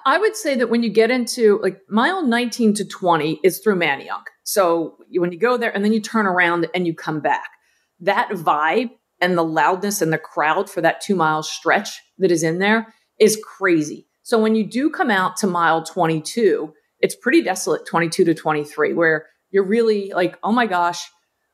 I 0.06 0.18
would 0.18 0.36
say 0.36 0.56
that 0.56 0.70
when 0.70 0.84
you 0.84 0.90
get 0.90 1.12
into 1.12 1.60
like 1.62 1.82
mile 1.90 2.26
19 2.26 2.76
to 2.76 2.86
20 2.86 3.42
is 3.44 3.60
through 3.60 3.76
Manayunk. 3.76 4.24
So 4.44 4.98
when 5.14 5.32
you 5.32 5.40
go 5.40 5.58
there 5.58 5.76
and 5.76 5.84
then 5.84 5.94
you 5.94 6.00
turn 6.00 6.26
around 6.26 6.68
and 6.74 6.88
you 6.88 6.94
come 6.94 7.20
back, 7.20 7.50
that 8.00 8.30
vibe 8.30 8.92
and 9.20 9.38
the 9.38 9.44
loudness 9.44 10.02
and 10.02 10.14
the 10.14 10.18
crowd 10.18 10.70
for 10.70 10.82
that 10.82 11.02
two 11.02 11.16
mile 11.16 11.44
stretch 11.44 12.00
that 12.20 12.32
is 12.32 12.44
in 12.44 12.60
there 12.60 12.94
is 13.20 13.42
crazy. 13.44 14.08
So 14.32 14.40
when 14.40 14.56
you 14.56 14.64
do 14.64 14.90
come 14.90 15.12
out 15.12 15.36
to 15.40 15.48
mile 15.48 15.84
22, 15.84 16.74
it's 17.02 17.18
pretty 17.18 17.42
desolate 17.42 17.86
22 17.86 18.24
to 18.24 18.34
23 18.34 18.94
where 18.94 19.26
you're 19.50 19.66
really 19.66 20.14
like, 20.16 20.40
oh 20.42 20.54
my 20.54 20.68
gosh, 20.68 21.06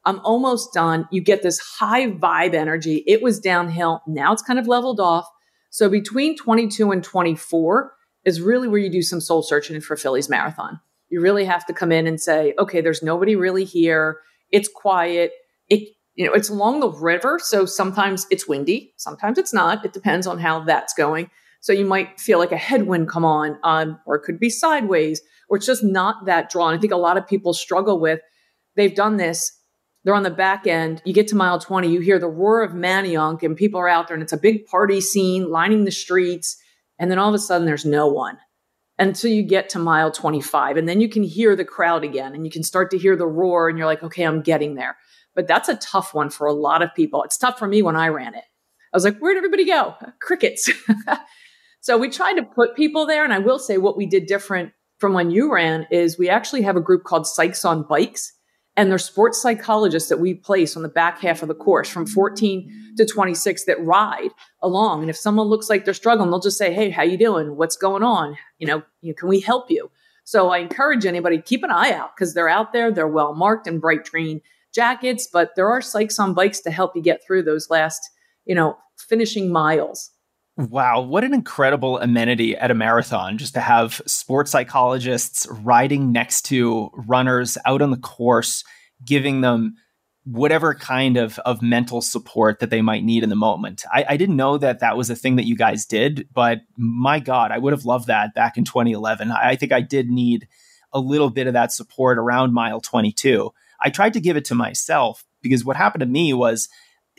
I'm 0.05 0.19
almost 0.19 0.75
done. 0.75 1.07
You 1.11 1.21
get 1.21 1.41
this 1.41 1.57
high 1.57 2.11
vibe 2.11 2.53
energy. 2.53 3.03
It 3.07 3.23
was 3.23 3.39
downhill. 3.39 4.03
Now 4.05 4.31
it's 4.31 4.43
kind 4.43 4.59
of 4.59 4.67
leveled 4.67 4.99
off. 4.99 5.27
So 5.71 5.89
between 5.89 6.37
22 6.37 6.91
and 6.91 7.03
24 7.03 7.93
is 8.25 8.41
really 8.41 8.67
where 8.67 8.79
you 8.79 8.91
do 8.91 9.01
some 9.01 9.21
soul 9.21 9.41
searching 9.41 9.81
for 9.81 9.97
Philly's 9.97 10.29
marathon. 10.29 10.79
You 11.09 11.19
really 11.19 11.45
have 11.45 11.65
to 11.65 11.73
come 11.73 11.91
in 11.91 12.05
and 12.05 12.21
say, 12.21 12.53
okay, 12.59 12.81
there's 12.81 13.01
nobody 13.01 13.35
really 13.35 13.65
here. 13.65 14.19
It's 14.51 14.69
quiet. 14.69 15.31
It, 15.67 15.95
you 16.13 16.27
know, 16.27 16.33
it's 16.33 16.49
along 16.49 16.81
the 16.81 16.91
river. 16.91 17.39
So 17.41 17.65
sometimes 17.65 18.27
it's 18.29 18.47
windy. 18.47 18.93
Sometimes 18.97 19.39
it's 19.39 19.51
not. 19.51 19.83
It 19.83 19.93
depends 19.93 20.27
on 20.27 20.37
how 20.37 20.59
that's 20.59 20.93
going. 20.93 21.31
So 21.67 21.73
you 21.73 21.83
might 21.83 22.17
feel 22.17 22.39
like 22.39 22.53
a 22.53 22.57
headwind 22.57 23.09
come 23.09 23.25
on, 23.25 23.59
um, 23.61 23.99
or 24.05 24.15
it 24.15 24.21
could 24.21 24.39
be 24.39 24.49
sideways, 24.49 25.21
or 25.49 25.57
it's 25.57 25.65
just 25.65 25.83
not 25.83 26.25
that 26.25 26.49
drawn. 26.49 26.73
I 26.73 26.77
think 26.77 26.93
a 26.93 26.95
lot 26.95 27.17
of 27.17 27.27
people 27.27 27.53
struggle 27.53 27.99
with. 27.99 28.21
They've 28.77 28.95
done 28.95 29.17
this. 29.17 29.51
They're 30.05 30.15
on 30.15 30.23
the 30.23 30.29
back 30.29 30.65
end. 30.65 31.01
You 31.03 31.13
get 31.13 31.27
to 31.27 31.35
mile 31.35 31.59
20, 31.59 31.89
you 31.89 31.99
hear 31.99 32.19
the 32.19 32.29
roar 32.29 32.61
of 32.61 32.71
Manayunk, 32.71 33.43
and 33.43 33.57
people 33.57 33.81
are 33.81 33.89
out 33.89 34.07
there, 34.07 34.15
and 34.15 34.23
it's 34.23 34.31
a 34.31 34.37
big 34.37 34.65
party 34.65 35.01
scene 35.01 35.51
lining 35.51 35.83
the 35.83 35.91
streets. 35.91 36.55
And 36.99 37.11
then 37.11 37.19
all 37.19 37.27
of 37.27 37.35
a 37.35 37.39
sudden, 37.39 37.67
there's 37.67 37.83
no 37.83 38.07
one 38.07 38.37
until 38.97 39.29
you 39.29 39.43
get 39.43 39.67
to 39.71 39.77
mile 39.77 40.09
25. 40.09 40.77
And 40.77 40.87
then 40.87 41.01
you 41.01 41.09
can 41.09 41.23
hear 41.23 41.53
the 41.53 41.65
crowd 41.65 42.05
again, 42.05 42.33
and 42.33 42.45
you 42.45 42.49
can 42.49 42.63
start 42.63 42.91
to 42.91 42.97
hear 42.97 43.17
the 43.17 43.27
roar, 43.27 43.67
and 43.67 43.77
you're 43.77 43.87
like, 43.87 44.03
okay, 44.03 44.23
I'm 44.23 44.41
getting 44.41 44.75
there. 44.75 44.95
But 45.35 45.49
that's 45.49 45.67
a 45.67 45.75
tough 45.75 46.13
one 46.13 46.29
for 46.29 46.47
a 46.47 46.53
lot 46.53 46.81
of 46.81 46.95
people. 46.95 47.23
It's 47.23 47.37
tough 47.37 47.59
for 47.59 47.67
me 47.67 47.81
when 47.81 47.97
I 47.97 48.07
ran 48.07 48.35
it. 48.35 48.45
I 48.93 48.95
was 48.95 49.03
like, 49.03 49.19
where'd 49.19 49.35
everybody 49.35 49.65
go? 49.65 49.95
Crickets. 50.21 50.71
So 51.87 51.97
we 51.97 52.09
tried 52.09 52.33
to 52.33 52.43
put 52.43 52.75
people 52.75 53.05
there. 53.05 53.23
And 53.23 53.31
I 53.31 53.39
will 53.39 53.57
say 53.57 53.77
what 53.77 53.95
we 53.95 54.05
did 54.05 54.25
different 54.25 54.73
from 54.99 55.13
when 55.13 55.31
you 55.31 55.53
ran 55.53 55.87
is 55.89 56.17
we 56.17 56.27
actually 56.27 56.63
have 56.63 56.75
a 56.75 56.81
group 56.81 57.05
called 57.05 57.23
Psychs 57.23 57.63
on 57.63 57.83
Bikes. 57.83 58.33
And 58.75 58.91
they're 58.91 58.97
sports 58.97 59.41
psychologists 59.41 60.09
that 60.09 60.19
we 60.19 60.33
place 60.33 60.75
on 60.75 60.83
the 60.83 60.89
back 60.89 61.21
half 61.21 61.41
of 61.41 61.47
the 61.47 61.55
course 61.55 61.87
from 61.87 62.05
14 62.05 62.93
to 62.97 63.05
26 63.05 63.63
that 63.63 63.81
ride 63.81 64.31
along. 64.61 64.99
And 64.99 65.09
if 65.09 65.15
someone 65.15 65.47
looks 65.47 65.69
like 65.69 65.85
they're 65.85 65.93
struggling, 65.93 66.29
they'll 66.29 66.41
just 66.41 66.57
say, 66.57 66.73
Hey, 66.73 66.89
how 66.89 67.03
you 67.03 67.17
doing? 67.17 67.55
What's 67.55 67.77
going 67.77 68.03
on? 68.03 68.35
You 68.59 68.67
know, 68.67 68.83
can 69.13 69.29
we 69.29 69.39
help 69.39 69.71
you? 69.71 69.89
So 70.25 70.49
I 70.49 70.57
encourage 70.57 71.05
anybody, 71.05 71.41
keep 71.41 71.63
an 71.63 71.71
eye 71.71 71.93
out 71.93 72.17
because 72.17 72.33
they're 72.33 72.49
out 72.49 72.73
there. 72.73 72.91
They're 72.91 73.07
well 73.07 73.33
marked 73.33 73.65
in 73.65 73.79
bright 73.79 74.03
green 74.03 74.41
jackets, 74.75 75.25
but 75.31 75.51
there 75.55 75.69
are 75.69 75.79
psychs 75.79 76.19
on 76.19 76.33
bikes 76.33 76.59
to 76.59 76.69
help 76.69 76.97
you 76.97 77.01
get 77.01 77.25
through 77.25 77.43
those 77.43 77.69
last, 77.69 78.01
you 78.43 78.55
know, 78.55 78.77
finishing 78.97 79.53
miles. 79.53 80.11
Wow, 80.57 81.01
what 81.01 81.23
an 81.23 81.35
incredible 81.35 81.99
amenity 81.99 82.57
at 82.57 82.71
a 82.71 82.75
marathon 82.75 83.37
just 83.37 83.53
to 83.53 83.59
have 83.59 84.01
sports 84.07 84.49
psychologists 84.49 85.45
riding 85.51 86.11
next 86.11 86.47
to 86.47 86.89
runners 86.95 87.59
out 87.63 87.83
on 87.83 87.91
the 87.91 87.97
course, 87.97 88.63
giving 89.05 89.41
them 89.41 89.75
whatever 90.23 90.73
kind 90.73 91.15
of, 91.15 91.37
of 91.39 91.61
mental 91.61 92.01
support 92.01 92.59
that 92.59 92.71
they 92.71 92.81
might 92.81 93.03
need 93.03 93.21
in 93.21 93.29
the 93.29 93.35
moment. 93.35 93.85
I, 93.93 94.05
I 94.09 94.17
didn't 94.17 94.35
know 94.35 94.57
that 94.57 94.79
that 94.79 94.97
was 94.97 95.11
a 95.11 95.15
thing 95.15 95.35
that 95.35 95.45
you 95.45 95.55
guys 95.55 95.85
did, 95.85 96.27
but 96.33 96.61
my 96.75 97.19
God, 97.19 97.51
I 97.51 97.59
would 97.59 97.71
have 97.71 97.85
loved 97.85 98.07
that 98.07 98.33
back 98.33 98.57
in 98.57 98.65
2011. 98.65 99.31
I, 99.31 99.49
I 99.49 99.55
think 99.55 99.71
I 99.71 99.81
did 99.81 100.09
need 100.09 100.47
a 100.91 100.99
little 100.99 101.29
bit 101.29 101.45
of 101.45 101.53
that 101.53 101.71
support 101.71 102.17
around 102.17 102.55
mile 102.55 102.81
22. 102.81 103.51
I 103.79 103.91
tried 103.91 104.13
to 104.13 104.19
give 104.19 104.35
it 104.35 104.45
to 104.45 104.55
myself 104.55 105.23
because 105.43 105.63
what 105.63 105.77
happened 105.77 106.01
to 106.01 106.07
me 106.07 106.33
was 106.33 106.67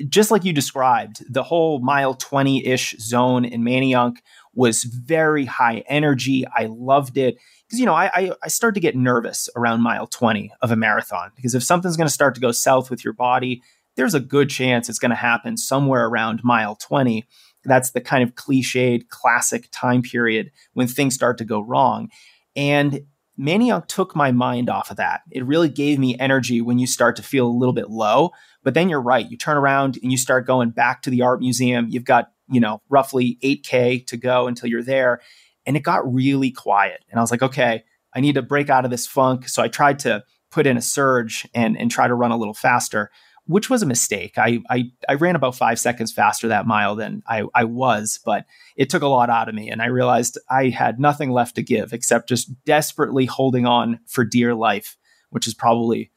just 0.09 0.31
like 0.31 0.45
you 0.45 0.53
described, 0.53 1.25
the 1.33 1.43
whole 1.43 1.81
mile 1.81 2.15
20 2.15 2.65
ish 2.67 2.97
zone 2.99 3.45
in 3.45 3.63
Manayunk 3.63 4.19
was 4.55 4.85
very 4.85 5.45
high 5.45 5.83
energy. 5.89 6.45
I 6.47 6.67
loved 6.67 7.17
it. 7.17 7.37
Because, 7.67 7.81
you 7.81 7.87
know, 7.87 7.95
I, 7.95 8.11
I, 8.15 8.33
I 8.43 8.49
start 8.49 8.75
to 8.75 8.81
get 8.81 8.97
nervous 8.97 9.49
around 9.57 9.83
mile 9.83 10.07
20 10.07 10.53
of 10.63 10.71
a 10.71 10.77
marathon 10.77 11.33
because 11.37 11.55
if 11.55 11.63
something's 11.63 11.97
going 11.97 12.09
to 12.09 12.15
start 12.15 12.35
to 12.37 12.41
go 12.41 12.53
south 12.53 12.91
with 12.91 13.05
your 13.05 13.13
body, 13.13 13.63
there's 13.97 14.15
a 14.15 14.21
good 14.21 14.49
chance 14.49 14.89
it's 14.89 14.99
going 14.99 15.11
to 15.11 15.17
happen 15.17 15.57
somewhere 15.57 16.07
around 16.07 16.41
mile 16.45 16.77
20. 16.77 17.27
That's 17.65 17.91
the 17.91 18.01
kind 18.01 18.23
of 18.23 18.37
cliched 18.37 19.09
classic 19.09 19.69
time 19.73 20.03
period 20.03 20.53
when 20.73 20.87
things 20.87 21.15
start 21.15 21.39
to 21.39 21.45
go 21.45 21.61
wrong. 21.61 22.09
And 22.57 23.03
Manayunk 23.39 23.87
took 23.87 24.17
my 24.17 24.33
mind 24.33 24.69
off 24.69 24.91
of 24.91 24.97
that. 24.97 25.23
It 25.31 25.47
really 25.47 25.69
gave 25.69 25.99
me 25.99 26.19
energy 26.19 26.61
when 26.61 26.79
you 26.79 26.87
start 26.87 27.17
to 27.17 27.23
feel 27.23 27.47
a 27.47 27.49
little 27.49 27.73
bit 27.73 27.89
low. 27.89 28.31
But 28.65 28.75
then 28.75 28.89
you're 28.89 29.01
right. 29.01 29.31
You 29.31 29.37
turn 29.37 29.57
around 29.57 29.99
and 30.03 30.11
you 30.11 30.19
start 30.19 30.47
going 30.47 30.71
back 30.71 31.03
to 31.03 31.11
the 31.11 31.23
art 31.23 31.41
museum. 31.41 31.87
You've 31.89 32.05
got, 32.05 32.33
you 32.51 32.61
know, 32.61 32.83
roughly 32.89 33.39
8K 33.43 34.07
to 34.09 34.17
go 34.17 34.49
until 34.49 34.69
you're 34.69 34.83
there. 34.83 35.21
And 35.65 35.77
it 35.77 35.85
got 35.85 36.13
really 36.13 36.51
quiet. 36.51 37.05
And 37.11 37.21
I 37.21 37.23
was 37.23 37.31
like, 37.31 37.43
okay, 37.43 37.85
I 38.15 38.21
need 38.21 38.35
to 38.35 38.43
break 38.43 38.71
out 38.71 38.85
of 38.85 38.91
this 38.91 39.07
funk. 39.07 39.49
So 39.49 39.63
I 39.63 39.69
tried 39.69 40.01
to 40.01 40.25
put 40.51 40.67
in 40.67 40.77
a 40.77 40.83
surge 40.83 41.47
and, 41.55 41.79
and 41.79 41.91
try 41.91 42.09
to 42.09 42.15
run 42.15 42.33
a 42.33 42.37
little 42.37 42.55
faster, 42.55 43.11
which 43.49 43.71
was 43.71 43.83
a 43.83 43.87
mistake. 43.87 44.37
I, 44.37 44.61
I, 44.69 44.91
I 45.09 45.15
ran 45.15 45.35
about 45.35 45.57
five 45.57 45.79
seconds 45.79 46.13
faster 46.13 46.49
that 46.49 46.67
mile 46.67 46.95
than 46.95 47.23
I, 47.27 47.45
I 47.55 47.65
was, 47.65 48.21
but 48.25 48.45
it 48.77 48.91
took 48.91 49.03
a 49.03 49.09
lot 49.09 49.31
out 49.31 49.49
of 49.49 49.55
me. 49.55 49.71
And 49.71 49.81
I 49.81 49.87
realized 49.87 50.39
I 50.51 50.69
had 50.69 51.01
nothing 51.01 51.31
left 51.31 51.57
to 51.57 51.63
give 51.63 51.95
except 51.95 52.29
just 52.29 52.53
desperately 52.65 53.25
holding 53.25 53.65
on 53.65 54.01
for 54.07 54.23
dear 54.23 54.55
life, 54.55 54.99
which 55.31 55.47
is 55.47 55.55
probably 55.55 56.13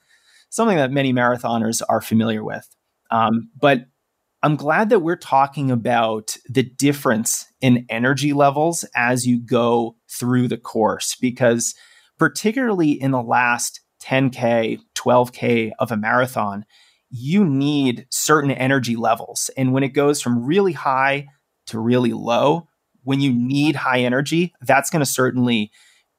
something 0.49 0.75
that 0.75 0.91
many 0.91 1.13
marathoners 1.13 1.81
are 1.87 2.01
familiar 2.01 2.43
with. 2.43 2.67
Um, 3.11 3.49
but 3.57 3.85
I'm 4.43 4.57
glad 4.57 4.89
that 4.89 4.99
we're 4.99 5.15
talking 5.15 5.71
about 5.71 6.35
the 6.49 6.63
difference 6.63 7.45
in 7.61 7.85
energy 7.89 8.33
levels 8.33 8.83
as 8.93 9.25
you 9.25 9.39
go 9.39 9.95
through 10.09 10.49
the 10.49 10.57
course, 10.57 11.15
because 11.15 11.75
particularly 12.19 12.91
in 12.91 13.11
the 13.11 13.23
last 13.23 13.79
10K, 14.03 14.79
12K 14.95 15.71
of 15.79 15.91
a 15.91 15.97
marathon, 15.97 16.65
you 17.11 17.45
need 17.45 18.07
certain 18.09 18.51
energy 18.51 18.95
levels. 18.95 19.49
And 19.57 19.73
when 19.73 19.83
it 19.83 19.89
goes 19.89 20.21
from 20.21 20.45
really 20.45 20.71
high 20.71 21.27
to 21.67 21.79
really 21.79 22.13
low, 22.13 22.67
when 23.03 23.19
you 23.19 23.33
need 23.33 23.75
high 23.75 23.99
energy, 23.99 24.53
that's 24.61 24.89
going 24.89 25.01
to 25.01 25.05
certainly 25.05 25.71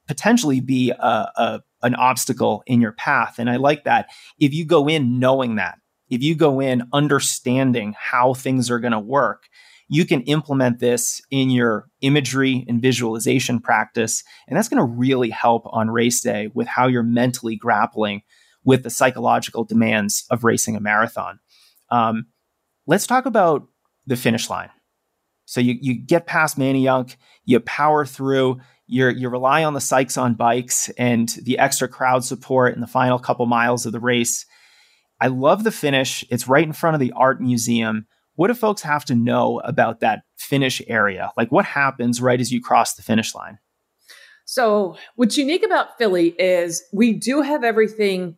potentially 0.07 0.59
be 0.59 0.91
a, 0.91 0.95
a, 1.35 1.61
an 1.81 1.95
obstacle 1.95 2.63
in 2.67 2.79
your 2.79 2.91
path. 2.91 3.39
And 3.39 3.49
I 3.49 3.55
like 3.55 3.85
that. 3.85 4.09
If 4.39 4.53
you 4.53 4.65
go 4.65 4.87
in 4.87 5.19
knowing 5.19 5.55
that, 5.55 5.79
if 6.09 6.21
you 6.21 6.35
go 6.35 6.59
in 6.59 6.83
understanding 6.93 7.95
how 7.97 8.33
things 8.33 8.69
are 8.69 8.79
going 8.79 8.93
to 8.93 8.99
work, 8.99 9.47
you 9.87 10.05
can 10.05 10.21
implement 10.21 10.79
this 10.79 11.21
in 11.31 11.49
your 11.49 11.87
imagery 12.01 12.65
and 12.67 12.81
visualization 12.81 13.59
practice. 13.59 14.23
And 14.47 14.57
that's 14.57 14.69
going 14.69 14.85
to 14.85 14.93
really 14.93 15.29
help 15.29 15.63
on 15.65 15.89
race 15.89 16.21
day 16.21 16.49
with 16.53 16.67
how 16.67 16.87
you're 16.87 17.03
mentally 17.03 17.55
grappling 17.55 18.21
with 18.63 18.83
the 18.83 18.89
psychological 18.89 19.63
demands 19.63 20.25
of 20.29 20.43
racing 20.43 20.75
a 20.75 20.79
marathon. 20.79 21.39
Um, 21.89 22.27
let's 22.87 23.07
talk 23.07 23.25
about 23.25 23.67
the 24.05 24.15
finish 24.15 24.49
line. 24.49 24.69
So 25.45 25.61
you, 25.61 25.75
you 25.81 25.95
get 25.95 26.25
past 26.25 26.57
Manayunk, 26.57 27.15
you 27.45 27.59
power 27.59 28.05
through, 28.05 28.59
you 28.87 29.09
you 29.09 29.29
rely 29.29 29.63
on 29.63 29.73
the 29.73 29.79
Psychs 29.79 30.21
on 30.21 30.35
bikes 30.35 30.89
and 30.91 31.29
the 31.43 31.57
extra 31.59 31.87
crowd 31.87 32.23
support 32.23 32.75
in 32.75 32.81
the 32.81 32.87
final 32.87 33.19
couple 33.19 33.45
miles 33.45 33.85
of 33.85 33.91
the 33.91 33.99
race. 33.99 34.45
I 35.19 35.27
love 35.27 35.63
the 35.63 35.71
finish. 35.71 36.25
It's 36.29 36.47
right 36.47 36.65
in 36.65 36.73
front 36.73 36.95
of 36.95 36.99
the 36.99 37.13
art 37.13 37.41
museum. 37.41 38.07
What 38.35 38.47
do 38.47 38.53
folks 38.53 38.81
have 38.81 39.05
to 39.05 39.15
know 39.15 39.59
about 39.59 39.99
that 39.99 40.23
finish 40.37 40.81
area? 40.87 41.31
Like 41.37 41.51
what 41.51 41.65
happens 41.65 42.21
right 42.21 42.39
as 42.39 42.51
you 42.51 42.61
cross 42.61 42.95
the 42.95 43.03
finish 43.03 43.35
line? 43.35 43.59
So, 44.45 44.97
what's 45.15 45.37
unique 45.37 45.63
about 45.63 45.97
Philly 45.97 46.35
is 46.37 46.83
we 46.91 47.13
do 47.13 47.41
have 47.41 47.63
everything 47.63 48.35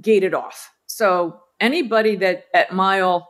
gated 0.00 0.34
off. 0.34 0.70
So, 0.86 1.38
anybody 1.60 2.16
that 2.16 2.44
at 2.54 2.72
mile 2.72 3.28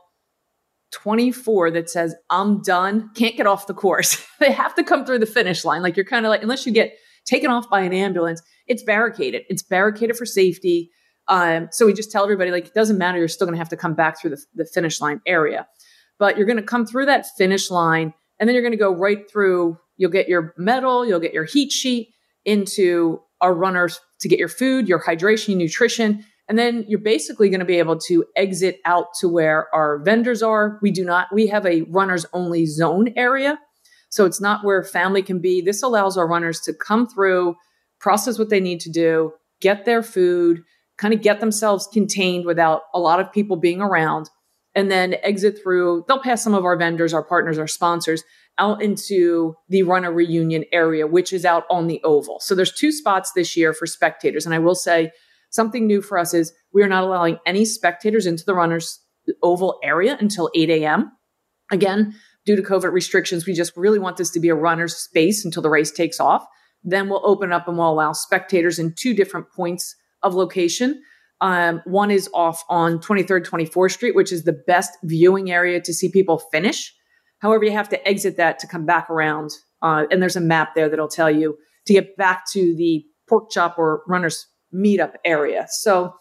24 0.92 1.70
that 1.72 1.90
says, 1.90 2.14
I'm 2.30 2.62
done, 2.62 3.10
can't 3.14 3.36
get 3.36 3.46
off 3.46 3.66
the 3.66 3.74
course. 3.74 4.24
they 4.40 4.52
have 4.52 4.74
to 4.76 4.84
come 4.84 5.04
through 5.04 5.18
the 5.18 5.26
finish 5.26 5.64
line. 5.64 5.82
Like 5.82 5.96
you're 5.96 6.06
kind 6.06 6.24
of 6.24 6.30
like, 6.30 6.42
unless 6.42 6.66
you 6.66 6.72
get 6.72 6.96
taken 7.24 7.50
off 7.50 7.68
by 7.68 7.80
an 7.80 7.92
ambulance, 7.92 8.42
it's 8.66 8.82
barricaded. 8.82 9.42
It's 9.48 9.62
barricaded 9.62 10.16
for 10.16 10.26
safety. 10.26 10.90
Um, 11.28 11.68
so 11.70 11.86
we 11.86 11.94
just 11.94 12.10
tell 12.10 12.24
everybody, 12.24 12.50
like, 12.50 12.66
it 12.66 12.74
doesn't 12.74 12.98
matter. 12.98 13.18
You're 13.18 13.28
still 13.28 13.46
going 13.46 13.54
to 13.54 13.58
have 13.58 13.68
to 13.70 13.76
come 13.76 13.94
back 13.94 14.20
through 14.20 14.30
the, 14.30 14.42
the 14.54 14.64
finish 14.66 15.00
line 15.00 15.20
area. 15.26 15.66
But 16.18 16.36
you're 16.36 16.46
going 16.46 16.58
to 16.58 16.62
come 16.62 16.86
through 16.86 17.06
that 17.06 17.26
finish 17.36 17.70
line 17.70 18.12
and 18.38 18.48
then 18.48 18.54
you're 18.54 18.62
going 18.62 18.72
to 18.72 18.78
go 18.78 18.94
right 18.94 19.30
through. 19.30 19.78
You'll 19.96 20.10
get 20.10 20.28
your 20.28 20.54
medal, 20.58 21.06
you'll 21.06 21.20
get 21.20 21.32
your 21.32 21.44
heat 21.44 21.72
sheet 21.72 22.12
into 22.44 23.20
our 23.40 23.54
runners 23.54 24.00
to 24.20 24.28
get 24.28 24.38
your 24.38 24.48
food, 24.48 24.88
your 24.88 25.02
hydration, 25.02 25.56
nutrition. 25.56 26.24
And 26.48 26.58
then 26.58 26.84
you're 26.88 26.98
basically 26.98 27.48
going 27.48 27.60
to 27.60 27.66
be 27.66 27.78
able 27.78 27.98
to 28.00 28.24
exit 28.36 28.80
out 28.84 29.06
to 29.20 29.28
where 29.28 29.72
our 29.74 29.98
vendors 30.02 30.42
are. 30.42 30.78
We 30.82 30.90
do 30.90 31.04
not, 31.04 31.28
we 31.32 31.46
have 31.46 31.64
a 31.64 31.82
runners 31.82 32.26
only 32.32 32.66
zone 32.66 33.12
area. 33.16 33.58
So 34.10 34.26
it's 34.26 34.40
not 34.40 34.64
where 34.64 34.82
family 34.82 35.22
can 35.22 35.38
be. 35.38 35.62
This 35.62 35.82
allows 35.82 36.18
our 36.18 36.28
runners 36.28 36.60
to 36.62 36.74
come 36.74 37.06
through, 37.06 37.54
process 38.00 38.38
what 38.38 38.50
they 38.50 38.60
need 38.60 38.80
to 38.80 38.90
do, 38.90 39.32
get 39.60 39.84
their 39.84 40.02
food, 40.02 40.62
kind 40.98 41.14
of 41.14 41.22
get 41.22 41.40
themselves 41.40 41.88
contained 41.90 42.44
without 42.44 42.82
a 42.92 43.00
lot 43.00 43.20
of 43.20 43.32
people 43.32 43.56
being 43.56 43.80
around, 43.80 44.28
and 44.74 44.90
then 44.90 45.14
exit 45.22 45.58
through. 45.62 46.04
They'll 46.06 46.20
pass 46.20 46.42
some 46.42 46.54
of 46.54 46.64
our 46.64 46.76
vendors, 46.76 47.14
our 47.14 47.24
partners, 47.24 47.58
our 47.58 47.66
sponsors 47.66 48.22
out 48.58 48.82
into 48.82 49.54
the 49.68 49.82
runner 49.82 50.12
reunion 50.12 50.64
area, 50.72 51.06
which 51.06 51.32
is 51.32 51.44
out 51.44 51.64
on 51.70 51.86
the 51.86 52.00
oval. 52.04 52.38
So 52.40 52.54
there's 52.54 52.72
two 52.72 52.92
spots 52.92 53.32
this 53.32 53.56
year 53.56 53.72
for 53.72 53.86
spectators. 53.86 54.44
And 54.44 54.54
I 54.54 54.58
will 54.58 54.74
say, 54.74 55.10
Something 55.52 55.86
new 55.86 56.02
for 56.02 56.18
us 56.18 56.34
is 56.34 56.52
we 56.72 56.82
are 56.82 56.88
not 56.88 57.04
allowing 57.04 57.38
any 57.46 57.64
spectators 57.64 58.26
into 58.26 58.44
the 58.44 58.54
runners 58.54 59.00
oval 59.42 59.78
area 59.82 60.16
until 60.18 60.50
8 60.54 60.70
a.m. 60.70 61.12
Again, 61.70 62.14
due 62.44 62.56
to 62.56 62.62
COVID 62.62 62.92
restrictions, 62.92 63.46
we 63.46 63.52
just 63.52 63.76
really 63.76 63.98
want 63.98 64.16
this 64.16 64.30
to 64.30 64.40
be 64.40 64.48
a 64.48 64.54
runner's 64.54 64.96
space 64.96 65.44
until 65.44 65.62
the 65.62 65.70
race 65.70 65.90
takes 65.90 66.18
off. 66.18 66.44
Then 66.82 67.08
we'll 67.08 67.24
open 67.24 67.52
up 67.52 67.68
and 67.68 67.78
we'll 67.78 67.90
allow 67.90 68.12
spectators 68.12 68.78
in 68.78 68.94
two 68.98 69.14
different 69.14 69.52
points 69.52 69.94
of 70.22 70.34
location. 70.34 71.02
Um, 71.42 71.82
one 71.84 72.10
is 72.10 72.30
off 72.32 72.64
on 72.68 72.98
23rd, 72.98 73.44
24th 73.44 73.92
Street, 73.92 74.14
which 74.14 74.32
is 74.32 74.44
the 74.44 74.60
best 74.66 74.96
viewing 75.04 75.50
area 75.50 75.80
to 75.80 75.92
see 75.92 76.10
people 76.10 76.38
finish. 76.38 76.94
However, 77.40 77.64
you 77.64 77.72
have 77.72 77.88
to 77.90 78.08
exit 78.08 78.36
that 78.38 78.58
to 78.60 78.66
come 78.66 78.86
back 78.86 79.10
around. 79.10 79.50
Uh, 79.82 80.06
and 80.10 80.22
there's 80.22 80.36
a 80.36 80.40
map 80.40 80.74
there 80.74 80.88
that'll 80.88 81.08
tell 81.08 81.30
you 81.30 81.58
to 81.86 81.92
get 81.92 82.16
back 82.16 82.44
to 82.52 82.74
the 82.76 83.04
pork 83.28 83.50
chop 83.50 83.78
or 83.78 84.02
runner's 84.06 84.46
meetup 84.74 85.14
area. 85.24 85.66
So, 85.70 86.14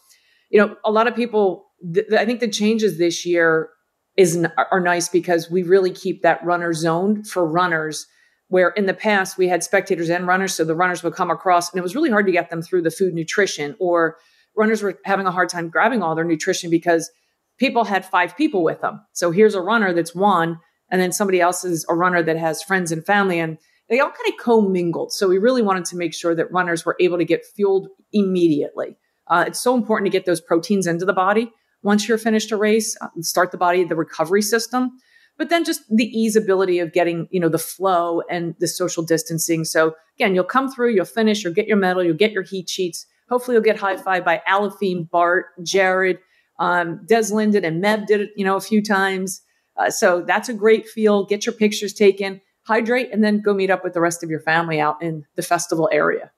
you 0.49 0.59
know, 0.59 0.75
a 0.83 0.91
lot 0.91 1.07
of 1.07 1.15
people, 1.15 1.67
th- 1.93 2.07
I 2.11 2.25
think 2.25 2.39
the 2.39 2.47
changes 2.47 2.97
this 2.97 3.25
year 3.25 3.69
is 4.17 4.45
are 4.71 4.79
nice 4.79 5.07
because 5.07 5.49
we 5.49 5.63
really 5.63 5.91
keep 5.91 6.21
that 6.21 6.43
runner 6.43 6.73
zone 6.73 7.23
for 7.23 7.45
runners 7.45 8.07
where 8.49 8.69
in 8.71 8.85
the 8.85 8.93
past 8.93 9.37
we 9.37 9.47
had 9.47 9.63
spectators 9.63 10.09
and 10.09 10.27
runners 10.27 10.53
so 10.53 10.65
the 10.65 10.75
runners 10.75 11.01
would 11.01 11.13
come 11.13 11.31
across 11.31 11.71
and 11.71 11.79
it 11.79 11.81
was 11.81 11.95
really 11.95 12.09
hard 12.09 12.25
to 12.25 12.31
get 12.31 12.49
them 12.49 12.61
through 12.61 12.81
the 12.81 12.91
food 12.91 13.13
nutrition 13.13 13.75
or 13.79 14.17
runners 14.57 14.83
were 14.83 14.99
having 15.05 15.25
a 15.25 15.31
hard 15.31 15.47
time 15.47 15.69
grabbing 15.69 16.03
all 16.03 16.13
their 16.13 16.25
nutrition 16.25 16.69
because 16.69 17.09
people 17.57 17.85
had 17.85 18.05
five 18.05 18.35
people 18.35 18.63
with 18.63 18.81
them 18.81 19.01
so 19.13 19.31
here's 19.31 19.55
a 19.55 19.61
runner 19.61 19.93
that's 19.93 20.13
one 20.13 20.59
and 20.91 21.01
then 21.01 21.13
somebody 21.13 21.39
else 21.39 21.63
is 21.63 21.85
a 21.87 21.95
runner 21.95 22.21
that 22.21 22.37
has 22.37 22.61
friends 22.61 22.91
and 22.91 23.05
family 23.05 23.39
and 23.39 23.57
they 23.91 23.99
all 23.99 24.09
kind 24.09 24.33
of 24.33 24.43
commingled. 24.43 25.13
So 25.13 25.27
we 25.27 25.37
really 25.37 25.61
wanted 25.61 25.85
to 25.85 25.97
make 25.97 26.15
sure 26.15 26.33
that 26.33 26.51
runners 26.51 26.85
were 26.85 26.95
able 26.99 27.19
to 27.19 27.25
get 27.25 27.45
fueled 27.45 27.89
immediately. 28.11 28.97
Uh, 29.27 29.43
it's 29.45 29.59
so 29.59 29.75
important 29.75 30.07
to 30.07 30.17
get 30.17 30.25
those 30.25 30.41
proteins 30.41 30.87
into 30.87 31.05
the 31.05 31.13
body 31.13 31.51
once 31.83 32.07
you're 32.07 32.17
finished 32.17 32.51
a 32.51 32.57
race, 32.57 32.95
uh, 33.01 33.07
start 33.19 33.51
the 33.51 33.57
body, 33.57 33.83
the 33.83 33.95
recovery 33.95 34.41
system. 34.41 34.91
But 35.37 35.49
then 35.49 35.63
just 35.63 35.81
the 35.89 36.11
easeability 36.15 36.81
of 36.81 36.93
getting, 36.93 37.27
you 37.31 37.39
know, 37.39 37.49
the 37.49 37.57
flow 37.57 38.21
and 38.29 38.55
the 38.59 38.67
social 38.67 39.03
distancing. 39.03 39.65
So 39.65 39.95
again, 40.17 40.35
you'll 40.35 40.43
come 40.43 40.71
through, 40.71 40.93
you'll 40.93 41.05
finish, 41.05 41.43
you'll 41.43 41.53
get 41.53 41.67
your 41.67 41.77
medal, 41.77 42.03
you'll 42.03 42.15
get 42.15 42.31
your 42.31 42.43
heat 42.43 42.69
sheets. 42.69 43.05
Hopefully 43.29 43.55
you'll 43.55 43.63
get 43.63 43.79
high 43.79 43.97
five 43.97 44.23
by 44.23 44.41
Aliphine, 44.47 45.09
Bart, 45.09 45.47
Jared, 45.63 46.19
um, 46.59 47.01
Des 47.07 47.33
Linden 47.33 47.65
and 47.65 47.83
Meb 47.83 48.05
did 48.05 48.21
it, 48.21 48.29
you 48.35 48.45
know, 48.45 48.55
a 48.55 48.61
few 48.61 48.83
times. 48.83 49.41
Uh, 49.77 49.89
so 49.89 50.21
that's 50.21 50.49
a 50.49 50.53
great 50.53 50.87
feel. 50.87 51.25
Get 51.25 51.45
your 51.45 51.53
pictures 51.53 51.93
taken, 51.93 52.41
hydrate, 52.71 53.09
and 53.11 53.23
then 53.23 53.41
go 53.41 53.53
meet 53.53 53.69
up 53.69 53.83
with 53.83 53.93
the 53.93 53.99
rest 53.99 54.23
of 54.23 54.29
your 54.29 54.39
family 54.39 54.79
out 54.79 55.01
in 55.01 55.25
the 55.35 55.41
festival 55.41 55.89
area. 55.91 56.31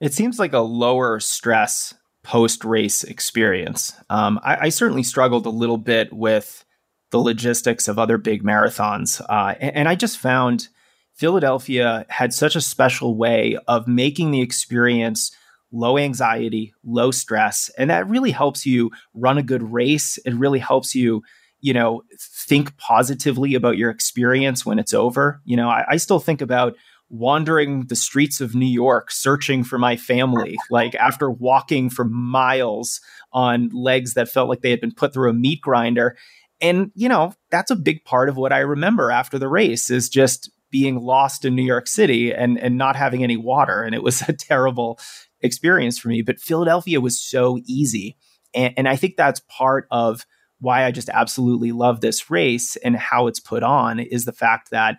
It 0.00 0.14
seems 0.14 0.38
like 0.38 0.54
a 0.54 0.60
lower 0.60 1.20
stress 1.20 1.92
post 2.22 2.64
race 2.64 3.04
experience. 3.04 3.92
Um, 4.08 4.40
I, 4.42 4.56
I, 4.62 4.68
certainly 4.70 5.02
struggled 5.02 5.44
a 5.44 5.50
little 5.50 5.76
bit 5.76 6.10
with 6.10 6.64
the 7.10 7.18
logistics 7.18 7.86
of 7.86 7.98
other 7.98 8.16
big 8.16 8.42
marathons. 8.42 9.20
Uh, 9.28 9.54
and, 9.60 9.76
and 9.76 9.88
I 9.88 9.94
just 9.94 10.16
found 10.16 10.68
Philadelphia 11.12 12.06
had 12.08 12.32
such 12.32 12.56
a 12.56 12.62
special 12.62 13.14
way 13.16 13.58
of 13.68 13.86
making 13.86 14.30
the 14.30 14.40
experience 14.40 15.36
low 15.70 15.98
anxiety, 15.98 16.72
low 16.82 17.10
stress. 17.10 17.70
And 17.76 17.90
that 17.90 18.08
really 18.08 18.30
helps 18.30 18.64
you 18.64 18.90
run 19.12 19.36
a 19.36 19.42
good 19.42 19.62
race. 19.62 20.18
It 20.24 20.34
really 20.34 20.60
helps 20.60 20.94
you, 20.94 21.22
you 21.60 21.74
know, 21.74 22.02
think 22.44 22.76
positively 22.76 23.54
about 23.54 23.76
your 23.76 23.90
experience 23.90 24.64
when 24.64 24.78
it's 24.78 24.94
over. 24.94 25.40
You 25.44 25.56
know, 25.56 25.68
I, 25.68 25.84
I 25.90 25.96
still 25.96 26.20
think 26.20 26.40
about 26.40 26.74
wandering 27.10 27.86
the 27.86 27.96
streets 27.96 28.40
of 28.40 28.54
New 28.54 28.66
York 28.66 29.10
searching 29.10 29.62
for 29.62 29.78
my 29.78 29.96
family, 29.96 30.56
like 30.70 30.94
after 30.94 31.30
walking 31.30 31.90
for 31.90 32.04
miles 32.04 33.00
on 33.32 33.68
legs 33.72 34.14
that 34.14 34.28
felt 34.28 34.48
like 34.48 34.62
they 34.62 34.70
had 34.70 34.80
been 34.80 34.94
put 34.94 35.12
through 35.12 35.30
a 35.30 35.34
meat 35.34 35.60
grinder. 35.60 36.16
And, 36.60 36.90
you 36.94 37.08
know, 37.08 37.34
that's 37.50 37.70
a 37.70 37.76
big 37.76 38.04
part 38.04 38.28
of 38.28 38.36
what 38.36 38.52
I 38.52 38.60
remember 38.60 39.10
after 39.10 39.38
the 39.38 39.48
race 39.48 39.90
is 39.90 40.08
just 40.08 40.50
being 40.70 41.00
lost 41.00 41.44
in 41.44 41.54
New 41.54 41.62
York 41.62 41.86
City 41.86 42.32
and, 42.32 42.58
and 42.58 42.76
not 42.76 42.96
having 42.96 43.22
any 43.22 43.36
water. 43.36 43.82
And 43.82 43.94
it 43.94 44.02
was 44.02 44.22
a 44.22 44.32
terrible 44.38 44.98
experience 45.40 45.98
for 45.98 46.08
me. 46.08 46.22
But 46.22 46.40
Philadelphia 46.40 47.00
was 47.00 47.20
so 47.20 47.58
easy. 47.66 48.16
And, 48.54 48.74
and 48.76 48.88
I 48.88 48.96
think 48.96 49.16
that's 49.16 49.40
part 49.40 49.86
of 49.90 50.26
why 50.60 50.84
I 50.84 50.90
just 50.90 51.08
absolutely 51.08 51.72
love 51.72 52.00
this 52.00 52.30
race 52.30 52.76
and 52.76 52.96
how 52.96 53.26
it's 53.26 53.40
put 53.40 53.62
on 53.62 54.00
is 54.00 54.24
the 54.24 54.32
fact 54.32 54.70
that 54.70 54.98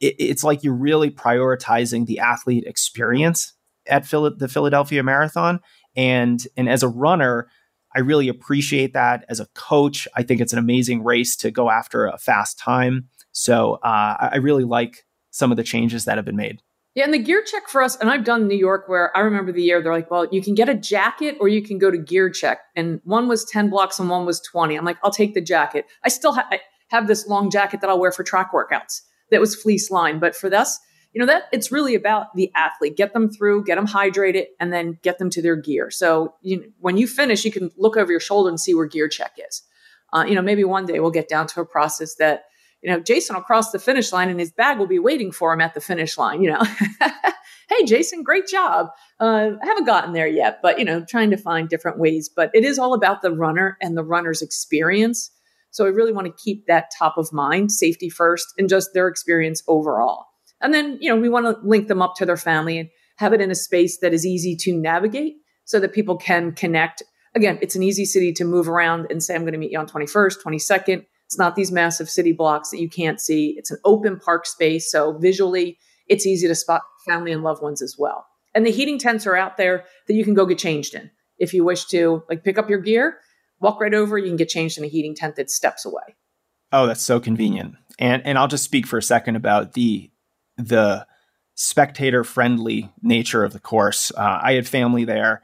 it, 0.00 0.14
it's 0.18 0.44
like 0.44 0.62
you're 0.62 0.74
really 0.74 1.10
prioritizing 1.10 2.06
the 2.06 2.18
athlete 2.18 2.64
experience 2.66 3.52
at 3.86 4.06
Phil- 4.06 4.36
the 4.36 4.48
Philadelphia 4.48 5.02
Marathon. 5.02 5.60
And 5.96 6.46
and 6.56 6.68
as 6.68 6.82
a 6.82 6.88
runner, 6.88 7.48
I 7.94 8.00
really 8.00 8.28
appreciate 8.28 8.94
that. 8.94 9.24
As 9.28 9.40
a 9.40 9.46
coach, 9.54 10.08
I 10.16 10.22
think 10.22 10.40
it's 10.40 10.52
an 10.52 10.58
amazing 10.58 11.04
race 11.04 11.36
to 11.36 11.50
go 11.50 11.70
after 11.70 12.06
a 12.06 12.18
fast 12.18 12.58
time. 12.58 13.08
So 13.32 13.74
uh, 13.74 14.28
I 14.32 14.36
really 14.36 14.64
like 14.64 15.04
some 15.30 15.50
of 15.50 15.56
the 15.56 15.62
changes 15.62 16.04
that 16.04 16.16
have 16.16 16.24
been 16.24 16.36
made. 16.36 16.60
Yeah, 16.94 17.04
and 17.04 17.14
the 17.14 17.18
gear 17.18 17.42
check 17.42 17.68
for 17.68 17.82
us, 17.82 17.96
and 17.96 18.10
I've 18.10 18.24
done 18.24 18.48
New 18.48 18.56
York 18.56 18.86
where 18.86 19.16
I 19.16 19.20
remember 19.20 19.50
the 19.50 19.62
year 19.62 19.82
they're 19.82 19.94
like, 19.94 20.10
well, 20.10 20.28
you 20.30 20.42
can 20.42 20.54
get 20.54 20.68
a 20.68 20.74
jacket 20.74 21.36
or 21.40 21.48
you 21.48 21.62
can 21.62 21.78
go 21.78 21.90
to 21.90 21.96
gear 21.96 22.28
check. 22.28 22.60
And 22.76 23.00
one 23.04 23.28
was 23.28 23.46
10 23.46 23.70
blocks 23.70 23.98
and 23.98 24.10
one 24.10 24.26
was 24.26 24.40
20. 24.40 24.76
I'm 24.76 24.84
like, 24.84 24.98
I'll 25.02 25.10
take 25.10 25.32
the 25.32 25.40
jacket. 25.40 25.86
I 26.04 26.10
still 26.10 26.34
ha- 26.34 26.48
I 26.50 26.60
have 26.88 27.06
this 27.06 27.26
long 27.26 27.50
jacket 27.50 27.80
that 27.80 27.88
I'll 27.88 27.98
wear 27.98 28.12
for 28.12 28.24
track 28.24 28.52
workouts 28.52 29.00
that 29.30 29.40
was 29.40 29.56
fleece 29.56 29.90
lined. 29.90 30.20
But 30.20 30.36
for 30.36 30.50
this, 30.50 30.78
you 31.14 31.20
know, 31.20 31.26
that 31.26 31.44
it's 31.50 31.72
really 31.72 31.94
about 31.94 32.34
the 32.34 32.52
athlete. 32.54 32.96
Get 32.96 33.14
them 33.14 33.30
through, 33.30 33.64
get 33.64 33.76
them 33.76 33.86
hydrated, 33.86 34.46
and 34.60 34.70
then 34.70 34.98
get 35.02 35.18
them 35.18 35.30
to 35.30 35.40
their 35.40 35.56
gear. 35.56 35.90
So 35.90 36.34
you, 36.42 36.72
when 36.78 36.98
you 36.98 37.06
finish, 37.06 37.44
you 37.44 37.52
can 37.52 37.70
look 37.78 37.96
over 37.96 38.10
your 38.10 38.20
shoulder 38.20 38.50
and 38.50 38.60
see 38.60 38.74
where 38.74 38.86
gear 38.86 39.08
check 39.08 39.32
is. 39.38 39.62
Uh, 40.12 40.24
you 40.28 40.34
know, 40.34 40.42
maybe 40.42 40.64
one 40.64 40.84
day 40.84 41.00
we'll 41.00 41.10
get 41.10 41.28
down 41.28 41.46
to 41.46 41.60
a 41.62 41.66
process 41.66 42.16
that, 42.16 42.44
you 42.82 42.90
know, 42.90 43.00
Jason 43.00 43.36
will 43.36 43.42
cross 43.42 43.70
the 43.70 43.78
finish 43.78 44.12
line 44.12 44.28
and 44.28 44.40
his 44.40 44.52
bag 44.52 44.78
will 44.78 44.86
be 44.86 44.98
waiting 44.98 45.32
for 45.32 45.52
him 45.52 45.60
at 45.60 45.74
the 45.74 45.80
finish 45.80 46.18
line, 46.18 46.42
you 46.42 46.50
know. 46.50 46.62
hey, 47.68 47.84
Jason, 47.86 48.22
great 48.22 48.46
job. 48.46 48.88
Uh, 49.20 49.50
I 49.62 49.66
haven't 49.66 49.84
gotten 49.84 50.12
there 50.12 50.26
yet, 50.26 50.60
but, 50.62 50.78
you 50.78 50.84
know, 50.84 51.04
trying 51.08 51.30
to 51.30 51.36
find 51.36 51.68
different 51.68 51.98
ways. 51.98 52.28
But 52.28 52.50
it 52.54 52.64
is 52.64 52.78
all 52.78 52.94
about 52.94 53.22
the 53.22 53.32
runner 53.32 53.78
and 53.80 53.96
the 53.96 54.04
runner's 54.04 54.42
experience 54.42 55.30
so 55.72 55.86
I 55.86 55.88
really 55.88 56.12
want 56.12 56.26
to 56.26 56.42
keep 56.42 56.66
that 56.66 56.90
top 56.96 57.16
of 57.16 57.32
mind, 57.32 57.72
safety 57.72 58.10
first, 58.10 58.46
and 58.58 58.68
just 58.68 58.90
their 58.92 59.08
experience 59.08 59.62
overall. 59.66 60.26
And 60.60 60.72
then, 60.72 60.98
you 61.00 61.08
know, 61.08 61.20
we 61.20 61.30
want 61.30 61.46
to 61.46 61.66
link 61.66 61.88
them 61.88 62.02
up 62.02 62.14
to 62.16 62.26
their 62.26 62.36
family 62.36 62.78
and 62.78 62.88
have 63.16 63.32
it 63.32 63.40
in 63.40 63.50
a 63.50 63.54
space 63.54 63.98
that 63.98 64.12
is 64.12 64.24
easy 64.24 64.54
to 64.56 64.76
navigate 64.76 65.36
so 65.64 65.80
that 65.80 65.94
people 65.94 66.16
can 66.16 66.52
connect. 66.52 67.02
Again, 67.34 67.58
it's 67.62 67.74
an 67.74 67.82
easy 67.82 68.04
city 68.04 68.32
to 68.34 68.44
move 68.44 68.68
around 68.68 69.06
and 69.10 69.22
say, 69.22 69.34
I'm 69.34 69.42
going 69.42 69.54
to 69.54 69.58
meet 69.58 69.72
you 69.72 69.78
on 69.78 69.88
21st, 69.88 70.36
22nd. 70.44 71.06
It's 71.32 71.38
not 71.38 71.56
these 71.56 71.72
massive 71.72 72.10
city 72.10 72.32
blocks 72.32 72.68
that 72.70 72.78
you 72.78 72.90
can't 72.90 73.18
see. 73.18 73.54
It's 73.56 73.70
an 73.70 73.78
open 73.86 74.18
park 74.18 74.44
space. 74.44 74.90
So 74.90 75.16
visually, 75.16 75.78
it's 76.08 76.26
easy 76.26 76.46
to 76.46 76.54
spot 76.54 76.82
family 77.06 77.32
and 77.32 77.42
loved 77.42 77.62
ones 77.62 77.80
as 77.80 77.96
well. 77.98 78.26
And 78.54 78.66
the 78.66 78.70
heating 78.70 78.98
tents 78.98 79.26
are 79.26 79.34
out 79.34 79.56
there 79.56 79.84
that 80.08 80.14
you 80.14 80.24
can 80.24 80.34
go 80.34 80.44
get 80.44 80.58
changed 80.58 80.94
in 80.94 81.10
if 81.38 81.54
you 81.54 81.64
wish 81.64 81.86
to 81.86 82.22
like 82.28 82.44
pick 82.44 82.58
up 82.58 82.68
your 82.68 82.80
gear 82.80 83.16
walk 83.60 83.80
right 83.80 83.94
over. 83.94 84.18
You 84.18 84.26
can 84.26 84.36
get 84.36 84.50
changed 84.50 84.76
in 84.76 84.84
a 84.84 84.88
heating 84.88 85.14
tent 85.14 85.36
that's 85.36 85.56
steps 85.56 85.86
away. 85.86 86.16
Oh, 86.70 86.86
that's 86.86 87.02
so 87.02 87.18
convenient. 87.18 87.76
And 87.98 88.20
and 88.26 88.36
I'll 88.36 88.48
just 88.48 88.64
speak 88.64 88.86
for 88.86 88.98
a 88.98 89.02
second 89.02 89.36
about 89.36 89.72
the 89.72 90.10
the 90.58 91.06
spectator 91.54 92.24
friendly 92.24 92.90
nature 93.00 93.42
of 93.42 93.54
the 93.54 93.60
course. 93.60 94.12
Uh, 94.14 94.40
I 94.42 94.52
had 94.52 94.68
family 94.68 95.04
there. 95.04 95.40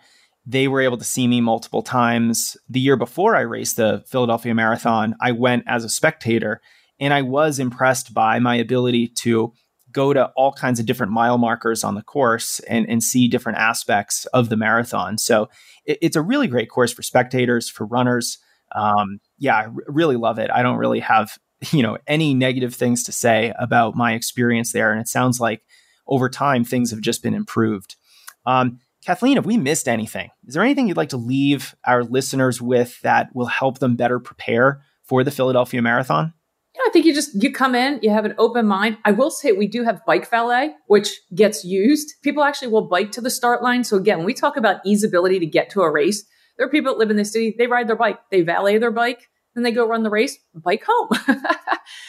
They 0.49 0.67
were 0.67 0.81
able 0.81 0.97
to 0.97 1.05
see 1.05 1.29
me 1.29 1.43
multiple 1.43 1.83
times. 1.83 2.57
The 2.71 2.81
year 2.81 2.97
before 2.97 3.37
I 3.37 3.41
raced 3.41 3.77
the 3.77 4.03
Philadelphia 4.07 4.55
Marathon, 4.55 5.15
I 5.21 5.33
went 5.33 5.65
as 5.67 5.85
a 5.85 5.91
spectator 5.91 6.63
and 6.99 7.13
I 7.13 7.21
was 7.21 7.59
impressed 7.59 8.15
by 8.15 8.39
my 8.39 8.55
ability 8.57 9.09
to 9.09 9.53
go 9.93 10.15
to 10.15 10.27
all 10.37 10.53
kinds 10.53 10.81
of 10.81 10.87
different 10.87 11.13
mile 11.13 11.37
markers 11.37 11.85
on 11.85 11.95
the 11.95 12.03
course 12.03 12.61
and, 12.61 12.89
and 12.89 13.05
see 13.05 13.29
different 13.29 13.59
aspects 13.59 14.25
of 14.27 14.49
the 14.49 14.57
marathon. 14.57 15.19
So 15.19 15.51
it, 15.85 15.99
it's 16.01 16.17
a 16.17 16.23
really 16.23 16.47
great 16.47 16.71
course 16.71 16.95
for 16.95 17.03
spectators, 17.03 17.69
for 17.69 17.85
runners. 17.85 18.39
Um, 18.75 19.21
yeah, 19.39 19.57
I 19.57 19.65
r- 19.65 19.73
really 19.87 20.17
love 20.17 20.39
it. 20.39 20.51
I 20.51 20.63
don't 20.63 20.79
really 20.79 21.01
have 21.01 21.39
you 21.73 21.83
know 21.83 21.99
any 22.07 22.33
negative 22.35 22.75
things 22.75 23.03
to 23.05 23.13
say 23.13 23.53
about 23.59 23.97
my 23.97 24.15
experience 24.15 24.73
there, 24.73 24.93
and 24.93 25.01
it 25.01 25.09
sounds 25.09 25.41
like 25.41 25.63
over 26.07 26.31
time 26.31 26.65
things 26.65 26.91
have 26.91 27.01
just 27.01 27.23
been 27.23 27.35
improved. 27.35 27.97
Um, 28.47 28.81
Kathleen, 29.05 29.37
have 29.37 29.47
we 29.47 29.57
missed 29.57 29.89
anything? 29.89 30.31
Is 30.47 30.55
there 30.55 30.63
anything 30.63 30.89
you'd 30.89 30.97
like 30.97 31.11
to 31.11 31.17
leave 31.17 31.75
our 31.87 32.05
listeners 32.05 32.61
with 32.61 33.01
that 33.03 33.35
will 33.35 33.47
help 33.47 33.79
them 33.79 33.97
better 33.97 34.19
prepare 34.19 34.83
for 35.05 35.25
the 35.25 35.31
Philadelphia 35.31 35.81
Marathon? 35.81 36.35
I 36.87 36.91
think 36.91 37.07
you 37.07 37.15
just 37.15 37.43
you 37.43 37.53
come 37.53 37.75
in, 37.75 37.99
you 38.03 38.11
have 38.11 38.25
an 38.25 38.35
open 38.39 38.67
mind. 38.67 38.99
I 39.05 39.13
will 39.13 39.31
say 39.31 39.53
we 39.53 39.67
do 39.67 39.85
have 39.85 40.05
bike 40.07 40.29
valet, 40.31 40.75
which 40.87 41.11
gets 41.35 41.65
used. 41.65 42.15
People 42.23 42.45
actually 42.45 42.69
will 42.69 42.89
bike 42.89 43.13
to 43.13 43.21
the 43.21 43.31
start 43.31 43.63
line. 43.63 43.85
So 43.85 43.97
again, 43.97 44.19
when 44.19 44.27
we 44.27 44.35
talk 44.35 44.57
about 44.57 44.85
easeability 44.85 45.41
to 45.41 45.47
get 45.47 45.71
to 45.71 45.83
a 45.83 45.91
race, 45.91 46.25
there 46.57 46.67
are 46.67 46.71
people 46.71 46.93
that 46.93 46.99
live 46.99 47.11
in 47.11 47.17
the 47.17 47.25
city, 47.25 47.55
they 47.59 47.67
ride 47.67 47.89
their 47.89 47.97
bike, 47.97 48.19
they 48.31 48.43
valet 48.43 48.79
their 48.79 48.91
bike, 48.91 49.29
then 49.55 49.65
they 49.65 49.73
go 49.73 49.87
run 49.87 50.03
the 50.03 50.11
race, 50.11 50.39
bike 50.55 50.85
home. 50.87 51.09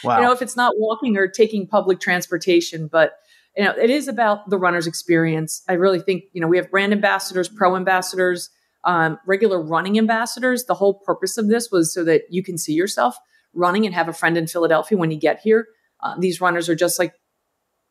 wow. 0.04 0.16
You 0.18 0.24
know, 0.24 0.32
if 0.32 0.40
it's 0.40 0.56
not 0.56 0.74
walking 0.76 1.16
or 1.16 1.28
taking 1.28 1.66
public 1.66 2.00
transportation, 2.00 2.88
but 2.90 3.12
you 3.56 3.64
know, 3.64 3.74
it 3.76 3.90
is 3.90 4.08
about 4.08 4.48
the 4.48 4.58
runner's 4.58 4.86
experience. 4.86 5.62
I 5.68 5.74
really 5.74 6.00
think, 6.00 6.24
you 6.32 6.40
know, 6.40 6.46
we 6.46 6.56
have 6.56 6.70
brand 6.70 6.92
ambassadors, 6.92 7.48
pro 7.48 7.76
ambassadors, 7.76 8.50
um, 8.84 9.18
regular 9.26 9.60
running 9.60 9.98
ambassadors. 9.98 10.64
The 10.64 10.74
whole 10.74 10.94
purpose 10.94 11.36
of 11.36 11.48
this 11.48 11.70
was 11.70 11.92
so 11.92 12.04
that 12.04 12.22
you 12.30 12.42
can 12.42 12.56
see 12.56 12.72
yourself 12.72 13.16
running 13.52 13.84
and 13.86 13.94
have 13.94 14.08
a 14.08 14.12
friend 14.12 14.38
in 14.38 14.46
Philadelphia 14.46 14.96
when 14.96 15.10
you 15.10 15.18
get 15.18 15.40
here. 15.40 15.66
Uh, 16.00 16.14
these 16.18 16.40
runners 16.40 16.68
are 16.68 16.74
just 16.74 16.98
like 16.98 17.12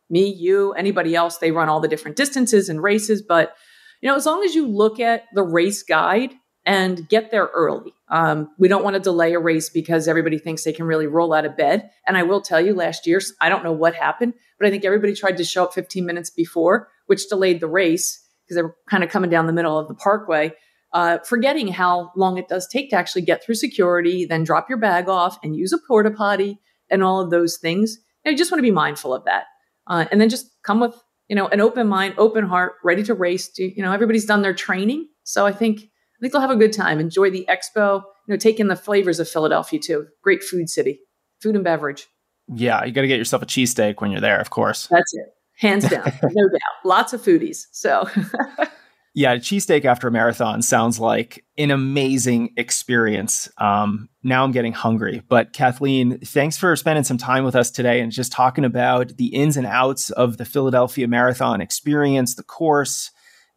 me, 0.09 0.27
you, 0.27 0.73
anybody 0.73 1.15
else. 1.15 1.37
They 1.37 1.51
run 1.51 1.69
all 1.69 1.79
the 1.79 1.87
different 1.87 2.17
distances 2.17 2.69
and 2.69 2.81
races. 2.81 3.21
But, 3.21 3.53
you 4.01 4.09
know, 4.09 4.15
as 4.15 4.25
long 4.25 4.43
as 4.43 4.55
you 4.55 4.67
look 4.67 4.99
at 4.99 5.25
the 5.35 5.43
race 5.43 5.83
guide 5.83 6.31
and 6.69 7.07
get 7.09 7.31
there 7.31 7.49
early, 7.53 7.93
um, 8.09 8.51
we 8.57 8.67
don't 8.67 8.83
want 8.83 8.95
to 8.95 8.99
delay 8.99 9.33
a 9.33 9.39
race 9.39 9.69
because 9.69 10.07
everybody 10.07 10.37
thinks 10.37 10.63
they 10.63 10.73
can 10.73 10.85
really 10.85 11.07
roll 11.07 11.33
out 11.33 11.45
of 11.45 11.57
bed. 11.57 11.89
And 12.07 12.17
I 12.17 12.23
will 12.23 12.41
tell 12.41 12.61
you, 12.61 12.73
last 12.73 13.07
year, 13.07 13.19
I 13.41 13.49
don't 13.49 13.63
know 13.63 13.71
what 13.71 13.95
happened, 13.95 14.33
but 14.57 14.67
I 14.67 14.71
think 14.71 14.85
everybody 14.85 15.13
tried 15.15 15.37
to 15.37 15.43
show 15.43 15.63
up 15.63 15.73
15 15.73 16.05
minutes 16.05 16.29
before, 16.29 16.89
which 17.07 17.27
delayed 17.27 17.59
the 17.59 17.67
race 17.67 18.23
because 18.45 18.55
they 18.55 18.61
were 18.61 18.75
kind 18.89 19.03
of 19.03 19.09
coming 19.09 19.29
down 19.29 19.47
the 19.47 19.53
middle 19.53 19.77
of 19.77 19.87
the 19.87 19.93
parkway 19.95 20.53
uh, 20.93 21.19
forgetting 21.19 21.67
how 21.67 22.11
long 22.15 22.37
it 22.37 22.47
does 22.47 22.67
take 22.67 22.89
to 22.89 22.95
actually 22.95 23.21
get 23.21 23.43
through 23.43 23.55
security, 23.55 24.25
then 24.25 24.43
drop 24.43 24.69
your 24.69 24.77
bag 24.77 25.07
off 25.07 25.37
and 25.43 25.55
use 25.55 25.71
a 25.71 25.77
porta 25.77 26.11
potty 26.11 26.59
and 26.89 27.03
all 27.03 27.21
of 27.21 27.29
those 27.29 27.57
things. 27.57 27.99
And 28.25 28.31
you 28.31 28.37
just 28.37 28.51
want 28.51 28.59
to 28.59 28.63
be 28.63 28.71
mindful 28.71 29.13
of 29.13 29.25
that. 29.25 29.45
Uh, 29.87 30.05
and 30.11 30.19
then 30.19 30.29
just 30.29 30.49
come 30.63 30.79
with, 30.79 30.95
you 31.27 31.35
know, 31.35 31.47
an 31.47 31.61
open 31.61 31.87
mind, 31.87 32.15
open 32.17 32.45
heart, 32.45 32.73
ready 32.83 33.03
to 33.03 33.13
race. 33.13 33.49
To, 33.49 33.63
you 33.63 33.83
know, 33.83 33.91
everybody's 33.91 34.25
done 34.25 34.41
their 34.41 34.53
training. 34.53 35.07
So 35.23 35.45
I 35.45 35.51
think, 35.51 35.88
I 36.19 36.21
think 36.21 36.33
they'll 36.33 36.41
have 36.41 36.51
a 36.51 36.55
good 36.55 36.73
time. 36.73 36.99
Enjoy 36.99 37.29
the 37.29 37.47
expo, 37.49 38.01
you 38.27 38.33
know, 38.33 38.37
take 38.37 38.59
in 38.59 38.67
the 38.67 38.75
flavors 38.75 39.19
of 39.19 39.29
Philadelphia 39.29 39.79
too. 39.79 40.07
Great 40.21 40.43
food 40.43 40.69
city, 40.69 40.99
food 41.41 41.55
and 41.55 41.63
beverage. 41.63 42.07
Yeah, 42.53 42.83
you 42.83 42.91
got 42.91 43.01
to 43.01 43.07
get 43.07 43.17
yourself 43.17 43.41
a 43.41 43.45
cheesesteak 43.45 44.01
when 44.01 44.11
you're 44.11 44.21
there, 44.21 44.39
of 44.39 44.49
course. 44.49 44.87
That's 44.87 45.13
it. 45.13 45.33
Hands 45.57 45.87
down. 45.87 46.03
no 46.23 46.49
doubt. 46.49 46.85
Lots 46.85 47.13
of 47.13 47.21
foodies. 47.21 47.65
So 47.71 48.09
Yeah, 49.15 49.35
cheesesteak 49.37 49.85
after 49.85 50.07
a 50.07 50.11
marathon 50.11 50.61
sounds 50.61 50.99
like 50.99 51.43
an 51.57 51.71
amazing 51.71 52.53
experience. 52.57 53.49
Um, 53.57 54.07
now 54.23 54.43
I'm 54.43 54.51
getting 54.51 54.73
hungry. 54.73 55.23
But 55.27 55.51
Kathleen, 55.51 56.19
thanks 56.19 56.57
for 56.57 56.75
spending 56.75 57.03
some 57.03 57.17
time 57.17 57.43
with 57.43 57.55
us 57.55 57.71
today 57.71 58.01
and 58.01 58.11
just 58.11 58.31
talking 58.31 58.65
about 58.65 59.17
the 59.17 59.27
ins 59.27 59.57
and 59.57 59.65
outs 59.65 60.11
of 60.11 60.37
the 60.37 60.45
Philadelphia 60.45 61.07
Marathon 61.07 61.59
experience, 61.59 62.35
the 62.35 62.43
course, 62.43 63.11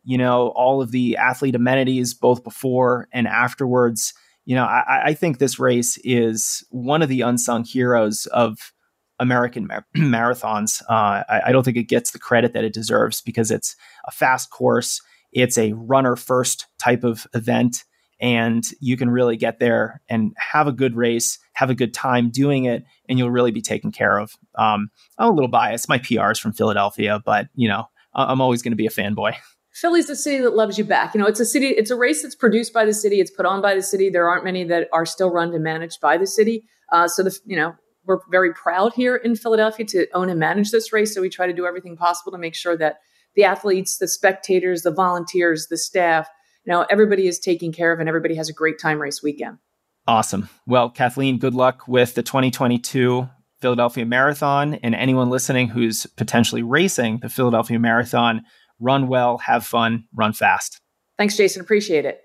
you 0.05 0.19
know, 0.19 0.49
all 0.49 0.83
of 0.83 0.91
the 0.91 1.17
athlete 1.17 1.55
amenities, 1.55 2.15
both 2.15 2.43
before 2.43 3.09
and 3.13 3.27
afterwards. 3.27 4.15
You 4.45 4.57
know, 4.57 4.65
I, 4.65 5.03
I 5.07 5.15
think 5.15 5.39
this 5.39 5.59
race 5.59 5.99
is 6.03 6.65
one 6.71 7.03
of 7.03 7.09
the 7.09 7.21
unsung 7.21 7.65
heroes 7.65 8.27
of 8.27 8.73
American 9.21 9.67
mar- 9.67 9.87
marathons. 9.97 10.83
Uh, 10.91 11.23
I, 11.29 11.43
I 11.47 11.53
don't 11.53 11.63
think 11.63 11.77
it 11.77 11.85
gets 11.85 12.11
the 12.11 12.19
credit 12.19 12.53
that 12.53 12.65
it 12.65 12.75
deserves 12.75 13.21
because 13.21 13.51
it's 13.51 13.77
a 14.07 14.11
fast 14.11 14.51
course. 14.51 15.01
It's 15.33 15.57
a 15.57 15.73
runner 15.73 16.17
first 16.17 16.67
type 16.79 17.05
of 17.05 17.27
event, 17.33 17.85
and 18.21 18.65
you 18.81 18.97
can 18.97 19.09
really 19.09 19.37
get 19.37 19.61
there 19.61 20.03
and 20.09 20.35
have 20.37 20.67
a 20.67 20.73
good 20.73 20.95
race, 20.95 21.39
have 21.55 21.71
a 21.71 21.75
good 21.75 21.95
time 21.95 22.29
doing 22.31 22.65
it, 22.65 22.85
and 23.09 23.19
you'll 23.19 23.31
really 23.31 23.53
be 23.53 23.63
taken 23.63 23.93
care 23.93 24.19
of. 24.19 24.35
Um, 24.57 24.91
I'm 25.19 25.31
a 25.31 25.33
little 25.33 25.49
biased. 25.49 25.89
My 25.89 25.99
PR 25.99 26.33
is 26.33 26.39
from 26.39 26.53
Philadelphia, 26.53 27.23
but 27.25 27.47
you 27.55 27.69
know, 27.69 27.87
I'm 28.15 28.41
always 28.41 28.61
going 28.61 28.73
to 28.73 28.77
be 28.77 28.87
a 28.87 28.91
fanboy. 28.91 29.35
Philly's 29.73 30.07
the 30.07 30.17
city 30.17 30.39
that 30.43 30.55
loves 30.55 30.77
you 30.77 30.85
back. 30.85 31.15
You 31.15 31.21
know, 31.21 31.27
it's 31.27 31.41
a 31.41 31.47
city, 31.47 31.69
it's 31.69 31.91
a 31.91 31.97
race 31.97 32.23
that's 32.23 32.35
produced 32.35 32.73
by 32.73 32.85
the 32.85 32.93
city, 32.93 33.21
it's 33.21 33.31
put 33.31 33.47
on 33.47 33.63
by 33.63 33.75
the 33.75 33.83
city. 33.83 34.11
There 34.11 34.29
aren't 34.29 34.45
many 34.45 34.65
that 34.65 34.89
are 34.93 35.07
still 35.07 35.31
run 35.31 35.55
and 35.55 35.65
managed 35.65 36.01
by 36.01 36.19
the 36.19 36.27
city. 36.27 36.65
Uh, 36.91 37.09
so 37.09 37.23
the 37.23 37.37
you 37.47 37.57
know 37.57 37.75
we're 38.05 38.19
very 38.31 38.53
proud 38.53 38.93
here 38.95 39.17
in 39.17 39.37
Philadelphia 39.37 39.87
to 39.87 40.07
own 40.13 40.29
and 40.29 40.39
manage 40.39 40.71
this 40.71 40.93
race. 40.93 41.15
So 41.15 41.21
we 41.21 41.29
try 41.29 41.47
to 41.47 41.53
do 41.53 41.67
everything 41.67 41.97
possible 41.97 42.33
to 42.33 42.39
make 42.39 42.55
sure 42.55 42.77
that 42.77 42.97
the 43.35 43.45
athletes, 43.45 43.99
the 43.99 44.09
spectators, 44.09 44.83
the 44.83 44.91
volunteers, 44.91 45.69
the 45.69 45.79
staff, 45.79 46.29
you 46.65 46.73
know, 46.73 46.85
everybody 46.91 47.27
is 47.27 47.39
taken 47.39 47.73
care 47.73 47.93
of 47.93 48.01
and 48.01 48.09
everybody 48.09 48.35
has 48.35 48.49
a 48.49 48.53
great 48.53 48.79
time 48.79 49.01
race 49.01 49.23
weekend. 49.23 49.59
Awesome. 50.07 50.49
Well, 50.67 50.91
Kathleen, 50.91 51.39
good 51.39 51.55
luck 51.55 51.87
with 51.87 52.15
the 52.15 52.23
2022 52.23 53.29
Philadelphia 53.61 54.05
Marathon 54.05 54.75
and 54.75 54.95
anyone 54.95 55.31
listening 55.31 55.69
who's 55.69 56.07
potentially 56.07 56.63
racing 56.63 57.21
the 57.23 57.29
Philadelphia 57.29 57.79
Marathon. 57.79 58.43
Run 58.83 59.07
well, 59.07 59.39
have 59.39 59.65
fun, 59.65 60.05
run 60.13 60.33
fast. 60.33 60.81
Thanks, 61.17 61.37
Jason. 61.37 61.63
Appreciate 61.63 62.05
it. 62.05 62.21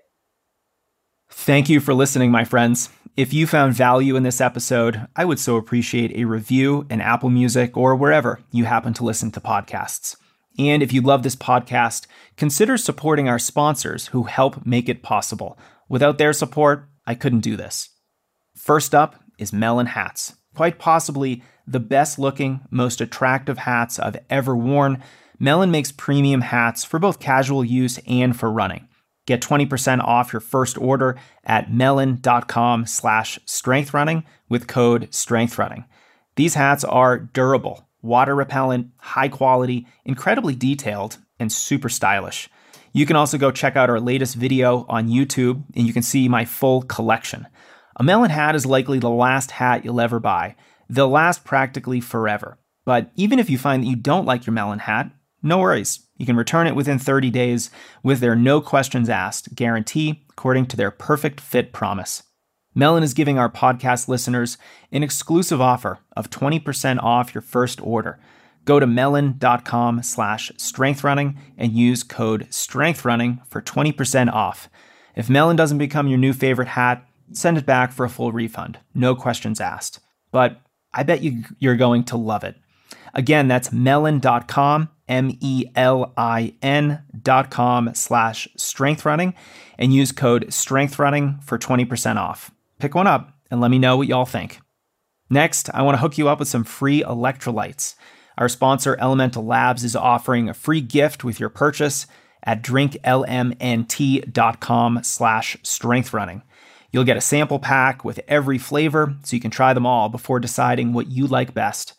Thank 1.30 1.68
you 1.68 1.78
for 1.78 1.94
listening, 1.94 2.30
my 2.30 2.44
friends. 2.44 2.90
If 3.16 3.32
you 3.32 3.46
found 3.46 3.74
value 3.74 4.16
in 4.16 4.24
this 4.24 4.40
episode, 4.40 5.06
I 5.14 5.24
would 5.24 5.38
so 5.38 5.56
appreciate 5.56 6.16
a 6.16 6.24
review 6.24 6.86
in 6.90 7.00
Apple 7.00 7.30
Music 7.30 7.76
or 7.76 7.94
wherever 7.94 8.40
you 8.50 8.64
happen 8.64 8.92
to 8.94 9.04
listen 9.04 9.30
to 9.32 9.40
podcasts. 9.40 10.16
And 10.58 10.82
if 10.82 10.92
you 10.92 11.00
love 11.00 11.22
this 11.22 11.36
podcast, 11.36 12.06
consider 12.36 12.76
supporting 12.76 13.28
our 13.28 13.38
sponsors 13.38 14.08
who 14.08 14.24
help 14.24 14.66
make 14.66 14.88
it 14.88 15.02
possible. 15.02 15.56
Without 15.88 16.18
their 16.18 16.32
support, 16.32 16.88
I 17.06 17.14
couldn't 17.14 17.40
do 17.40 17.56
this. 17.56 17.90
First 18.56 18.94
up 18.94 19.16
is 19.38 19.52
Melin 19.52 19.86
Hats, 19.86 20.34
quite 20.54 20.78
possibly 20.78 21.42
the 21.66 21.80
best 21.80 22.18
looking, 22.18 22.60
most 22.70 23.00
attractive 23.00 23.58
hats 23.58 23.98
I've 23.98 24.18
ever 24.28 24.56
worn. 24.56 25.02
Melin 25.38 25.70
makes 25.70 25.92
premium 25.92 26.40
hats 26.40 26.84
for 26.84 26.98
both 26.98 27.20
casual 27.20 27.64
use 27.64 27.98
and 28.06 28.38
for 28.38 28.50
running. 28.50 28.88
Get 29.26 29.42
20% 29.42 30.02
off 30.02 30.32
your 30.32 30.40
first 30.40 30.78
order 30.78 31.16
at 31.44 31.72
melin.com 31.72 32.86
slash 32.86 33.38
strengthrunning 33.46 34.24
with 34.48 34.66
code 34.66 35.10
strengthrunning. 35.10 35.84
These 36.36 36.54
hats 36.54 36.82
are 36.82 37.18
durable, 37.18 37.86
water 38.00 38.34
repellent, 38.34 38.90
high 38.96 39.28
quality, 39.28 39.86
incredibly 40.04 40.54
detailed, 40.54 41.18
and 41.38 41.52
super 41.52 41.88
stylish. 41.88 42.48
You 42.92 43.06
can 43.06 43.16
also 43.16 43.38
go 43.38 43.50
check 43.50 43.76
out 43.76 43.90
our 43.90 44.00
latest 44.00 44.34
video 44.34 44.86
on 44.88 45.08
YouTube 45.08 45.62
and 45.76 45.86
you 45.86 45.92
can 45.92 46.02
see 46.02 46.28
my 46.28 46.44
full 46.44 46.82
collection. 46.82 47.46
A 47.96 48.02
Melin 48.02 48.30
hat 48.30 48.54
is 48.54 48.64
likely 48.64 48.98
the 48.98 49.10
last 49.10 49.50
hat 49.52 49.84
you'll 49.84 50.00
ever 50.00 50.18
buy. 50.18 50.56
They'll 50.88 51.10
last 51.10 51.44
practically 51.44 52.00
forever. 52.00 52.56
But 52.84 53.10
even 53.14 53.38
if 53.38 53.50
you 53.50 53.58
find 53.58 53.82
that 53.82 53.88
you 53.88 53.96
don't 53.96 54.24
like 54.24 54.46
your 54.46 54.54
Melin 54.54 54.78
hat, 54.78 55.10
no 55.42 55.58
worries. 55.58 56.00
You 56.16 56.26
can 56.26 56.36
return 56.36 56.66
it 56.66 56.74
within 56.74 56.98
30 56.98 57.30
days 57.30 57.70
with 58.02 58.20
their 58.20 58.34
no 58.34 58.60
questions 58.60 59.08
asked 59.08 59.54
guarantee, 59.54 60.24
according 60.30 60.66
to 60.66 60.76
their 60.76 60.90
perfect 60.90 61.40
fit 61.40 61.72
promise. 61.72 62.24
Melin 62.74 63.02
is 63.02 63.14
giving 63.14 63.38
our 63.38 63.50
podcast 63.50 64.08
listeners 64.08 64.58
an 64.92 65.02
exclusive 65.02 65.60
offer 65.60 66.00
of 66.16 66.30
20% 66.30 67.02
off 67.02 67.34
your 67.34 67.42
first 67.42 67.80
order. 67.80 68.18
Go 68.64 68.78
to 68.78 68.86
melin.com 68.86 70.02
slash 70.02 70.52
strengthrunning 70.58 71.36
and 71.56 71.72
use 71.72 72.02
code 72.02 72.48
strengthrunning 72.50 73.44
for 73.48 73.62
20% 73.62 74.32
off. 74.32 74.68
If 75.16 75.30
Melin 75.30 75.56
doesn't 75.56 75.78
become 75.78 76.08
your 76.08 76.18
new 76.18 76.32
favorite 76.32 76.68
hat, 76.68 77.04
send 77.32 77.58
it 77.58 77.66
back 77.66 77.92
for 77.92 78.04
a 78.04 78.10
full 78.10 78.30
refund. 78.30 78.78
No 78.94 79.14
questions 79.14 79.60
asked. 79.60 80.00
But 80.30 80.60
I 80.92 81.02
bet 81.02 81.22
you, 81.22 81.44
you're 81.58 81.76
going 81.76 82.04
to 82.04 82.16
love 82.16 82.44
it. 82.44 82.56
Again, 83.14 83.48
that's 83.48 83.72
melin.com 83.72 84.90
M-E-L-I-N 85.08 87.02
dot 87.22 87.50
com 87.50 87.90
slash 87.94 88.48
strengthrunning 88.56 89.34
and 89.78 89.94
use 89.94 90.12
code 90.12 90.46
strengthrunning 90.48 91.42
for 91.42 91.58
20% 91.58 92.16
off. 92.16 92.50
Pick 92.78 92.94
one 92.94 93.06
up 93.06 93.32
and 93.50 93.60
let 93.60 93.70
me 93.70 93.78
know 93.78 93.96
what 93.96 94.08
y'all 94.08 94.24
think. 94.24 94.60
Next, 95.30 95.68
I 95.74 95.82
want 95.82 95.96
to 95.96 96.00
hook 96.00 96.16
you 96.18 96.28
up 96.28 96.38
with 96.38 96.48
some 96.48 96.64
free 96.64 97.02
electrolytes. 97.02 97.94
Our 98.38 98.48
sponsor, 98.48 98.96
Elemental 99.00 99.44
Labs, 99.44 99.84
is 99.84 99.94
offering 99.96 100.48
a 100.48 100.54
free 100.54 100.80
gift 100.80 101.24
with 101.24 101.40
your 101.40 101.50
purchase 101.50 102.06
at 102.44 102.62
drinklmnt.com 102.62 105.00
slash 105.02 105.56
strengthrunning. 105.62 106.42
You'll 106.90 107.04
get 107.04 107.18
a 107.18 107.20
sample 107.20 107.58
pack 107.58 108.02
with 108.04 108.20
every 108.28 108.56
flavor 108.56 109.16
so 109.24 109.36
you 109.36 109.40
can 109.40 109.50
try 109.50 109.74
them 109.74 109.84
all 109.84 110.08
before 110.08 110.40
deciding 110.40 110.92
what 110.92 111.08
you 111.08 111.26
like 111.26 111.52
best. 111.52 111.94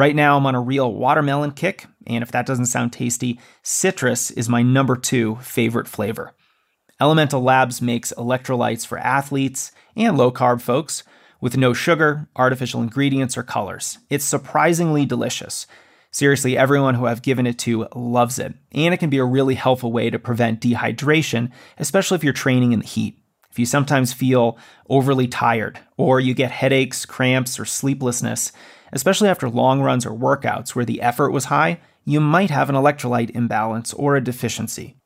Right 0.00 0.16
now, 0.16 0.38
I'm 0.38 0.46
on 0.46 0.54
a 0.54 0.62
real 0.62 0.94
watermelon 0.94 1.50
kick, 1.50 1.84
and 2.06 2.22
if 2.22 2.32
that 2.32 2.46
doesn't 2.46 2.72
sound 2.72 2.90
tasty, 2.90 3.38
citrus 3.62 4.30
is 4.30 4.48
my 4.48 4.62
number 4.62 4.96
two 4.96 5.36
favorite 5.42 5.86
flavor. 5.86 6.32
Elemental 6.98 7.42
Labs 7.42 7.82
makes 7.82 8.10
electrolytes 8.16 8.86
for 8.86 8.96
athletes 8.96 9.72
and 9.94 10.16
low 10.16 10.32
carb 10.32 10.62
folks 10.62 11.02
with 11.42 11.58
no 11.58 11.74
sugar, 11.74 12.30
artificial 12.34 12.80
ingredients, 12.80 13.36
or 13.36 13.42
colors. 13.42 13.98
It's 14.08 14.24
surprisingly 14.24 15.04
delicious. 15.04 15.66
Seriously, 16.10 16.56
everyone 16.56 16.94
who 16.94 17.04
I've 17.04 17.20
given 17.20 17.46
it 17.46 17.58
to 17.58 17.86
loves 17.94 18.38
it, 18.38 18.54
and 18.72 18.94
it 18.94 19.00
can 19.00 19.10
be 19.10 19.18
a 19.18 19.24
really 19.26 19.54
helpful 19.54 19.92
way 19.92 20.08
to 20.08 20.18
prevent 20.18 20.62
dehydration, 20.62 21.50
especially 21.76 22.14
if 22.14 22.24
you're 22.24 22.32
training 22.32 22.72
in 22.72 22.80
the 22.80 22.86
heat. 22.86 23.18
If 23.50 23.58
you 23.58 23.66
sometimes 23.66 24.14
feel 24.14 24.56
overly 24.88 25.28
tired, 25.28 25.78
or 25.98 26.20
you 26.20 26.32
get 26.32 26.52
headaches, 26.52 27.04
cramps, 27.04 27.60
or 27.60 27.66
sleeplessness, 27.66 28.52
especially 28.92 29.28
after 29.28 29.48
long 29.48 29.80
runs 29.80 30.06
or 30.06 30.10
workouts 30.10 30.74
where 30.74 30.84
the 30.84 31.02
effort 31.02 31.30
was 31.30 31.46
high, 31.46 31.80
you 32.04 32.20
might 32.20 32.50
have 32.50 32.68
an 32.68 32.74
electrolyte 32.74 33.30
imbalance 33.30 33.92
or 33.94 34.16
a 34.16 34.24
deficiency. 34.24 34.96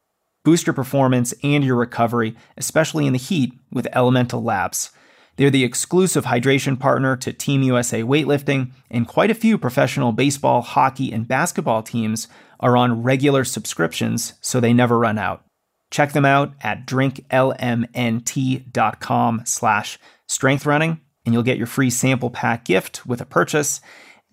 Boost 0.44 0.66
your 0.66 0.74
performance 0.74 1.34
and 1.42 1.64
your 1.64 1.76
recovery, 1.76 2.36
especially 2.56 3.06
in 3.06 3.12
the 3.12 3.18
heat, 3.18 3.52
with 3.72 3.88
Elemental 3.92 4.42
Labs. 4.42 4.90
They're 5.36 5.50
the 5.50 5.64
exclusive 5.64 6.26
hydration 6.26 6.78
partner 6.78 7.16
to 7.16 7.32
Team 7.32 7.62
USA 7.62 8.02
Weightlifting, 8.02 8.70
and 8.90 9.08
quite 9.08 9.30
a 9.30 9.34
few 9.34 9.56
professional 9.58 10.12
baseball, 10.12 10.62
hockey, 10.62 11.12
and 11.12 11.26
basketball 11.26 11.82
teams 11.82 12.28
are 12.60 12.76
on 12.76 13.02
regular 13.02 13.42
subscriptions 13.44 14.34
so 14.40 14.60
they 14.60 14.72
never 14.72 14.96
run 14.98 15.18
out. 15.18 15.44
Check 15.90 16.12
them 16.12 16.24
out 16.24 16.52
at 16.60 16.86
drinklmnt.com 16.86 19.42
slash 19.44 19.98
strengthrunning 20.28 21.00
and 21.24 21.32
you'll 21.32 21.42
get 21.42 21.58
your 21.58 21.66
free 21.66 21.90
sample 21.90 22.30
pack 22.30 22.64
gift 22.64 23.06
with 23.06 23.20
a 23.20 23.26
purchase, 23.26 23.80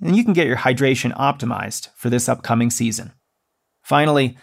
and 0.01 0.15
you 0.15 0.23
can 0.23 0.33
get 0.33 0.47
your 0.47 0.57
hydration 0.57 1.15
optimized 1.15 1.89
for 1.95 2.09
this 2.09 2.27
upcoming 2.27 2.69
season. 2.69 3.13
Finally, 3.83 4.37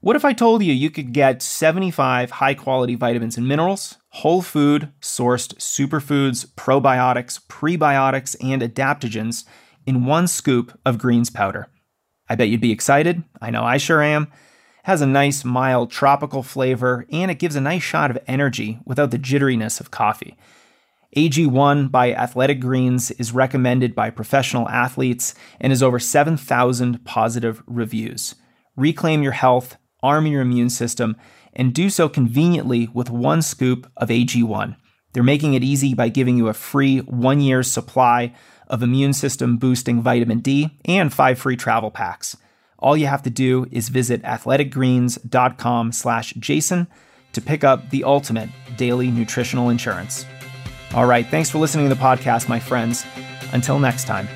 what 0.00 0.16
if 0.16 0.24
I 0.24 0.32
told 0.32 0.64
you 0.64 0.72
you 0.72 0.90
could 0.90 1.12
get 1.12 1.42
75 1.42 2.32
high 2.32 2.54
quality 2.54 2.96
vitamins 2.96 3.36
and 3.36 3.46
minerals, 3.46 3.98
whole 4.08 4.42
food 4.42 4.92
sourced 5.00 5.54
superfoods, 5.58 6.44
probiotics, 6.56 7.40
prebiotics, 7.46 8.34
and 8.42 8.62
adaptogens 8.62 9.44
in 9.86 10.04
one 10.04 10.26
scoop 10.26 10.76
of 10.84 10.98
greens 10.98 11.30
powder? 11.30 11.68
I 12.28 12.34
bet 12.34 12.48
you'd 12.48 12.60
be 12.60 12.72
excited. 12.72 13.22
I 13.40 13.50
know 13.50 13.62
I 13.62 13.76
sure 13.76 14.02
am. 14.02 14.24
It 14.24 14.28
has 14.84 15.02
a 15.02 15.06
nice, 15.06 15.44
mild, 15.44 15.92
tropical 15.92 16.42
flavor, 16.42 17.06
and 17.12 17.30
it 17.30 17.38
gives 17.38 17.54
a 17.54 17.60
nice 17.60 17.82
shot 17.82 18.10
of 18.10 18.18
energy 18.26 18.80
without 18.84 19.12
the 19.12 19.18
jitteriness 19.18 19.78
of 19.80 19.92
coffee. 19.92 20.36
AG1 21.16 21.90
by 21.90 22.14
Athletic 22.14 22.58
Greens 22.58 23.10
is 23.12 23.32
recommended 23.32 23.94
by 23.94 24.08
professional 24.08 24.66
athletes 24.70 25.34
and 25.60 25.70
has 25.70 25.82
over 25.82 25.98
7,000 25.98 27.04
positive 27.04 27.62
reviews. 27.66 28.34
Reclaim 28.76 29.22
your 29.22 29.32
health, 29.32 29.76
arm 30.02 30.26
your 30.26 30.40
immune 30.40 30.70
system, 30.70 31.16
and 31.52 31.74
do 31.74 31.90
so 31.90 32.08
conveniently 32.08 32.88
with 32.94 33.10
one 33.10 33.42
scoop 33.42 33.90
of 33.94 34.08
AG1. 34.08 34.76
They're 35.12 35.22
making 35.22 35.52
it 35.52 35.62
easy 35.62 35.92
by 35.92 36.08
giving 36.08 36.38
you 36.38 36.48
a 36.48 36.54
free 36.54 37.00
one 37.00 37.40
year's 37.40 37.70
supply 37.70 38.34
of 38.68 38.82
immune 38.82 39.12
system 39.12 39.58
boosting 39.58 40.00
vitamin 40.00 40.38
D 40.38 40.78
and 40.86 41.12
five 41.12 41.38
free 41.38 41.56
travel 41.56 41.90
packs. 41.90 42.38
all 42.78 42.96
you 42.96 43.06
have 43.06 43.22
to 43.22 43.30
do 43.30 43.66
is 43.70 43.90
visit 43.90 44.22
athleticgreens.com 44.22 45.92
slash 45.92 46.32
jason 46.34 46.88
to 47.32 47.40
pick 47.40 47.62
up 47.62 47.90
the 47.90 48.02
ultimate 48.02 48.48
daily 48.76 49.10
nutritional 49.10 49.68
insurance. 49.68 50.24
All 50.94 51.06
right, 51.06 51.26
thanks 51.26 51.48
for 51.48 51.58
listening 51.58 51.88
to 51.88 51.94
the 51.94 52.00
podcast, 52.00 52.48
my 52.48 52.60
friends. 52.60 53.04
Until 53.52 53.78
next 53.78 54.04
time. 54.04 54.28